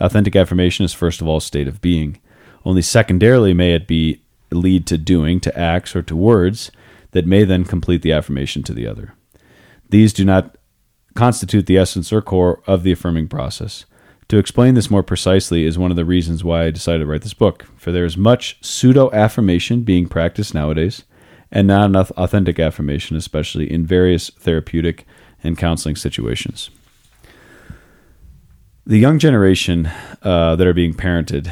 Authentic 0.00 0.36
affirmation 0.36 0.84
is 0.84 0.94
first 0.94 1.20
of 1.20 1.26
all 1.26 1.40
state 1.40 1.66
of 1.66 1.80
being. 1.80 2.20
Only 2.64 2.82
secondarily 2.82 3.52
may 3.52 3.74
it 3.74 3.88
be 3.88 4.22
lead 4.52 4.86
to 4.86 4.96
doing, 4.96 5.40
to 5.40 5.58
acts, 5.58 5.96
or 5.96 6.02
to 6.02 6.14
words 6.14 6.70
that 7.10 7.26
may 7.26 7.44
then 7.44 7.64
complete 7.64 8.02
the 8.02 8.12
affirmation 8.12 8.62
to 8.62 8.72
the 8.72 8.86
other. 8.86 9.14
These 9.90 10.12
do 10.12 10.24
not 10.24 10.56
constitute 11.18 11.66
the 11.66 11.76
essence 11.76 12.12
or 12.12 12.22
core 12.22 12.62
of 12.68 12.84
the 12.84 12.92
affirming 12.92 13.26
process. 13.26 13.84
To 14.28 14.38
explain 14.38 14.74
this 14.74 14.88
more 14.88 15.02
precisely 15.02 15.64
is 15.64 15.76
one 15.76 15.90
of 15.90 15.96
the 15.96 16.04
reasons 16.04 16.44
why 16.44 16.66
I 16.66 16.70
decided 16.70 17.00
to 17.00 17.06
write 17.06 17.22
this 17.22 17.34
book, 17.34 17.66
for 17.76 17.90
there 17.90 18.04
is 18.04 18.16
much 18.16 18.56
pseudo 18.60 19.10
affirmation 19.10 19.82
being 19.82 20.06
practiced 20.06 20.54
nowadays, 20.54 21.02
and 21.50 21.66
not 21.66 21.86
enough 21.86 22.12
authentic 22.12 22.60
affirmation, 22.60 23.16
especially 23.16 23.68
in 23.68 23.84
various 23.84 24.30
therapeutic 24.30 25.06
and 25.42 25.58
counseling 25.58 25.96
situations. 25.96 26.70
The 28.86 28.98
young 28.98 29.18
generation 29.18 29.90
uh, 30.22 30.54
that 30.54 30.66
are 30.68 30.72
being 30.72 30.94
parented 30.94 31.50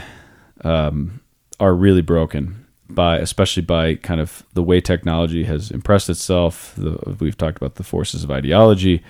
um, 0.62 1.20
are 1.59 1.74
really 1.74 2.02
broken 2.02 2.66
by, 2.88 3.18
especially 3.18 3.64
by 3.64 3.96
kind 3.96 4.20
of 4.20 4.44
the 4.55 4.62
way 4.62 4.81
technology 4.81 5.42
has 5.42 5.72
impressed 5.72 6.09
itself. 6.09 6.72
The, 6.76 7.16
we've 7.18 7.37
talked 7.37 7.57
about 7.57 7.74
the 7.74 7.83
forces 7.83 8.22
of 8.22 8.31
ideology, 8.31 9.02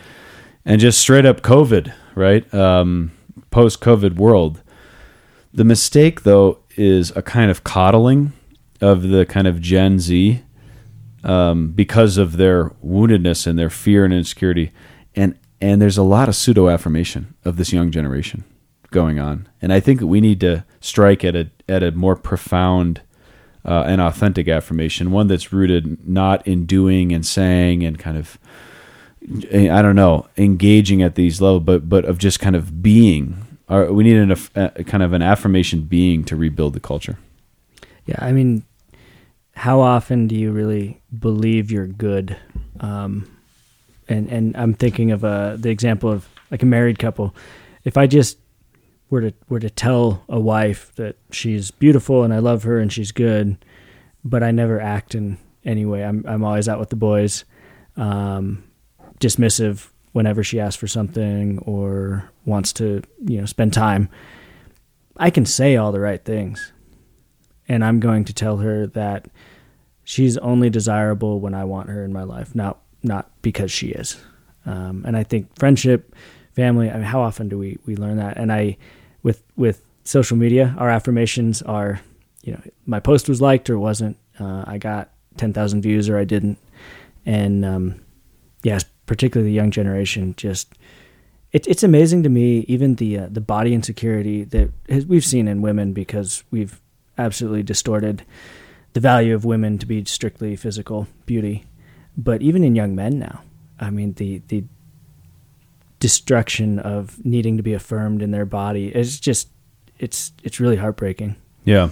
and 0.66 0.80
just 0.80 0.98
straight 0.98 1.24
up 1.24 1.40
COVID, 1.40 1.94
right? 2.14 2.52
Um, 2.52 3.12
Post 3.50 3.80
COVID 3.80 4.16
world. 4.16 4.60
The 5.54 5.64
mistake, 5.64 6.24
though, 6.24 6.58
is 6.76 7.10
a 7.16 7.22
kind 7.22 7.50
of 7.50 7.64
coddling 7.64 8.32
of 8.82 9.02
the 9.04 9.24
kind 9.24 9.46
of 9.46 9.62
Gen 9.62 9.98
Z 9.98 10.42
um, 11.24 11.70
because 11.70 12.18
of 12.18 12.36
their 12.36 12.70
woundedness 12.84 13.46
and 13.46 13.58
their 13.58 13.70
fear 13.70 14.04
and 14.04 14.12
insecurity, 14.12 14.72
and 15.14 15.38
and 15.58 15.80
there's 15.80 15.96
a 15.96 16.02
lot 16.02 16.28
of 16.28 16.36
pseudo 16.36 16.68
affirmation 16.68 17.34
of 17.44 17.56
this 17.56 17.72
young 17.72 17.90
generation 17.90 18.44
going 18.90 19.18
on, 19.18 19.48
and 19.62 19.72
I 19.72 19.80
think 19.80 20.02
we 20.02 20.20
need 20.20 20.40
to 20.40 20.64
strike 20.80 21.24
at 21.24 21.34
a 21.34 21.50
at 21.66 21.82
a 21.82 21.92
more 21.92 22.16
profound 22.16 23.00
uh, 23.64 23.84
and 23.86 24.00
authentic 24.02 24.48
affirmation, 24.48 25.10
one 25.10 25.28
that's 25.28 25.52
rooted 25.52 26.06
not 26.06 26.46
in 26.46 26.66
doing 26.66 27.12
and 27.12 27.24
saying 27.24 27.82
and 27.82 27.98
kind 27.98 28.18
of 28.18 28.38
I 29.22 29.82
don't 29.82 29.96
know 29.96 30.28
engaging 30.36 31.02
at 31.02 31.14
these 31.14 31.40
levels, 31.40 31.64
but 31.64 31.88
but 31.88 32.04
of 32.04 32.18
just 32.18 32.40
kind 32.40 32.56
of 32.56 32.82
being. 32.82 33.42
We 33.68 34.04
need 34.04 34.16
an, 34.16 34.30
a 34.54 34.84
kind 34.84 35.02
of 35.02 35.12
an 35.12 35.22
affirmation 35.22 35.82
being 35.82 36.22
to 36.24 36.36
rebuild 36.36 36.74
the 36.74 36.80
culture. 36.80 37.18
Yeah, 38.06 38.18
I 38.20 38.30
mean, 38.30 38.62
how 39.56 39.80
often 39.80 40.28
do 40.28 40.36
you 40.36 40.52
really 40.52 41.00
believe 41.18 41.72
you're 41.72 41.88
good? 41.88 42.36
Um, 42.78 43.28
and 44.08 44.28
and 44.30 44.56
I'm 44.56 44.74
thinking 44.74 45.10
of 45.10 45.24
uh, 45.24 45.56
the 45.56 45.70
example 45.70 46.10
of 46.10 46.28
like 46.50 46.62
a 46.62 46.66
married 46.66 46.98
couple. 46.98 47.34
If 47.84 47.96
I 47.96 48.06
just 48.06 48.38
were 49.10 49.20
to 49.22 49.34
were 49.48 49.60
to 49.60 49.70
tell 49.70 50.22
a 50.28 50.38
wife 50.38 50.94
that 50.96 51.16
she's 51.30 51.70
beautiful 51.70 52.22
and 52.22 52.32
I 52.32 52.38
love 52.38 52.64
her 52.64 52.78
and 52.78 52.92
she's 52.92 53.12
good, 53.12 53.56
but 54.24 54.42
I 54.42 54.50
never 54.50 54.80
act 54.80 55.14
in 55.14 55.38
any 55.64 55.84
way. 55.84 56.04
I'm 56.04 56.24
I'm 56.26 56.44
always 56.44 56.68
out 56.68 56.78
with 56.78 56.90
the 56.90 56.96
boys, 56.96 57.44
um, 57.96 58.64
dismissive 59.18 59.88
whenever 60.12 60.42
she 60.42 60.58
asks 60.58 60.76
for 60.76 60.86
something 60.86 61.58
or 61.60 62.30
wants 62.44 62.72
to 62.74 63.02
you 63.24 63.38
know 63.40 63.46
spend 63.46 63.72
time. 63.72 64.08
I 65.16 65.30
can 65.30 65.46
say 65.46 65.76
all 65.76 65.92
the 65.92 66.00
right 66.00 66.24
things, 66.24 66.72
and 67.68 67.84
I'm 67.84 68.00
going 68.00 68.24
to 68.24 68.34
tell 68.34 68.58
her 68.58 68.86
that 68.88 69.28
she's 70.04 70.38
only 70.38 70.70
desirable 70.70 71.40
when 71.40 71.54
I 71.54 71.64
want 71.64 71.88
her 71.90 72.04
in 72.04 72.12
my 72.12 72.22
life, 72.22 72.54
not 72.54 72.80
not 73.02 73.30
because 73.42 73.70
she 73.70 73.88
is. 73.88 74.16
Um, 74.64 75.04
and 75.06 75.16
I 75.16 75.22
think 75.22 75.48
friendship, 75.58 76.14
family. 76.54 76.90
I 76.90 76.94
mean, 76.94 77.02
how 77.02 77.20
often 77.20 77.48
do 77.48 77.58
we 77.58 77.78
we 77.86 77.96
learn 77.96 78.16
that? 78.16 78.36
And 78.36 78.52
I, 78.52 78.78
with 79.22 79.42
with 79.56 79.84
social 80.04 80.36
media, 80.36 80.74
our 80.78 80.88
affirmations 80.88 81.62
are, 81.62 82.00
you 82.42 82.52
know, 82.52 82.60
my 82.86 83.00
post 83.00 83.28
was 83.28 83.40
liked 83.40 83.68
or 83.70 83.78
wasn't. 83.78 84.16
Uh, 84.40 84.64
I 84.66 84.78
got 84.78 85.10
ten 85.36 85.52
thousand 85.52 85.82
views 85.82 86.08
or 86.08 86.18
I 86.18 86.24
didn't. 86.24 86.58
And 87.24 87.64
um, 87.64 88.00
yes, 88.62 88.84
particularly 89.06 89.50
the 89.50 89.54
young 89.54 89.70
generation, 89.70 90.34
just 90.36 90.74
it, 91.52 91.66
it's 91.66 91.82
amazing 91.82 92.22
to 92.24 92.28
me. 92.28 92.60
Even 92.68 92.96
the 92.96 93.18
uh, 93.18 93.28
the 93.30 93.40
body 93.40 93.72
insecurity 93.74 94.44
that 94.44 94.70
has, 94.88 95.06
we've 95.06 95.24
seen 95.24 95.48
in 95.48 95.62
women 95.62 95.92
because 95.92 96.44
we've 96.50 96.80
absolutely 97.18 97.62
distorted 97.62 98.24
the 98.92 99.00
value 99.00 99.34
of 99.34 99.44
women 99.44 99.78
to 99.78 99.86
be 99.86 100.04
strictly 100.04 100.56
physical 100.56 101.06
beauty, 101.24 101.64
but 102.16 102.42
even 102.42 102.64
in 102.64 102.74
young 102.74 102.94
men 102.94 103.18
now, 103.18 103.42
I 103.78 103.90
mean 103.90 104.14
the 104.14 104.42
the 104.48 104.64
destruction 105.98 106.78
of 106.78 107.24
needing 107.24 107.56
to 107.56 107.62
be 107.62 107.72
affirmed 107.72 108.22
in 108.22 108.30
their 108.30 108.44
body 108.44 108.94
is 108.94 109.18
just 109.18 109.48
it's 109.98 110.32
it's 110.42 110.60
really 110.60 110.76
heartbreaking. 110.76 111.36
Yeah. 111.64 111.90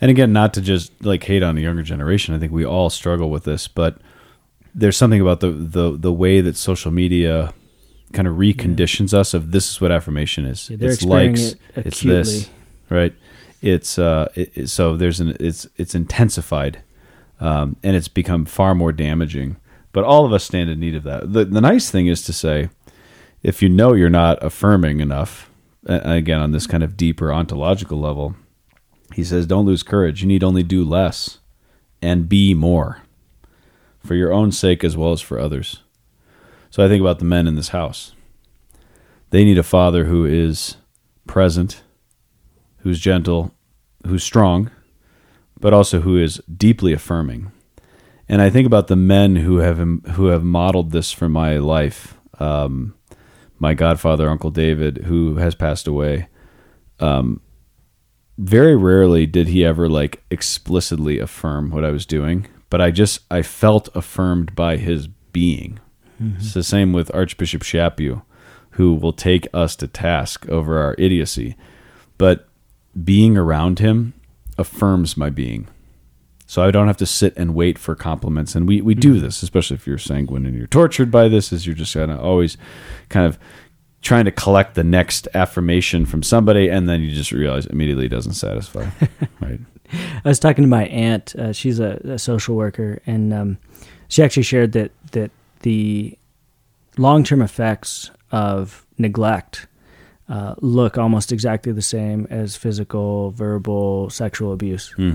And 0.00 0.10
again, 0.10 0.32
not 0.32 0.52
to 0.54 0.60
just 0.60 0.92
like 1.04 1.24
hate 1.24 1.42
on 1.42 1.54
the 1.54 1.62
younger 1.62 1.82
generation. 1.82 2.34
I 2.34 2.38
think 2.38 2.52
we 2.52 2.66
all 2.66 2.90
struggle 2.90 3.30
with 3.30 3.44
this, 3.44 3.66
but 3.66 3.98
there's 4.76 4.96
something 4.96 5.20
about 5.20 5.40
the 5.40 5.50
the 5.50 5.96
the 5.96 6.12
way 6.12 6.40
that 6.40 6.56
social 6.56 6.90
media 6.90 7.52
kind 8.12 8.28
of 8.28 8.36
reconditions 8.36 9.12
yeah. 9.12 9.20
us 9.20 9.34
of 9.34 9.50
this 9.50 9.70
is 9.70 9.80
what 9.80 9.90
affirmation 9.90 10.44
is. 10.44 10.70
Yeah, 10.70 10.76
it's 10.80 11.02
likes, 11.02 11.42
it 11.42 11.58
it's 11.74 12.00
this, 12.02 12.50
right? 12.90 13.14
It's 13.62 13.98
uh, 13.98 14.28
it, 14.34 14.68
so 14.68 14.96
there's 14.96 15.18
an 15.18 15.36
it's 15.40 15.66
it's 15.76 15.94
intensified, 15.94 16.82
um, 17.40 17.76
and 17.82 17.96
it's 17.96 18.08
become 18.08 18.44
far 18.44 18.74
more 18.74 18.92
damaging. 18.92 19.56
But 19.92 20.04
all 20.04 20.26
of 20.26 20.32
us 20.34 20.44
stand 20.44 20.68
in 20.68 20.78
need 20.78 20.94
of 20.94 21.04
that. 21.04 21.32
The 21.32 21.46
the 21.46 21.62
nice 21.62 21.90
thing 21.90 22.06
is 22.06 22.22
to 22.26 22.32
say, 22.34 22.68
if 23.42 23.62
you 23.62 23.70
know 23.70 23.94
you're 23.94 24.10
not 24.10 24.42
affirming 24.44 25.00
enough, 25.00 25.50
again 25.86 26.40
on 26.40 26.52
this 26.52 26.66
kind 26.66 26.84
of 26.84 26.98
deeper 26.98 27.32
ontological 27.32 27.98
level, 27.98 28.36
he 29.14 29.24
says, 29.24 29.46
don't 29.46 29.64
lose 29.64 29.82
courage. 29.82 30.20
You 30.20 30.28
need 30.28 30.44
only 30.44 30.62
do 30.62 30.84
less 30.84 31.38
and 32.02 32.28
be 32.28 32.52
more 32.52 33.00
for 34.06 34.14
your 34.14 34.32
own 34.32 34.52
sake 34.52 34.84
as 34.84 34.96
well 34.96 35.12
as 35.12 35.20
for 35.20 35.38
others. 35.38 35.82
So 36.70 36.84
I 36.84 36.88
think 36.88 37.00
about 37.00 37.18
the 37.18 37.24
men 37.24 37.46
in 37.46 37.54
this 37.54 37.68
house. 37.68 38.12
They 39.30 39.44
need 39.44 39.58
a 39.58 39.62
father 39.62 40.04
who 40.04 40.24
is 40.24 40.76
present, 41.26 41.82
who's 42.78 43.00
gentle, 43.00 43.54
who's 44.06 44.22
strong, 44.22 44.70
but 45.58 45.74
also 45.74 46.00
who 46.00 46.16
is 46.16 46.40
deeply 46.54 46.92
affirming. 46.92 47.50
And 48.28 48.42
I 48.42 48.50
think 48.50 48.66
about 48.66 48.88
the 48.88 48.96
men 48.96 49.36
who 49.36 49.58
have 49.58 49.78
who 49.78 50.26
have 50.26 50.42
modeled 50.42 50.90
this 50.90 51.12
for 51.12 51.28
my 51.28 51.58
life. 51.58 52.16
Um, 52.38 52.94
my 53.58 53.72
godfather, 53.74 54.28
Uncle 54.28 54.50
David, 54.50 55.04
who 55.06 55.36
has 55.36 55.54
passed 55.54 55.86
away. 55.86 56.28
Um, 57.00 57.40
very 58.38 58.76
rarely 58.76 59.26
did 59.26 59.48
he 59.48 59.64
ever 59.64 59.88
like 59.88 60.22
explicitly 60.30 61.18
affirm 61.18 61.70
what 61.70 61.84
I 61.84 61.90
was 61.90 62.04
doing, 62.04 62.48
but 62.70 62.80
I 62.80 62.90
just 62.90 63.20
I 63.30 63.42
felt 63.42 63.88
affirmed 63.94 64.54
by 64.54 64.76
his 64.76 65.08
being. 65.32 65.78
Mm-hmm. 66.20 66.38
It's 66.38 66.54
the 66.54 66.62
same 66.62 66.92
with 66.92 67.14
Archbishop 67.14 67.62
Chaput, 67.62 68.22
who 68.70 68.94
will 68.94 69.12
take 69.12 69.46
us 69.52 69.76
to 69.76 69.86
task 69.86 70.48
over 70.48 70.78
our 70.78 70.94
idiocy, 70.98 71.56
but 72.18 72.48
being 73.04 73.36
around 73.36 73.78
him 73.78 74.14
affirms 74.58 75.16
my 75.16 75.30
being. 75.30 75.68
So 76.46 76.62
I 76.62 76.70
don't 76.70 76.86
have 76.86 76.96
to 76.98 77.06
sit 77.06 77.36
and 77.36 77.54
wait 77.54 77.76
for 77.76 77.96
compliments. 77.96 78.54
And 78.54 78.68
we, 78.68 78.80
we 78.80 78.94
do 78.94 79.14
mm-hmm. 79.14 79.24
this, 79.24 79.42
especially 79.42 79.74
if 79.74 79.86
you're 79.86 79.98
sanguine 79.98 80.46
and 80.46 80.56
you're 80.56 80.68
tortured 80.68 81.10
by 81.10 81.28
this, 81.28 81.52
is 81.52 81.66
you're 81.66 81.74
just 81.74 81.94
kind 81.94 82.10
of 82.10 82.20
always 82.20 82.56
kind 83.08 83.26
of 83.26 83.36
trying 84.06 84.24
to 84.24 84.30
collect 84.30 84.74
the 84.74 84.84
next 84.84 85.28
affirmation 85.34 86.06
from 86.06 86.22
somebody, 86.22 86.68
and 86.68 86.88
then 86.88 87.02
you 87.02 87.12
just 87.12 87.32
realize 87.32 87.66
immediately 87.66 88.06
it 88.06 88.10
doesn't 88.10 88.34
satisfy. 88.34 88.88
right. 89.40 89.60
I 89.92 90.28
was 90.28 90.38
talking 90.38 90.62
to 90.62 90.68
my 90.68 90.86
aunt. 90.86 91.34
Uh, 91.36 91.52
she's 91.52 91.78
a, 91.78 92.00
a, 92.04 92.18
social 92.18 92.56
worker, 92.56 93.00
and 93.06 93.32
um, 93.32 93.58
she 94.08 94.22
actually 94.22 94.44
shared 94.44 94.72
that 94.72 94.92
that 95.12 95.30
the 95.60 96.16
long 96.96 97.24
term 97.24 97.42
effects 97.42 98.10
of 98.32 98.86
neglect 98.98 99.66
uh, 100.28 100.54
look 100.58 100.98
almost 100.98 101.32
exactly 101.32 101.72
the 101.72 101.82
same 101.82 102.26
as 102.30 102.56
physical, 102.56 103.30
verbal, 103.30 104.10
sexual 104.10 104.52
abuse. 104.52 104.90
Hmm. 104.92 105.14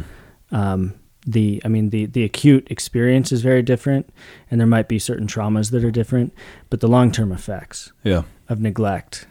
Um, 0.52 0.94
the 1.26 1.62
I 1.64 1.68
mean 1.68 1.90
the 1.92 2.08
the 2.08 2.24
acute 2.24 2.68
experience 2.70 3.32
is 3.32 3.42
very 3.42 3.62
different, 3.62 4.10
and 4.50 4.60
there 4.60 4.68
might 4.68 4.88
be 4.88 5.00
certain 5.00 5.28
traumas 5.28 5.72
that 5.72 5.84
are 5.84 5.92
different, 5.92 6.34
but 6.70 6.80
the 6.80 6.88
long 6.88 7.12
term 7.12 7.32
effects 7.32 7.92
Yeah. 8.04 8.24
Of 8.52 8.60
neglect 8.60 9.26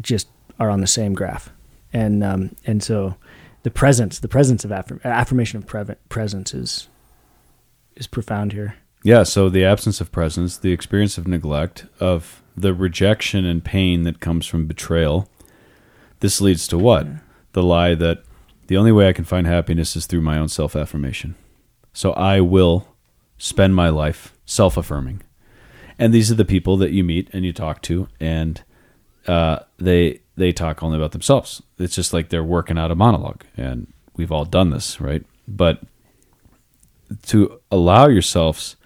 just 0.00 0.28
are 0.60 0.70
on 0.70 0.80
the 0.80 0.86
same 0.86 1.12
graph, 1.12 1.50
and 1.92 2.22
um, 2.22 2.54
and 2.64 2.82
so 2.82 3.16
the 3.64 3.70
presence 3.70 4.20
the 4.20 4.28
presence 4.28 4.64
of 4.64 4.70
affirm- 4.70 5.00
affirmation 5.04 5.58
of 5.58 5.66
pre- 5.66 5.96
presence 6.08 6.54
is 6.54 6.88
is 7.96 8.06
profound 8.06 8.52
here. 8.52 8.76
Yeah, 9.02 9.24
so 9.24 9.48
the 9.48 9.64
absence 9.64 10.00
of 10.00 10.12
presence, 10.12 10.56
the 10.58 10.72
experience 10.72 11.18
of 11.18 11.26
neglect, 11.26 11.86
of 11.98 12.42
the 12.56 12.72
rejection 12.74 13.44
and 13.44 13.64
pain 13.64 14.02
that 14.04 14.20
comes 14.20 14.46
from 14.46 14.66
betrayal. 14.66 15.28
This 16.20 16.40
leads 16.40 16.68
to 16.68 16.78
what? 16.78 17.06
The 17.52 17.62
lie 17.62 17.94
that 17.94 18.22
the 18.68 18.76
only 18.76 18.92
way 18.92 19.08
I 19.08 19.14
can 19.14 19.24
find 19.24 19.46
happiness 19.46 19.96
is 19.96 20.06
through 20.06 20.20
my 20.20 20.38
own 20.38 20.48
self 20.48 20.76
affirmation. 20.76 21.34
So 21.92 22.12
I 22.12 22.40
will 22.40 22.86
spend 23.36 23.74
my 23.74 23.88
life 23.88 24.36
self 24.44 24.76
affirming. 24.76 25.22
And 26.00 26.12
these 26.12 26.32
are 26.32 26.34
the 26.34 26.44
people 26.44 26.76
that 26.78 26.90
you 26.90 27.04
meet 27.04 27.28
and 27.32 27.44
you 27.44 27.52
talk 27.52 27.82
to, 27.82 28.08
and 28.18 28.62
uh, 29.28 29.60
they 29.76 30.20
they 30.34 30.50
talk 30.50 30.82
only 30.82 30.96
about 30.96 31.12
themselves. 31.12 31.62
It's 31.78 31.94
just 31.94 32.12
like 32.12 32.30
they're 32.30 32.42
working 32.42 32.78
out 32.78 32.90
a 32.90 32.94
monologue, 32.96 33.44
and 33.56 33.86
we've 34.16 34.32
all 34.32 34.46
done 34.46 34.70
this, 34.70 35.00
right? 35.00 35.24
But 35.46 35.82
to 37.26 37.60
allow 37.70 38.08
yourselves 38.08 38.76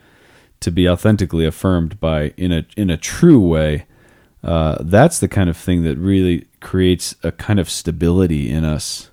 to 0.61 0.71
be 0.71 0.89
authentically 0.89 1.47
affirmed 1.47 2.01
by 2.01 2.33
in 2.37 2.53
a 2.53 2.67
in 2.77 2.91
a 2.91 2.97
true 2.97 3.41
way 3.41 3.87
uh, 4.43 4.77
that's 4.81 5.21
the 5.21 5.29
kind 5.29 5.49
of 5.49 5.57
thing 5.57 5.83
that 5.85 5.97
really 5.97 6.47
creates 6.61 7.15
a 7.23 7.33
kind 7.33 7.59
of 7.59 7.71
stability 7.71 8.51
in 8.51 8.65
us 8.65 9.11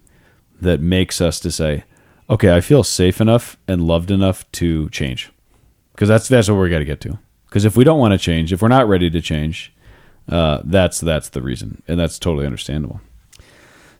that 0.60 0.80
makes 0.80 1.20
us 1.20 1.39
to 1.39 1.52
say 1.52 1.84
okay 2.30 2.56
i 2.56 2.62
feel 2.62 2.84
safe 2.84 3.20
enough 3.20 3.58
and 3.68 3.86
loved 3.86 4.12
enough 4.12 4.49
to 4.54 4.89
change 4.89 5.32
because 5.93 6.08
that's 6.08 6.28
that's 6.30 6.49
what 6.49 6.56
we're 6.56 6.70
got 6.70 6.80
to 6.80 6.86
get 6.86 7.02
to 7.02 7.20
because 7.52 7.66
if 7.66 7.78
we 7.78 7.84
don't 7.84 7.99
want 7.99 8.14
to 8.14 8.18
change 8.18 8.52
if 8.52 8.64
we're 8.64 8.68
not 8.68 8.88
ready 8.88 9.12
to 9.12 9.22
change 9.22 9.72
uh, 10.30 10.62
that's 10.64 10.99
that's 10.99 11.30
the 11.30 11.41
reason 11.43 11.84
and 11.88 11.99
that's 11.99 12.18
totally 12.18 12.47
understandable 12.47 13.02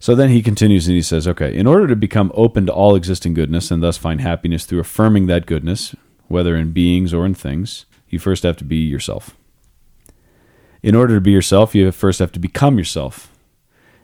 so 0.02 0.16
then 0.16 0.30
he 0.30 0.41
continues 0.41 0.88
and 0.88 0.95
he 0.95 1.04
says, 1.04 1.28
okay, 1.28 1.56
in 1.56 1.68
order 1.68 1.86
to 1.86 1.95
become 1.95 2.32
open 2.34 2.66
to 2.66 2.74
all 2.74 2.95
existing 2.95 3.36
goodness 3.36 3.70
and 3.70 3.84
thus 3.84 3.97
find 3.97 4.20
happiness 4.20 4.66
through 4.66 4.80
affirming 4.80 5.28
that 5.28 5.45
goodness, 5.45 5.95
whether 6.28 6.56
in 6.56 6.72
beings 6.72 7.14
or 7.14 7.24
in 7.24 7.36
things, 7.36 7.86
you 8.10 8.18
first 8.18 8.41
have 8.41 8.58
to 8.58 8.64
be 8.64 8.78
yourself. 8.78 9.38
In 10.82 10.95
order 10.95 11.14
to 11.14 11.22
be 11.22 11.30
yourself, 11.30 11.76
you 11.76 11.91
first 11.91 12.18
have 12.18 12.32
to 12.32 12.39
become 12.39 12.80
yourself. 12.80 13.32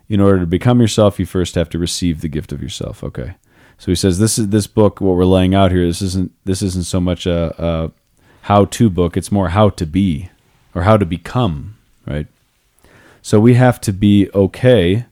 In 0.08 0.22
order 0.22 0.41
to 0.41 0.45
become 0.45 0.80
yourself, 0.80 1.20
you 1.20 1.26
first 1.26 1.56
have 1.56 1.70
to 1.70 1.80
receive 1.80 2.22
the 2.22 2.30
gift 2.30 2.52
of 2.52 2.62
yourself. 2.62 3.04
Okay. 3.04 3.34
So 3.80 3.89
he 3.91 3.95
says 3.95 4.20
this 4.20 4.38
is 4.38 4.50
this 4.50 4.68
book 4.68 5.02
what 5.02 5.16
we're 5.16 5.26
laying 5.26 5.56
out 5.56 5.72
here 5.72 5.86
this 5.86 6.04
isn't 6.04 6.32
this 6.45 6.62
isn't 6.62 6.86
so 6.86 7.00
much 7.00 7.26
a, 7.26 7.56
a 7.58 7.91
how 8.48 8.64
to 8.64 8.89
book, 8.89 9.18
it's 9.18 9.30
more 9.30 9.50
how 9.50 9.70
to 9.70 9.86
be 9.86 10.30
or 10.74 10.84
how 10.84 10.95
to 10.95 11.06
become, 11.06 11.76
right? 12.06 12.28
So 13.22 13.41
we 13.41 13.56
have 13.56 13.82
to 13.82 13.91
be 13.91 14.30
okay 14.34 15.06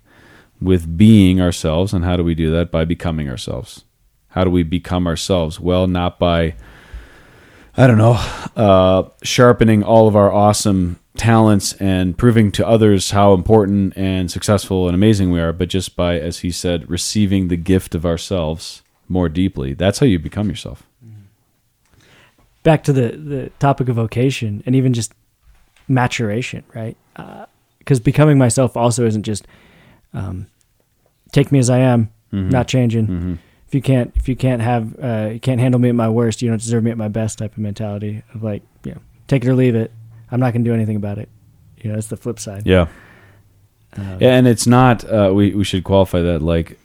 with 0.61 0.97
being 0.97 1.41
ourselves. 1.41 1.91
And 1.91 2.05
how 2.05 2.15
do 2.15 2.23
we 2.23 2.33
do 2.33 2.49
that? 2.51 2.71
By 2.71 2.85
becoming 2.85 3.29
ourselves. 3.29 3.83
How 4.29 4.45
do 4.45 4.49
we 4.49 4.63
become 4.63 5.05
ourselves? 5.05 5.59
Well, 5.59 5.85
not 5.85 6.17
by, 6.17 6.55
I 7.75 7.87
don't 7.87 7.97
know, 7.97 8.13
uh, 8.55 9.09
sharpening 9.21 9.83
all 9.83 10.07
of 10.07 10.15
our 10.15 10.31
awesome 10.31 11.01
talents 11.17 11.73
and 11.73 12.17
proving 12.17 12.53
to 12.53 12.65
others 12.65 13.11
how 13.11 13.33
important 13.33 13.97
and 13.97 14.31
successful 14.31 14.87
and 14.87 14.95
amazing 14.95 15.29
we 15.29 15.41
are, 15.41 15.51
but 15.51 15.67
just 15.67 15.97
by, 15.97 16.17
as 16.17 16.39
he 16.39 16.51
said, 16.51 16.89
receiving 16.89 17.49
the 17.49 17.57
gift 17.57 17.95
of 17.95 18.05
ourselves 18.05 18.81
more 19.09 19.27
deeply. 19.27 19.73
That's 19.73 19.99
how 19.99 20.05
you 20.05 20.19
become 20.19 20.47
yourself. 20.47 20.83
Back 22.65 22.83
to 22.85 22.93
the 22.93 23.09
the 23.15 23.49
topic 23.59 23.87
of 23.89 23.95
vocation 23.95 24.61
and 24.65 24.75
even 24.75 24.93
just 24.93 25.13
maturation, 25.87 26.63
right? 26.73 26.97
Because 27.79 27.99
becoming 27.99 28.37
myself 28.37 28.75
also 28.75 29.05
isn't 29.05 29.23
just 29.23 29.45
um, 30.13 30.47
take 31.31 31.51
me 31.51 31.59
as 31.59 31.69
I 31.69 31.77
am, 31.79 32.09
not 32.31 32.67
changing. 32.67 33.39
If 33.67 33.73
you 33.73 33.81
can't, 33.81 34.11
if 34.15 34.27
you 34.27 34.35
can't 34.35 34.61
have, 34.61 34.95
uh, 34.99 35.29
you 35.33 35.39
can't 35.39 35.59
handle 35.61 35.79
me 35.79 35.89
at 35.89 35.95
my 35.95 36.09
worst, 36.09 36.41
you 36.41 36.49
don't 36.49 36.59
deserve 36.59 36.83
me 36.83 36.91
at 36.91 36.97
my 36.97 37.07
best. 37.07 37.37
Type 37.37 37.51
of 37.53 37.59
mentality 37.59 38.23
of 38.33 38.43
like, 38.43 38.63
you 38.83 38.91
know, 38.93 39.01
take 39.27 39.43
it 39.45 39.49
or 39.49 39.55
leave 39.55 39.75
it. 39.75 39.91
I'm 40.31 40.39
not 40.39 40.53
going 40.53 40.63
to 40.63 40.69
do 40.69 40.73
anything 40.73 40.95
about 40.95 41.17
it. 41.19 41.29
You 41.81 41.91
know, 41.91 41.97
it's 41.97 42.07
the 42.07 42.17
flip 42.17 42.39
side. 42.39 42.63
Yeah. 42.65 42.87
Um, 43.95 44.17
Yeah, 44.19 44.37
and 44.37 44.47
it's 44.47 44.65
not. 44.67 45.03
Uh, 45.03 45.31
we 45.33 45.53
we 45.53 45.63
should 45.63 45.83
qualify 45.83 46.21
that 46.21 46.41
like 46.41 46.79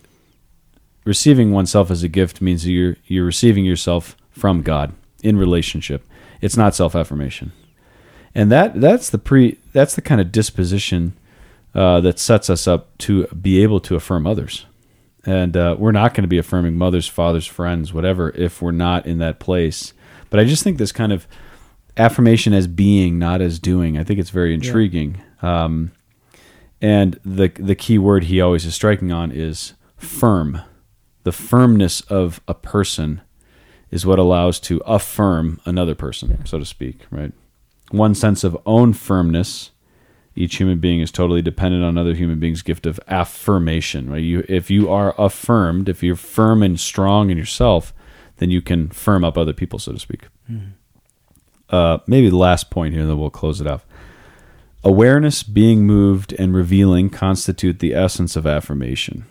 receiving 1.04 1.52
oneself 1.52 1.90
as 1.90 2.02
a 2.02 2.08
gift 2.08 2.40
means 2.42 2.66
you're 2.68 2.96
you're 3.06 3.24
receiving 3.24 3.64
yourself 3.64 4.14
from 4.30 4.62
God 4.62 4.92
in 5.22 5.36
relationship. 5.36 6.06
It's 6.40 6.56
not 6.56 6.74
self 6.74 6.94
affirmation, 6.94 7.52
and 8.34 8.50
that 8.50 8.80
that's 8.80 9.10
the 9.10 9.18
pre 9.18 9.58
that's 9.72 9.94
the 9.94 10.02
kind 10.02 10.20
of 10.20 10.32
disposition 10.32 11.14
uh, 11.74 12.00
that 12.00 12.18
sets 12.18 12.50
us 12.50 12.66
up 12.66 12.96
to 12.98 13.26
be 13.28 13.62
able 13.62 13.80
to 13.80 13.94
affirm 13.94 14.26
others. 14.26 14.66
And 15.26 15.56
uh, 15.56 15.76
we're 15.78 15.92
not 15.92 16.14
going 16.14 16.22
to 16.22 16.28
be 16.28 16.38
affirming 16.38 16.78
mothers, 16.78 17.06
fathers, 17.06 17.46
friends, 17.46 17.92
whatever, 17.92 18.30
if 18.30 18.62
we're 18.62 18.70
not 18.70 19.04
in 19.04 19.18
that 19.18 19.38
place. 19.38 19.92
But 20.30 20.40
I 20.40 20.44
just 20.44 20.64
think 20.64 20.78
this 20.78 20.92
kind 20.92 21.12
of 21.12 21.26
affirmation 21.96 22.54
as 22.54 22.66
being, 22.66 23.18
not 23.18 23.42
as 23.42 23.58
doing, 23.58 23.98
I 23.98 24.04
think 24.04 24.18
it's 24.18 24.30
very 24.30 24.54
intriguing. 24.54 25.20
Um, 25.42 25.92
and 26.80 27.20
the 27.24 27.48
the 27.48 27.74
key 27.74 27.98
word 27.98 28.24
he 28.24 28.40
always 28.40 28.64
is 28.64 28.74
striking 28.74 29.12
on 29.12 29.30
is 29.30 29.74
firm. 29.96 30.60
The 31.24 31.32
firmness 31.32 32.00
of 32.02 32.40
a 32.48 32.54
person 32.54 33.20
is 33.90 34.06
what 34.06 34.18
allows 34.18 34.60
to 34.60 34.78
affirm 34.86 35.60
another 35.64 35.94
person, 35.94 36.44
so 36.46 36.58
to 36.58 36.64
speak, 36.64 37.06
right? 37.10 37.32
One 37.90 38.14
sense 38.14 38.44
of 38.44 38.56
own 38.64 38.92
firmness. 38.92 39.70
Each 40.36 40.56
human 40.56 40.78
being 40.78 41.00
is 41.00 41.10
totally 41.10 41.42
dependent 41.42 41.82
on 41.82 41.98
other 41.98 42.14
human 42.14 42.38
beings' 42.38 42.62
gift 42.62 42.86
of 42.86 43.00
affirmation. 43.08 44.08
Right? 44.08 44.22
You, 44.22 44.44
if 44.48 44.70
you 44.70 44.88
are 44.88 45.14
affirmed, 45.18 45.88
if 45.88 46.02
you're 46.02 46.14
firm 46.14 46.62
and 46.62 46.78
strong 46.78 47.30
in 47.30 47.36
yourself, 47.36 47.92
then 48.36 48.48
you 48.48 48.62
can 48.62 48.88
firm 48.90 49.24
up 49.24 49.36
other 49.36 49.52
people, 49.52 49.78
so 49.80 49.92
to 49.92 49.98
speak. 49.98 50.28
Uh, 51.68 51.98
maybe 52.06 52.30
the 52.30 52.36
last 52.36 52.70
point 52.70 52.94
here, 52.94 53.02
and 53.02 53.10
then 53.10 53.18
we'll 53.18 53.30
close 53.30 53.60
it 53.60 53.66
off. 53.66 53.84
Awareness, 54.82 55.42
being 55.42 55.84
moved, 55.84 56.32
and 56.34 56.54
revealing 56.54 57.10
constitute 57.10 57.80
the 57.80 57.92
essence 57.92 58.36
of 58.36 58.46
affirmation. 58.46 59.26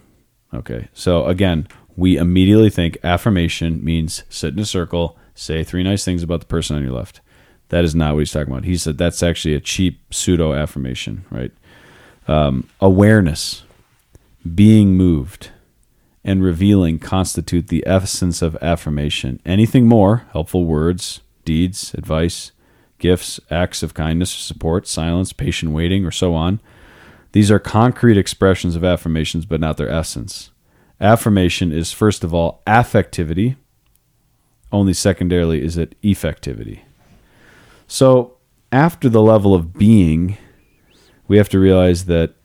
Okay, 0.53 0.89
so 0.93 1.26
again, 1.26 1.68
we 1.99 2.15
immediately 2.15 2.69
think 2.69 2.97
affirmation 3.03 3.83
means 3.83 4.23
sit 4.29 4.53
in 4.53 4.59
a 4.59 4.65
circle, 4.65 5.17
say 5.35 5.65
three 5.65 5.83
nice 5.83 6.05
things 6.05 6.23
about 6.23 6.39
the 6.39 6.45
person 6.45 6.77
on 6.77 6.83
your 6.83 6.93
left. 6.93 7.19
That 7.67 7.83
is 7.83 7.93
not 7.93 8.13
what 8.13 8.19
he's 8.19 8.31
talking 8.31 8.53
about. 8.53 8.63
He 8.63 8.77
said 8.77 8.97
that's 8.97 9.21
actually 9.21 9.53
a 9.53 9.59
cheap 9.59 10.01
pseudo 10.13 10.53
affirmation, 10.53 11.25
right? 11.29 11.51
Um, 12.25 12.69
awareness, 12.79 13.63
being 14.55 14.95
moved, 14.95 15.49
and 16.23 16.41
revealing 16.41 16.99
constitute 16.99 17.67
the 17.67 17.83
essence 17.85 18.41
of 18.41 18.57
affirmation. 18.61 19.41
Anything 19.45 19.85
more, 19.85 20.25
helpful 20.31 20.65
words, 20.65 21.19
deeds, 21.43 21.93
advice, 21.95 22.53
gifts, 22.97 23.41
acts 23.51 23.83
of 23.83 23.93
kindness, 23.93 24.31
support, 24.31 24.87
silence, 24.87 25.33
patient 25.33 25.73
waiting, 25.73 26.05
or 26.05 26.11
so 26.11 26.33
on. 26.33 26.61
These 27.33 27.51
are 27.51 27.59
concrete 27.59 28.17
expressions 28.17 28.77
of 28.77 28.85
affirmations, 28.85 29.45
but 29.45 29.59
not 29.59 29.75
their 29.75 29.89
essence. 29.89 30.51
Affirmation 31.01 31.71
is, 31.71 31.91
first 31.91 32.23
of 32.23 32.33
all, 32.33 32.61
affectivity. 32.67 33.55
Only 34.71 34.93
secondarily 34.93 35.63
is 35.63 35.77
it 35.77 35.99
effectivity. 36.01 36.81
So, 37.87 38.37
after 38.71 39.09
the 39.09 39.21
level 39.21 39.55
of 39.55 39.73
being, 39.73 40.37
we 41.27 41.37
have 41.37 41.49
to 41.49 41.59
realize 41.59 42.05
that 42.05 42.35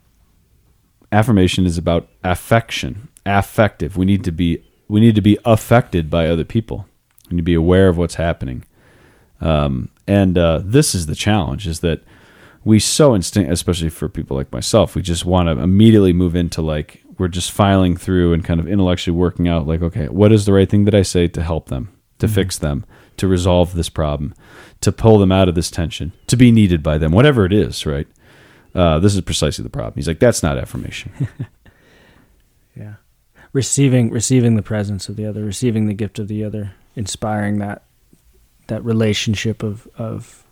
affirmation 1.11 1.65
is 1.65 1.77
about 1.77 2.09
affection, 2.23 3.09
affective. 3.25 3.97
We 3.97 4.05
need 4.05 4.23
to 4.23 4.31
be 4.31 4.63
we 4.87 4.99
need 4.99 5.15
to 5.15 5.21
be 5.21 5.37
affected 5.45 6.09
by 6.09 6.27
other 6.27 6.43
people. 6.43 6.87
We 7.29 7.35
need 7.35 7.41
to 7.41 7.43
be 7.43 7.53
aware 7.55 7.89
of 7.89 7.97
what's 7.97 8.15
happening. 8.15 8.63
Um, 9.41 9.89
and 10.07 10.37
uh, 10.37 10.61
this 10.63 10.95
is 10.95 11.05
the 11.05 11.15
challenge: 11.15 11.67
is 11.67 11.81
that 11.81 12.03
we 12.63 12.79
so 12.79 13.15
instinct, 13.15 13.51
especially 13.51 13.89
for 13.89 14.09
people 14.09 14.35
like 14.35 14.51
myself, 14.51 14.95
we 14.95 15.01
just 15.01 15.25
want 15.25 15.47
to 15.47 15.61
immediately 15.61 16.13
move 16.13 16.35
into 16.35 16.61
like 16.61 17.03
we're 17.17 17.27
just 17.29 17.51
filing 17.51 17.95
through 17.97 18.33
and 18.33 18.43
kind 18.43 18.59
of 18.59 18.67
intellectually 18.67 19.17
working 19.17 19.47
out 19.47 19.67
like, 19.67 19.81
okay, 19.81 20.07
what 20.07 20.31
is 20.31 20.45
the 20.45 20.53
right 20.53 20.69
thing 20.69 20.85
that 20.85 20.95
I 20.95 21.01
say 21.01 21.27
to 21.29 21.41
help 21.43 21.69
them, 21.69 21.89
to 22.19 22.27
fix 22.27 22.57
them, 22.57 22.85
to 23.17 23.27
resolve 23.27 23.73
this 23.73 23.89
problem, 23.89 24.33
to 24.81 24.91
pull 24.91 25.17
them 25.17 25.31
out 25.31 25.47
of 25.47 25.55
this 25.55 25.71
tension, 25.71 26.11
to 26.27 26.35
be 26.35 26.51
needed 26.51 26.83
by 26.83 26.97
them, 26.97 27.11
whatever 27.11 27.45
it 27.45 27.53
is, 27.53 27.85
right? 27.85 28.07
Uh, 28.73 28.99
this 28.99 29.15
is 29.15 29.21
precisely 29.21 29.63
the 29.63 29.69
problem. 29.69 29.93
He's 29.95 30.07
like, 30.07 30.19
that's 30.19 30.43
not 30.43 30.57
affirmation. 30.57 31.11
Yeah. 32.77 32.95
Receiving 33.53 34.09
receiving 34.11 34.57
the 34.57 34.61
presence 34.61 35.07
of 35.07 35.15
the 35.15 35.25
other, 35.25 35.45
receiving 35.45 35.87
the 35.87 35.93
gift 35.93 36.19
of 36.19 36.27
the 36.27 36.43
other, 36.43 36.73
inspiring 36.95 37.59
that 37.59 37.83
that 38.67 38.83
relationship 38.83 39.63
of 39.63 39.87
of 39.97 40.43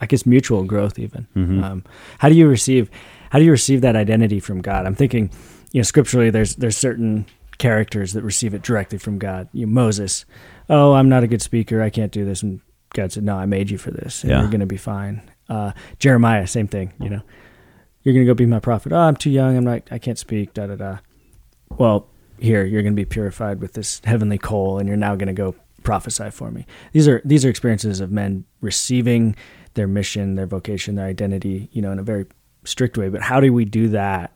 I 0.00 0.06
guess 0.06 0.26
mutual 0.26 0.64
growth 0.64 0.98
even. 0.98 1.28
Mhm. 1.36 1.62
Um, 1.62 1.84
how 2.18 2.28
do 2.28 2.34
you 2.34 2.48
receive 2.48 2.90
how 3.30 3.38
do 3.38 3.44
you 3.44 3.52
receive 3.52 3.82
that 3.82 3.94
identity 3.94 4.40
from 4.40 4.60
God? 4.62 4.84
I'm 4.84 4.96
thinking, 4.96 5.30
you 5.74 5.80
know, 5.80 5.82
scripturally 5.82 6.30
there's 6.30 6.54
there's 6.54 6.76
certain 6.76 7.26
characters 7.58 8.12
that 8.12 8.22
receive 8.22 8.54
it 8.54 8.62
directly 8.62 8.96
from 8.96 9.18
God. 9.18 9.48
You 9.52 9.66
know, 9.66 9.72
Moses, 9.72 10.24
oh, 10.70 10.92
I'm 10.94 11.08
not 11.08 11.24
a 11.24 11.26
good 11.26 11.42
speaker, 11.42 11.82
I 11.82 11.90
can't 11.90 12.12
do 12.12 12.24
this, 12.24 12.42
and 12.44 12.60
God 12.94 13.10
said, 13.12 13.24
no, 13.24 13.36
I 13.36 13.46
made 13.46 13.70
you 13.70 13.78
for 13.78 13.90
this, 13.90 14.22
and 14.22 14.30
Yeah. 14.30 14.40
you're 14.40 14.50
going 14.50 14.60
to 14.60 14.66
be 14.66 14.76
fine. 14.76 15.20
Uh, 15.48 15.72
Jeremiah, 15.98 16.46
same 16.46 16.68
thing. 16.68 16.92
You 17.00 17.10
know, 17.10 17.22
you're 18.02 18.14
going 18.14 18.24
to 18.24 18.30
go 18.30 18.34
be 18.34 18.46
my 18.46 18.60
prophet. 18.60 18.92
Oh, 18.92 18.98
I'm 18.98 19.16
too 19.16 19.30
young. 19.30 19.56
I'm 19.56 19.64
not. 19.64 19.82
I 19.90 19.98
can't 19.98 20.18
speak. 20.18 20.54
Da 20.54 20.66
da 20.68 20.76
da. 20.76 20.98
Well, 21.76 22.06
here 22.38 22.64
you're 22.64 22.82
going 22.82 22.94
to 22.94 23.00
be 23.00 23.04
purified 23.04 23.60
with 23.60 23.72
this 23.72 24.00
heavenly 24.04 24.38
coal, 24.38 24.78
and 24.78 24.86
you're 24.88 24.96
now 24.96 25.16
going 25.16 25.26
to 25.26 25.32
go 25.34 25.54
prophesy 25.82 26.30
for 26.30 26.50
me. 26.52 26.66
These 26.92 27.08
are 27.08 27.20
these 27.24 27.44
are 27.44 27.50
experiences 27.50 28.00
of 28.00 28.10
men 28.12 28.44
receiving 28.60 29.34
their 29.74 29.88
mission, 29.88 30.36
their 30.36 30.46
vocation, 30.46 30.94
their 30.94 31.06
identity. 31.06 31.68
You 31.72 31.82
know, 31.82 31.90
in 31.92 31.98
a 31.98 32.02
very 32.04 32.26
strict 32.64 32.96
way. 32.96 33.08
But 33.08 33.22
how 33.22 33.40
do 33.40 33.52
we 33.52 33.64
do 33.64 33.88
that 33.88 34.30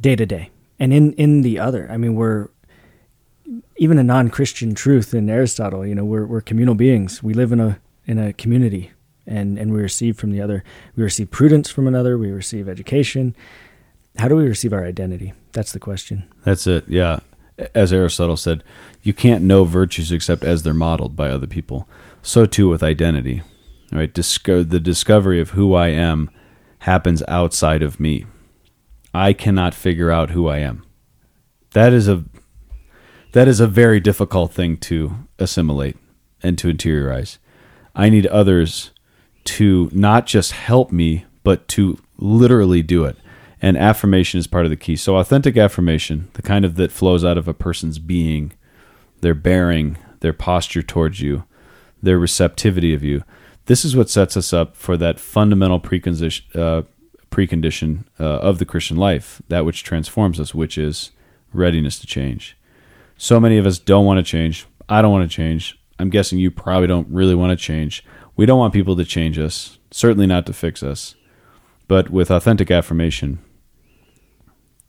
day 0.00 0.16
to 0.16 0.26
day? 0.26 0.50
And 0.78 0.92
in 0.92 1.12
in 1.14 1.42
the 1.42 1.58
other, 1.58 1.88
I 1.90 1.96
mean, 1.96 2.14
we're 2.14 2.48
even 3.76 3.98
a 3.98 4.02
non-Christian 4.02 4.74
truth 4.74 5.12
in 5.14 5.28
Aristotle. 5.28 5.86
You 5.86 5.94
know, 5.94 6.04
we're 6.04 6.26
we're 6.26 6.40
communal 6.40 6.74
beings. 6.74 7.22
We 7.22 7.34
live 7.34 7.52
in 7.52 7.60
a 7.60 7.78
in 8.06 8.18
a 8.18 8.32
community, 8.32 8.92
and 9.26 9.58
and 9.58 9.72
we 9.72 9.80
receive 9.80 10.18
from 10.18 10.32
the 10.32 10.40
other. 10.40 10.64
We 10.96 11.02
receive 11.02 11.30
prudence 11.30 11.70
from 11.70 11.86
another. 11.86 12.16
We 12.16 12.30
receive 12.30 12.68
education. 12.68 13.34
How 14.16 14.28
do 14.28 14.36
we 14.36 14.46
receive 14.46 14.72
our 14.72 14.84
identity? 14.84 15.34
That's 15.52 15.72
the 15.72 15.78
question. 15.78 16.28
That's 16.44 16.66
it. 16.66 16.84
Yeah. 16.88 17.20
As 17.74 17.92
Aristotle 17.92 18.38
said, 18.38 18.64
you 19.02 19.12
can't 19.12 19.44
know 19.44 19.64
virtues 19.64 20.10
except 20.10 20.44
as 20.44 20.62
they're 20.62 20.72
modeled 20.72 21.14
by 21.14 21.28
other 21.28 21.46
people. 21.46 21.86
So 22.22 22.46
too 22.46 22.68
with 22.68 22.82
identity. 22.82 23.42
Right? 23.92 24.12
Disco- 24.12 24.62
the 24.62 24.80
discovery 24.80 25.40
of 25.40 25.50
who 25.50 25.74
I 25.74 25.88
am 25.88 26.30
happens 26.80 27.22
outside 27.28 27.82
of 27.82 28.00
me. 28.00 28.24
I 29.12 29.32
cannot 29.32 29.74
figure 29.74 30.10
out 30.10 30.30
who 30.30 30.48
I 30.48 30.58
am. 30.58 30.84
That 31.72 31.92
is 31.92 32.08
a 32.08 32.24
that 33.32 33.46
is 33.46 33.60
a 33.60 33.66
very 33.66 34.00
difficult 34.00 34.52
thing 34.52 34.76
to 34.78 35.28
assimilate 35.38 35.96
and 36.42 36.58
to 36.58 36.72
interiorize. 36.72 37.38
I 37.94 38.08
need 38.08 38.26
others 38.26 38.90
to 39.44 39.88
not 39.92 40.26
just 40.26 40.52
help 40.52 40.90
me, 40.90 41.26
but 41.44 41.68
to 41.68 41.98
literally 42.18 42.82
do 42.82 43.04
it. 43.04 43.16
And 43.62 43.76
affirmation 43.76 44.40
is 44.40 44.46
part 44.46 44.64
of 44.64 44.70
the 44.70 44.76
key. 44.76 44.96
So, 44.96 45.16
authentic 45.16 45.56
affirmation, 45.56 46.28
the 46.32 46.42
kind 46.42 46.64
of 46.64 46.76
that 46.76 46.90
flows 46.90 47.24
out 47.24 47.36
of 47.36 47.46
a 47.46 47.54
person's 47.54 47.98
being, 47.98 48.52
their 49.20 49.34
bearing, 49.34 49.98
their 50.20 50.32
posture 50.32 50.82
towards 50.82 51.20
you, 51.20 51.44
their 52.02 52.18
receptivity 52.18 52.94
of 52.94 53.04
you, 53.04 53.22
this 53.66 53.84
is 53.84 53.94
what 53.94 54.10
sets 54.10 54.36
us 54.36 54.52
up 54.52 54.76
for 54.76 54.96
that 54.96 55.20
fundamental 55.20 55.78
precondition, 55.78 56.42
uh, 56.56 56.82
precondition 57.30 58.04
uh, 58.18 58.24
of 58.24 58.58
the 58.58 58.64
Christian 58.64 58.96
life, 58.96 59.40
that 59.48 59.64
which 59.64 59.84
transforms 59.84 60.40
us, 60.40 60.54
which 60.54 60.76
is 60.76 61.10
readiness 61.52 61.98
to 62.00 62.06
change. 62.06 62.56
So 63.16 63.38
many 63.38 63.58
of 63.58 63.66
us 63.66 63.78
don't 63.78 64.06
want 64.06 64.18
to 64.18 64.22
change. 64.22 64.66
I 64.88 65.02
don't 65.02 65.12
want 65.12 65.30
to 65.30 65.34
change. 65.34 65.78
I'm 65.98 66.10
guessing 66.10 66.38
you 66.38 66.50
probably 66.50 66.86
don't 66.86 67.08
really 67.08 67.34
want 67.34 67.50
to 67.50 67.56
change. 67.56 68.04
We 68.36 68.46
don't 68.46 68.58
want 68.58 68.72
people 68.72 68.96
to 68.96 69.04
change 69.04 69.38
us, 69.38 69.78
certainly 69.90 70.26
not 70.26 70.46
to 70.46 70.52
fix 70.52 70.82
us. 70.82 71.14
But 71.88 72.10
with 72.10 72.30
authentic 72.30 72.70
affirmation, 72.70 73.40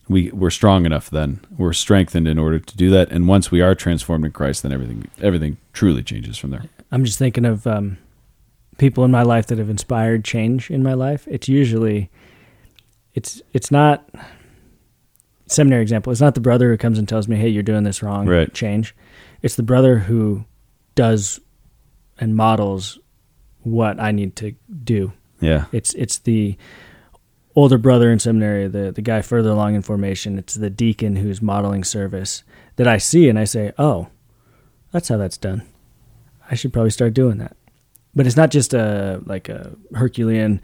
we 0.08 0.32
we're 0.32 0.50
strong 0.52 0.86
enough 0.86 1.10
then. 1.10 1.42
We're 1.58 1.74
strengthened 1.74 2.28
in 2.28 2.38
order 2.38 2.60
to 2.60 2.78
do 2.78 2.90
that. 2.92 3.12
And 3.12 3.28
once 3.28 3.52
we 3.52 3.62
are 3.62 3.76
transformed 3.76 4.26
in 4.26 4.32
Christ, 4.32 4.64
then 4.64 4.72
everything 4.72 5.10
everything 5.22 5.58
truly 5.74 6.04
changes 6.04 6.38
from 6.38 6.52
there. 6.52 6.64
I'm 6.92 7.04
just 7.04 7.18
thinking 7.18 7.46
of 7.46 7.66
um, 7.66 7.98
people 8.78 9.04
in 9.04 9.12
my 9.12 9.24
life 9.24 9.48
that 9.48 9.58
have 9.58 9.70
inspired 9.70 10.24
change 10.24 10.70
in 10.70 10.84
my 10.84 10.94
life. 10.94 11.28
It's 11.30 11.48
usually, 11.48 12.10
it's 13.14 13.42
it's 13.54 13.72
not 13.72 14.08
seminary 15.48 15.82
example. 15.82 16.12
It's 16.12 16.22
not 16.22 16.36
the 16.36 16.42
brother 16.42 16.70
who 16.70 16.78
comes 16.78 16.98
and 16.98 17.08
tells 17.08 17.28
me, 17.28 17.36
"Hey, 17.36 17.50
you're 17.50 17.64
doing 17.64 17.84
this 17.84 18.02
wrong." 18.02 18.28
Right. 18.28 18.54
Change. 18.54 18.96
It's 19.42 19.56
the 19.56 19.64
brother 19.64 20.00
who 20.00 20.46
does 20.96 21.40
and 22.20 22.36
models 22.36 23.00
what 23.64 24.00
I 24.00 24.12
need 24.12 24.36
to 24.38 24.54
do. 24.84 25.14
Yeah. 25.40 25.66
It's 25.72 25.94
it's 25.96 26.20
the 26.20 26.58
older 27.56 27.78
brother 27.78 28.12
in 28.12 28.20
seminary, 28.20 28.68
the 28.68 28.92
the 28.92 29.02
guy 29.02 29.22
further 29.22 29.50
along 29.50 29.76
in 29.76 29.82
formation. 29.82 30.38
It's 30.38 30.56
the 30.56 30.70
deacon 30.70 31.18
who's 31.18 31.42
modeling 31.42 31.84
service 31.84 32.44
that 32.78 32.88
I 32.88 32.98
see 32.98 33.28
and 33.28 33.38
I 33.38 33.44
say, 33.44 33.74
"Oh, 33.78 34.08
that's 34.92 35.10
how 35.10 35.18
that's 35.18 35.38
done. 35.38 35.64
I 36.50 36.56
should 36.56 36.74
probably 36.74 36.92
start 36.92 37.14
doing 37.14 37.38
that." 37.40 37.56
But 38.14 38.28
it's 38.28 38.38
not 38.38 38.52
just 38.52 38.74
a 38.74 39.22
like 39.26 39.50
a 39.50 39.76
Herculean 39.94 40.62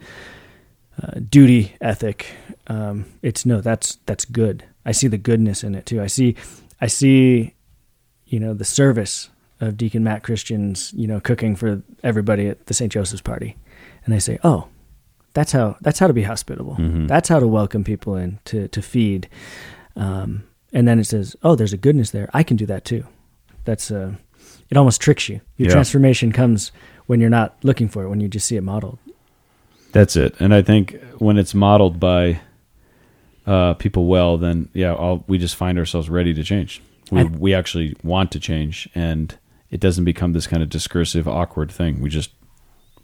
uh, 1.02 1.20
duty 1.28 1.74
ethic. 1.80 2.26
Um, 2.66 3.06
it's 3.22 3.44
no, 3.46 3.60
that's 3.60 3.96
that's 4.06 4.24
good. 4.24 4.64
I 4.84 4.92
see 4.92 5.08
the 5.08 5.18
goodness 5.18 5.62
in 5.64 5.74
it 5.74 5.86
too. 5.86 6.00
I 6.02 6.06
see, 6.06 6.34
I 6.80 6.86
see, 6.86 7.54
you 8.26 8.40
know, 8.40 8.54
the 8.54 8.64
service 8.64 9.28
of 9.60 9.76
Deacon 9.76 10.02
Matt 10.04 10.22
Christians, 10.22 10.92
you 10.96 11.06
know, 11.06 11.20
cooking 11.20 11.56
for 11.56 11.82
everybody 12.02 12.48
at 12.48 12.66
the 12.66 12.74
St. 12.74 12.90
Joseph's 12.92 13.20
party, 13.22 13.56
and 14.04 14.14
I 14.14 14.18
say, 14.18 14.38
oh, 14.44 14.68
that's 15.34 15.52
how 15.52 15.76
that's 15.80 15.98
how 15.98 16.06
to 16.06 16.12
be 16.12 16.22
hospitable. 16.22 16.76
Mhm. 16.76 17.06
That's 17.08 17.28
how 17.28 17.38
to 17.40 17.46
welcome 17.46 17.84
people 17.84 18.16
in 18.16 18.38
to 18.46 18.68
to 18.68 18.82
feed. 18.82 19.28
Um, 19.96 20.44
and 20.72 20.86
then 20.86 20.98
it 20.98 21.04
says, 21.04 21.34
oh, 21.42 21.54
there's 21.54 21.72
a 21.72 21.76
goodness 21.78 22.10
there. 22.10 22.28
I 22.34 22.42
can 22.42 22.56
do 22.56 22.66
that 22.66 22.84
too. 22.84 23.04
That's 23.64 23.90
uh, 23.90 24.14
it 24.70 24.76
almost 24.76 25.00
tricks 25.00 25.28
you. 25.28 25.40
Your 25.56 25.68
Yeah. 25.68 25.72
transformation 25.74 26.32
comes 26.32 26.72
when 27.06 27.20
you're 27.20 27.30
not 27.30 27.56
looking 27.64 27.88
for 27.88 28.02
it, 28.04 28.08
when 28.08 28.20
you 28.20 28.28
just 28.28 28.46
see 28.46 28.56
it 28.56 28.62
modeled. 28.62 28.98
That's 29.92 30.16
it. 30.16 30.34
And 30.40 30.54
I 30.54 30.62
think 30.62 30.96
when 31.18 31.38
it's 31.38 31.54
modeled 31.54 31.98
by 31.98 32.40
uh, 33.46 33.74
people 33.74 34.06
well, 34.06 34.36
then 34.36 34.68
yeah, 34.74 34.94
all, 34.94 35.24
we 35.26 35.38
just 35.38 35.56
find 35.56 35.78
ourselves 35.78 36.10
ready 36.10 36.34
to 36.34 36.42
change. 36.42 36.82
We 37.10 37.24
we 37.24 37.54
actually 37.54 37.96
want 38.02 38.30
to 38.32 38.40
change, 38.40 38.88
and 38.94 39.34
it 39.70 39.80
doesn't 39.80 40.04
become 40.04 40.34
this 40.34 40.46
kind 40.46 40.62
of 40.62 40.68
discursive, 40.68 41.26
awkward 41.26 41.70
thing. 41.70 42.00
We 42.02 42.10
just 42.10 42.30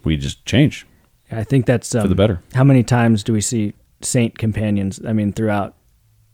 we 0.05 0.16
just 0.18 0.45
change 0.45 0.87
I 1.32 1.43
think 1.43 1.64
that's 1.64 1.95
um, 1.95 2.03
for 2.03 2.09
the 2.09 2.14
better. 2.14 2.43
How 2.53 2.64
many 2.64 2.82
times 2.82 3.24
do 3.24 3.32
we 3.32 3.41
see 3.41 3.72
saint 4.03 4.37
companions? 4.39 5.01
I 5.07 5.14
mean, 5.14 5.32
throughout 5.32 5.74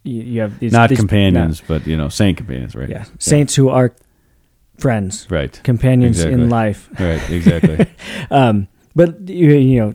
you, 0.02 0.20
you 0.22 0.40
have 0.40 0.58
these 0.58 0.72
Not 0.72 0.88
these- 0.88 0.98
companions, 0.98 1.62
but 1.66 1.86
you 1.86 1.96
know, 1.96 2.08
saint 2.08 2.36
companions, 2.36 2.74
right? 2.74 2.88
yeah, 2.88 3.04
saints 3.20 3.54
who 3.54 3.68
are 3.68 3.94
friends, 4.78 5.26
Right. 5.30 5.60
companions 5.62 6.16
Exactly. 6.18 6.42
in 6.42 6.50
life. 6.50 6.88
Right. 6.98 7.30
Exactly. 7.30 7.86
Um, 8.32 8.66
but 8.96 9.28
you, 9.28 9.50
you 9.54 9.80
know, 9.80 9.94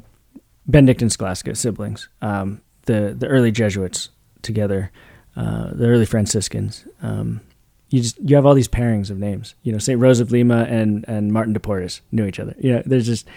Benedict 0.67 1.01
and 1.01 1.11
Scholastica, 1.11 1.55
siblings, 1.55 2.09
um, 2.21 2.61
the 2.85 3.15
the 3.17 3.27
early 3.27 3.51
Jesuits 3.51 4.09
together, 4.41 4.91
uh, 5.35 5.71
the 5.73 5.87
early 5.87 6.05
Franciscans. 6.05 6.87
Um, 7.01 7.41
you 7.89 8.01
just 8.01 8.19
you 8.19 8.35
have 8.35 8.45
all 8.45 8.53
these 8.55 8.67
pairings 8.67 9.09
of 9.09 9.19
names. 9.19 9.55
You 9.63 9.71
know, 9.71 9.77
Saint 9.77 9.99
Rose 9.99 10.19
of 10.19 10.31
Lima 10.31 10.63
and 10.69 11.05
and 11.07 11.31
Martin 11.31 11.53
de 11.53 11.59
Porres 11.59 12.01
knew 12.11 12.25
each 12.25 12.39
other. 12.39 12.55
You 12.59 12.73
know, 12.73 12.83
there's 12.85 13.05
just 13.05 13.27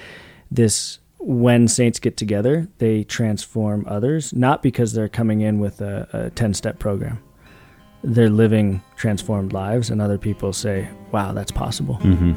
this 0.51 0.99
when 1.20 1.66
saints 1.68 1.99
get 1.99 2.16
together, 2.16 2.68
they 2.79 3.05
transform 3.05 3.85
others, 3.89 4.33
not 4.33 4.62
because 4.62 4.93
they're 4.93 5.09
coming 5.09 5.41
in 5.41 5.59
with 5.59 5.81
a, 5.81 6.09
a 6.12 6.31
10 6.31 6.55
step 6.55 6.79
program. 6.79 7.20
They're 8.05 8.31
living 8.31 8.81
transformed 8.97 9.53
lives, 9.53 9.91
and 9.91 10.01
other 10.01 10.16
people 10.16 10.53
say, 10.53 10.89
wow, 11.11 11.33
that's 11.33 11.51
possible. 11.51 11.95
hmm 11.95 12.33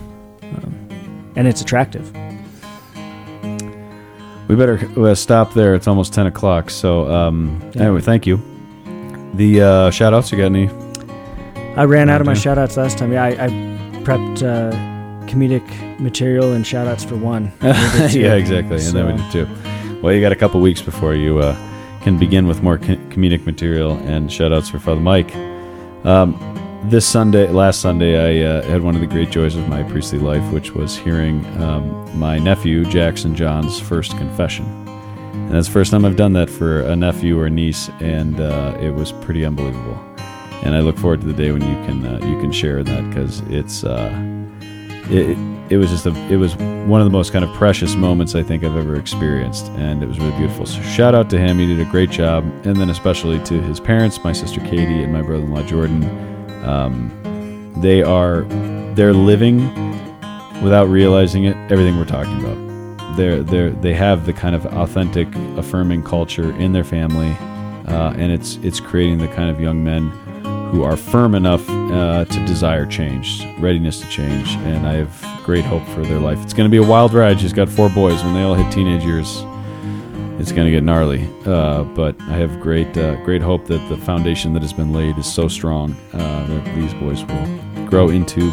And 1.36 1.48
it's 1.48 1.62
attractive. 1.62 2.12
We 4.52 4.58
better 4.58 4.78
uh, 5.00 5.16
stop 5.16 5.54
there. 5.54 5.76
It's 5.76 5.88
almost 5.88 6.14
ten 6.14 6.28
o'clock. 6.28 6.70
So 6.70 7.10
um, 7.10 7.62
Yeah. 7.74 7.84
anyway, 7.84 8.02
thank 8.02 8.28
you. 8.28 8.36
The 9.36 9.62
uh, 9.62 9.92
shout 9.92 10.14
outs. 10.14 10.30
You 10.30 10.40
got 10.40 10.48
any? 10.48 10.70
I 11.78 11.86
ran 11.86 12.10
out 12.10 12.20
of 12.20 12.28
my 12.28 12.34
shout 12.34 12.58
outs 12.58 12.76
last 12.76 12.98
time. 12.98 13.14
Yeah, 13.14 13.24
I, 13.24 13.30
I 13.46 13.48
prepped 14.04 14.44
uh, 14.44 14.76
comedic 15.28 15.64
material 16.02 16.52
and 16.52 16.68
shout 16.68 16.86
outs 16.86 17.06
for 17.06 17.16
one. 17.16 17.54
We 17.62 17.72
did 17.72 18.12
two. 18.12 18.20
yeah, 18.20 18.34
exactly. 18.34 18.76
And 18.84 18.94
then 18.94 19.06
we 19.06 19.22
did 19.22 19.32
two. 19.32 20.02
Well, 20.02 20.12
you 20.14 20.20
got 20.20 20.34
a 20.34 20.36
couple 20.36 20.60
weeks 20.60 20.82
before 20.82 21.16
you 21.16 21.40
uh, 21.40 21.56
can 22.02 22.20
begin 22.20 22.46
with 22.46 22.62
more 22.62 22.78
co- 22.78 22.98
comedic 23.08 23.46
material 23.46 23.94
and 24.00 24.30
shout 24.30 24.52
outs 24.52 24.68
for 24.68 24.80
Father 24.80 25.00
Mike. 25.00 25.34
Um, 26.04 26.34
this 26.84 27.08
Sunday, 27.08 27.48
last 27.48 27.82
Sunday, 27.82 28.44
I 28.44 28.58
uh, 28.58 28.64
had 28.64 28.82
one 28.82 28.96
of 28.96 29.02
the 29.02 29.08
great 29.08 29.30
joys 29.30 29.56
of 29.56 29.68
my 29.68 29.84
priestly 29.84 30.20
life, 30.20 30.44
which 30.52 30.72
was 30.72 30.98
hearing 30.98 31.46
um, 31.62 32.20
my 32.20 32.40
nephew, 32.40 32.86
Jackson 32.86 33.36
John's 33.36 33.80
first 33.80 34.18
confession. 34.18 34.66
And 35.34 35.52
that's 35.52 35.68
the 35.68 35.74
first 35.74 35.92
time 35.92 36.06
I've 36.06 36.16
done 36.16 36.34
that 36.34 36.50
for 36.50 36.82
a 36.82 36.96
nephew 36.96 37.40
or 37.40 37.50
niece, 37.50 37.90
and 38.00 38.40
uh, 38.40 38.76
it 38.80 38.92
was 38.92 39.12
pretty 39.12 39.46
unbelievable. 39.46 39.98
And 40.64 40.76
I 40.76 40.80
look 40.80 40.98
forward 40.98 41.22
to 41.22 41.28
the 41.28 41.34
day 41.34 41.52
when 41.52 41.62
you 41.62 41.76
can 41.86 42.06
uh, 42.06 42.26
you 42.26 42.40
can 42.40 42.52
share 42.52 42.84
that 42.84 43.10
because 43.10 43.42
it's 43.42 43.84
uh, 43.84 44.12
it, 45.10 45.38
it 45.72 45.78
was 45.78 45.90
just 45.90 46.06
a 46.06 46.16
it 46.32 46.38
was 46.38 46.56
one 46.56 47.02
of 47.02 47.06
the 47.06 47.12
most 47.12 47.32
kind 47.32 47.44
of 47.44 47.54
precious 47.54 47.96
moments 47.96 48.36
I 48.36 48.44
think 48.44 48.64
I've 48.64 48.76
ever 48.76 48.96
experienced, 48.96 49.68
and 49.72 50.04
it 50.04 50.08
was 50.08 50.20
really 50.20 50.38
beautiful. 50.38 50.66
So 50.66 50.82
shout 50.84 51.16
out 51.16 51.30
to 51.32 51.40
him; 51.40 51.58
he 51.58 51.68
did 51.68 51.80
a 51.80 51.90
great 51.90 52.12
job, 52.12 52.44
and 52.64 52.76
then 52.76 52.90
especially 52.90 53.40
to 53.46 53.62
his 53.62 53.80
parents, 53.80 54.24
my 54.24 54.34
sister 54.34 54.60
Katie 54.62 55.04
and 55.04 55.12
my 55.14 55.22
brother-in-law 55.22 55.64
Jordan. 55.64 56.41
Um, 56.64 57.12
they 57.78 58.04
are 58.04 58.42
they're 58.96 59.14
living 59.14 59.58
without 60.62 60.86
realizing 60.90 61.46
it 61.46 61.56
everything 61.72 61.98
we're 61.98 62.06
talking 62.06 62.40
about. 62.44 63.18
they're 63.18 63.42
they 63.44 63.70
they 63.70 63.94
have 63.94 64.26
the 64.26 64.34
kind 64.34 64.56
of 64.56 64.66
authentic, 64.68 65.28
affirming 65.58 66.04
culture 66.04 66.52
in 66.58 66.72
their 66.72 66.84
family, 66.84 67.32
uh, 67.88 68.14
and 68.18 68.32
it's 68.32 68.58
it's 68.58 68.80
creating 68.80 69.18
the 69.18 69.28
kind 69.30 69.50
of 69.50 69.60
young 69.60 69.84
men 69.84 70.12
who 70.72 70.84
are 70.84 70.96
firm 70.96 71.36
enough 71.36 71.68
uh, 71.70 72.24
to 72.26 72.46
desire 72.46 72.86
change, 72.86 73.46
readiness 73.60 74.00
to 74.00 74.08
change, 74.08 74.56
and 74.58 74.88
I 74.88 74.94
have 74.94 75.44
great 75.44 75.66
hope 75.66 75.86
for 75.90 76.02
their 76.02 76.20
life. 76.20 76.42
It's 76.44 76.54
going 76.54 76.70
to 76.70 76.72
be 76.72 76.78
a 76.78 76.88
wild 76.88 77.14
ride. 77.14 77.42
She's 77.42 77.52
got 77.52 77.68
four 77.68 77.90
boys. 77.90 78.24
When 78.24 78.34
they 78.34 78.44
all 78.44 78.54
hit 78.54 78.72
teenage 78.72 79.04
years, 79.04 79.44
it's 80.42 80.52
going 80.52 80.66
to 80.66 80.72
get 80.72 80.84
gnarly. 80.84 81.30
Uh, 81.46 81.84
but 81.84 82.20
I 82.22 82.34
have 82.34 82.60
great 82.60 82.98
uh, 82.98 83.16
great 83.24 83.42
hope 83.42 83.66
that 83.68 83.88
the 83.90 83.98
foundation 83.98 84.54
that 84.54 84.62
has 84.62 84.74
been 84.74 84.92
laid 84.92 85.18
is 85.18 85.32
so 85.32 85.48
strong 85.48 85.96
uh, 86.14 86.48
that 86.48 86.76
these 86.76 86.94
boys 86.96 87.24
will 87.26 87.86
grow 87.86 88.10
into 88.10 88.52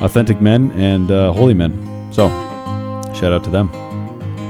authentic 0.00 0.40
men 0.40 0.72
and 0.72 1.10
uh, 1.10 1.32
holy 1.32 1.54
men. 1.54 1.72
So, 2.12 2.28
shout 3.14 3.32
out 3.32 3.44
to 3.44 3.50
them. 3.50 3.70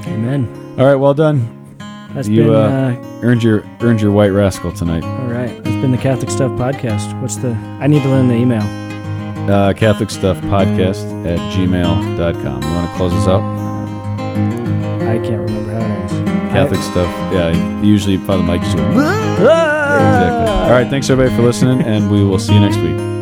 Amen. 0.07 0.49
All 0.79 0.87
right, 0.87 0.95
well 0.95 1.15
done. 1.15 1.55
That's 2.15 2.29
You, 2.29 2.45
been 2.45 2.55
uh, 2.55 3.01
uh, 3.03 3.21
Earned 3.23 3.43
your 3.43 3.65
earned 3.81 4.01
your 4.01 4.13
white 4.13 4.31
rascal 4.31 4.73
tonight. 4.73 5.05
All 5.05 5.27
right, 5.27 5.51
it's 5.51 5.83
been 5.83 5.93
the 5.93 5.99
Catholic 5.99 6.31
Stuff 6.31 6.53
podcast. 6.53 7.21
What's 7.21 7.37
the? 7.37 7.51
I 7.81 7.87
need 7.87 8.03
to 8.03 8.09
learn 8.09 8.29
the 8.29 8.35
email. 8.35 8.63
Uh, 9.51 9.73
Catholic 9.73 10.11
Stuff 10.11 10.39
Podcast 10.43 11.27
at 11.27 11.39
gmail.com. 11.55 12.63
You 12.63 12.71
want 12.71 12.91
to 12.91 12.97
close 12.97 13.13
us 13.15 13.27
out? 13.27 13.41
I 15.09 15.19
can't 15.19 15.41
remember 15.41 15.73
how 15.73 15.79
it 15.79 16.13
ends. 16.13 16.38
Catholic 16.49 16.81
Stuff. 16.83 17.09
Yeah, 17.33 17.83
usually 17.83 18.17
Father 18.17 18.43
Mike 18.43 18.63
is 18.63 18.75
doing. 18.75 18.93
Ah! 18.97 19.95
Exactly. 19.99 20.53
All 20.65 20.71
right, 20.71 20.89
thanks 20.89 21.09
everybody 21.11 21.35
for 21.35 21.43
listening, 21.43 21.83
and 21.83 22.11
we 22.11 22.25
will 22.25 22.39
see 22.39 22.55
you 22.55 22.61
next 22.61 22.77
week. 22.79 23.18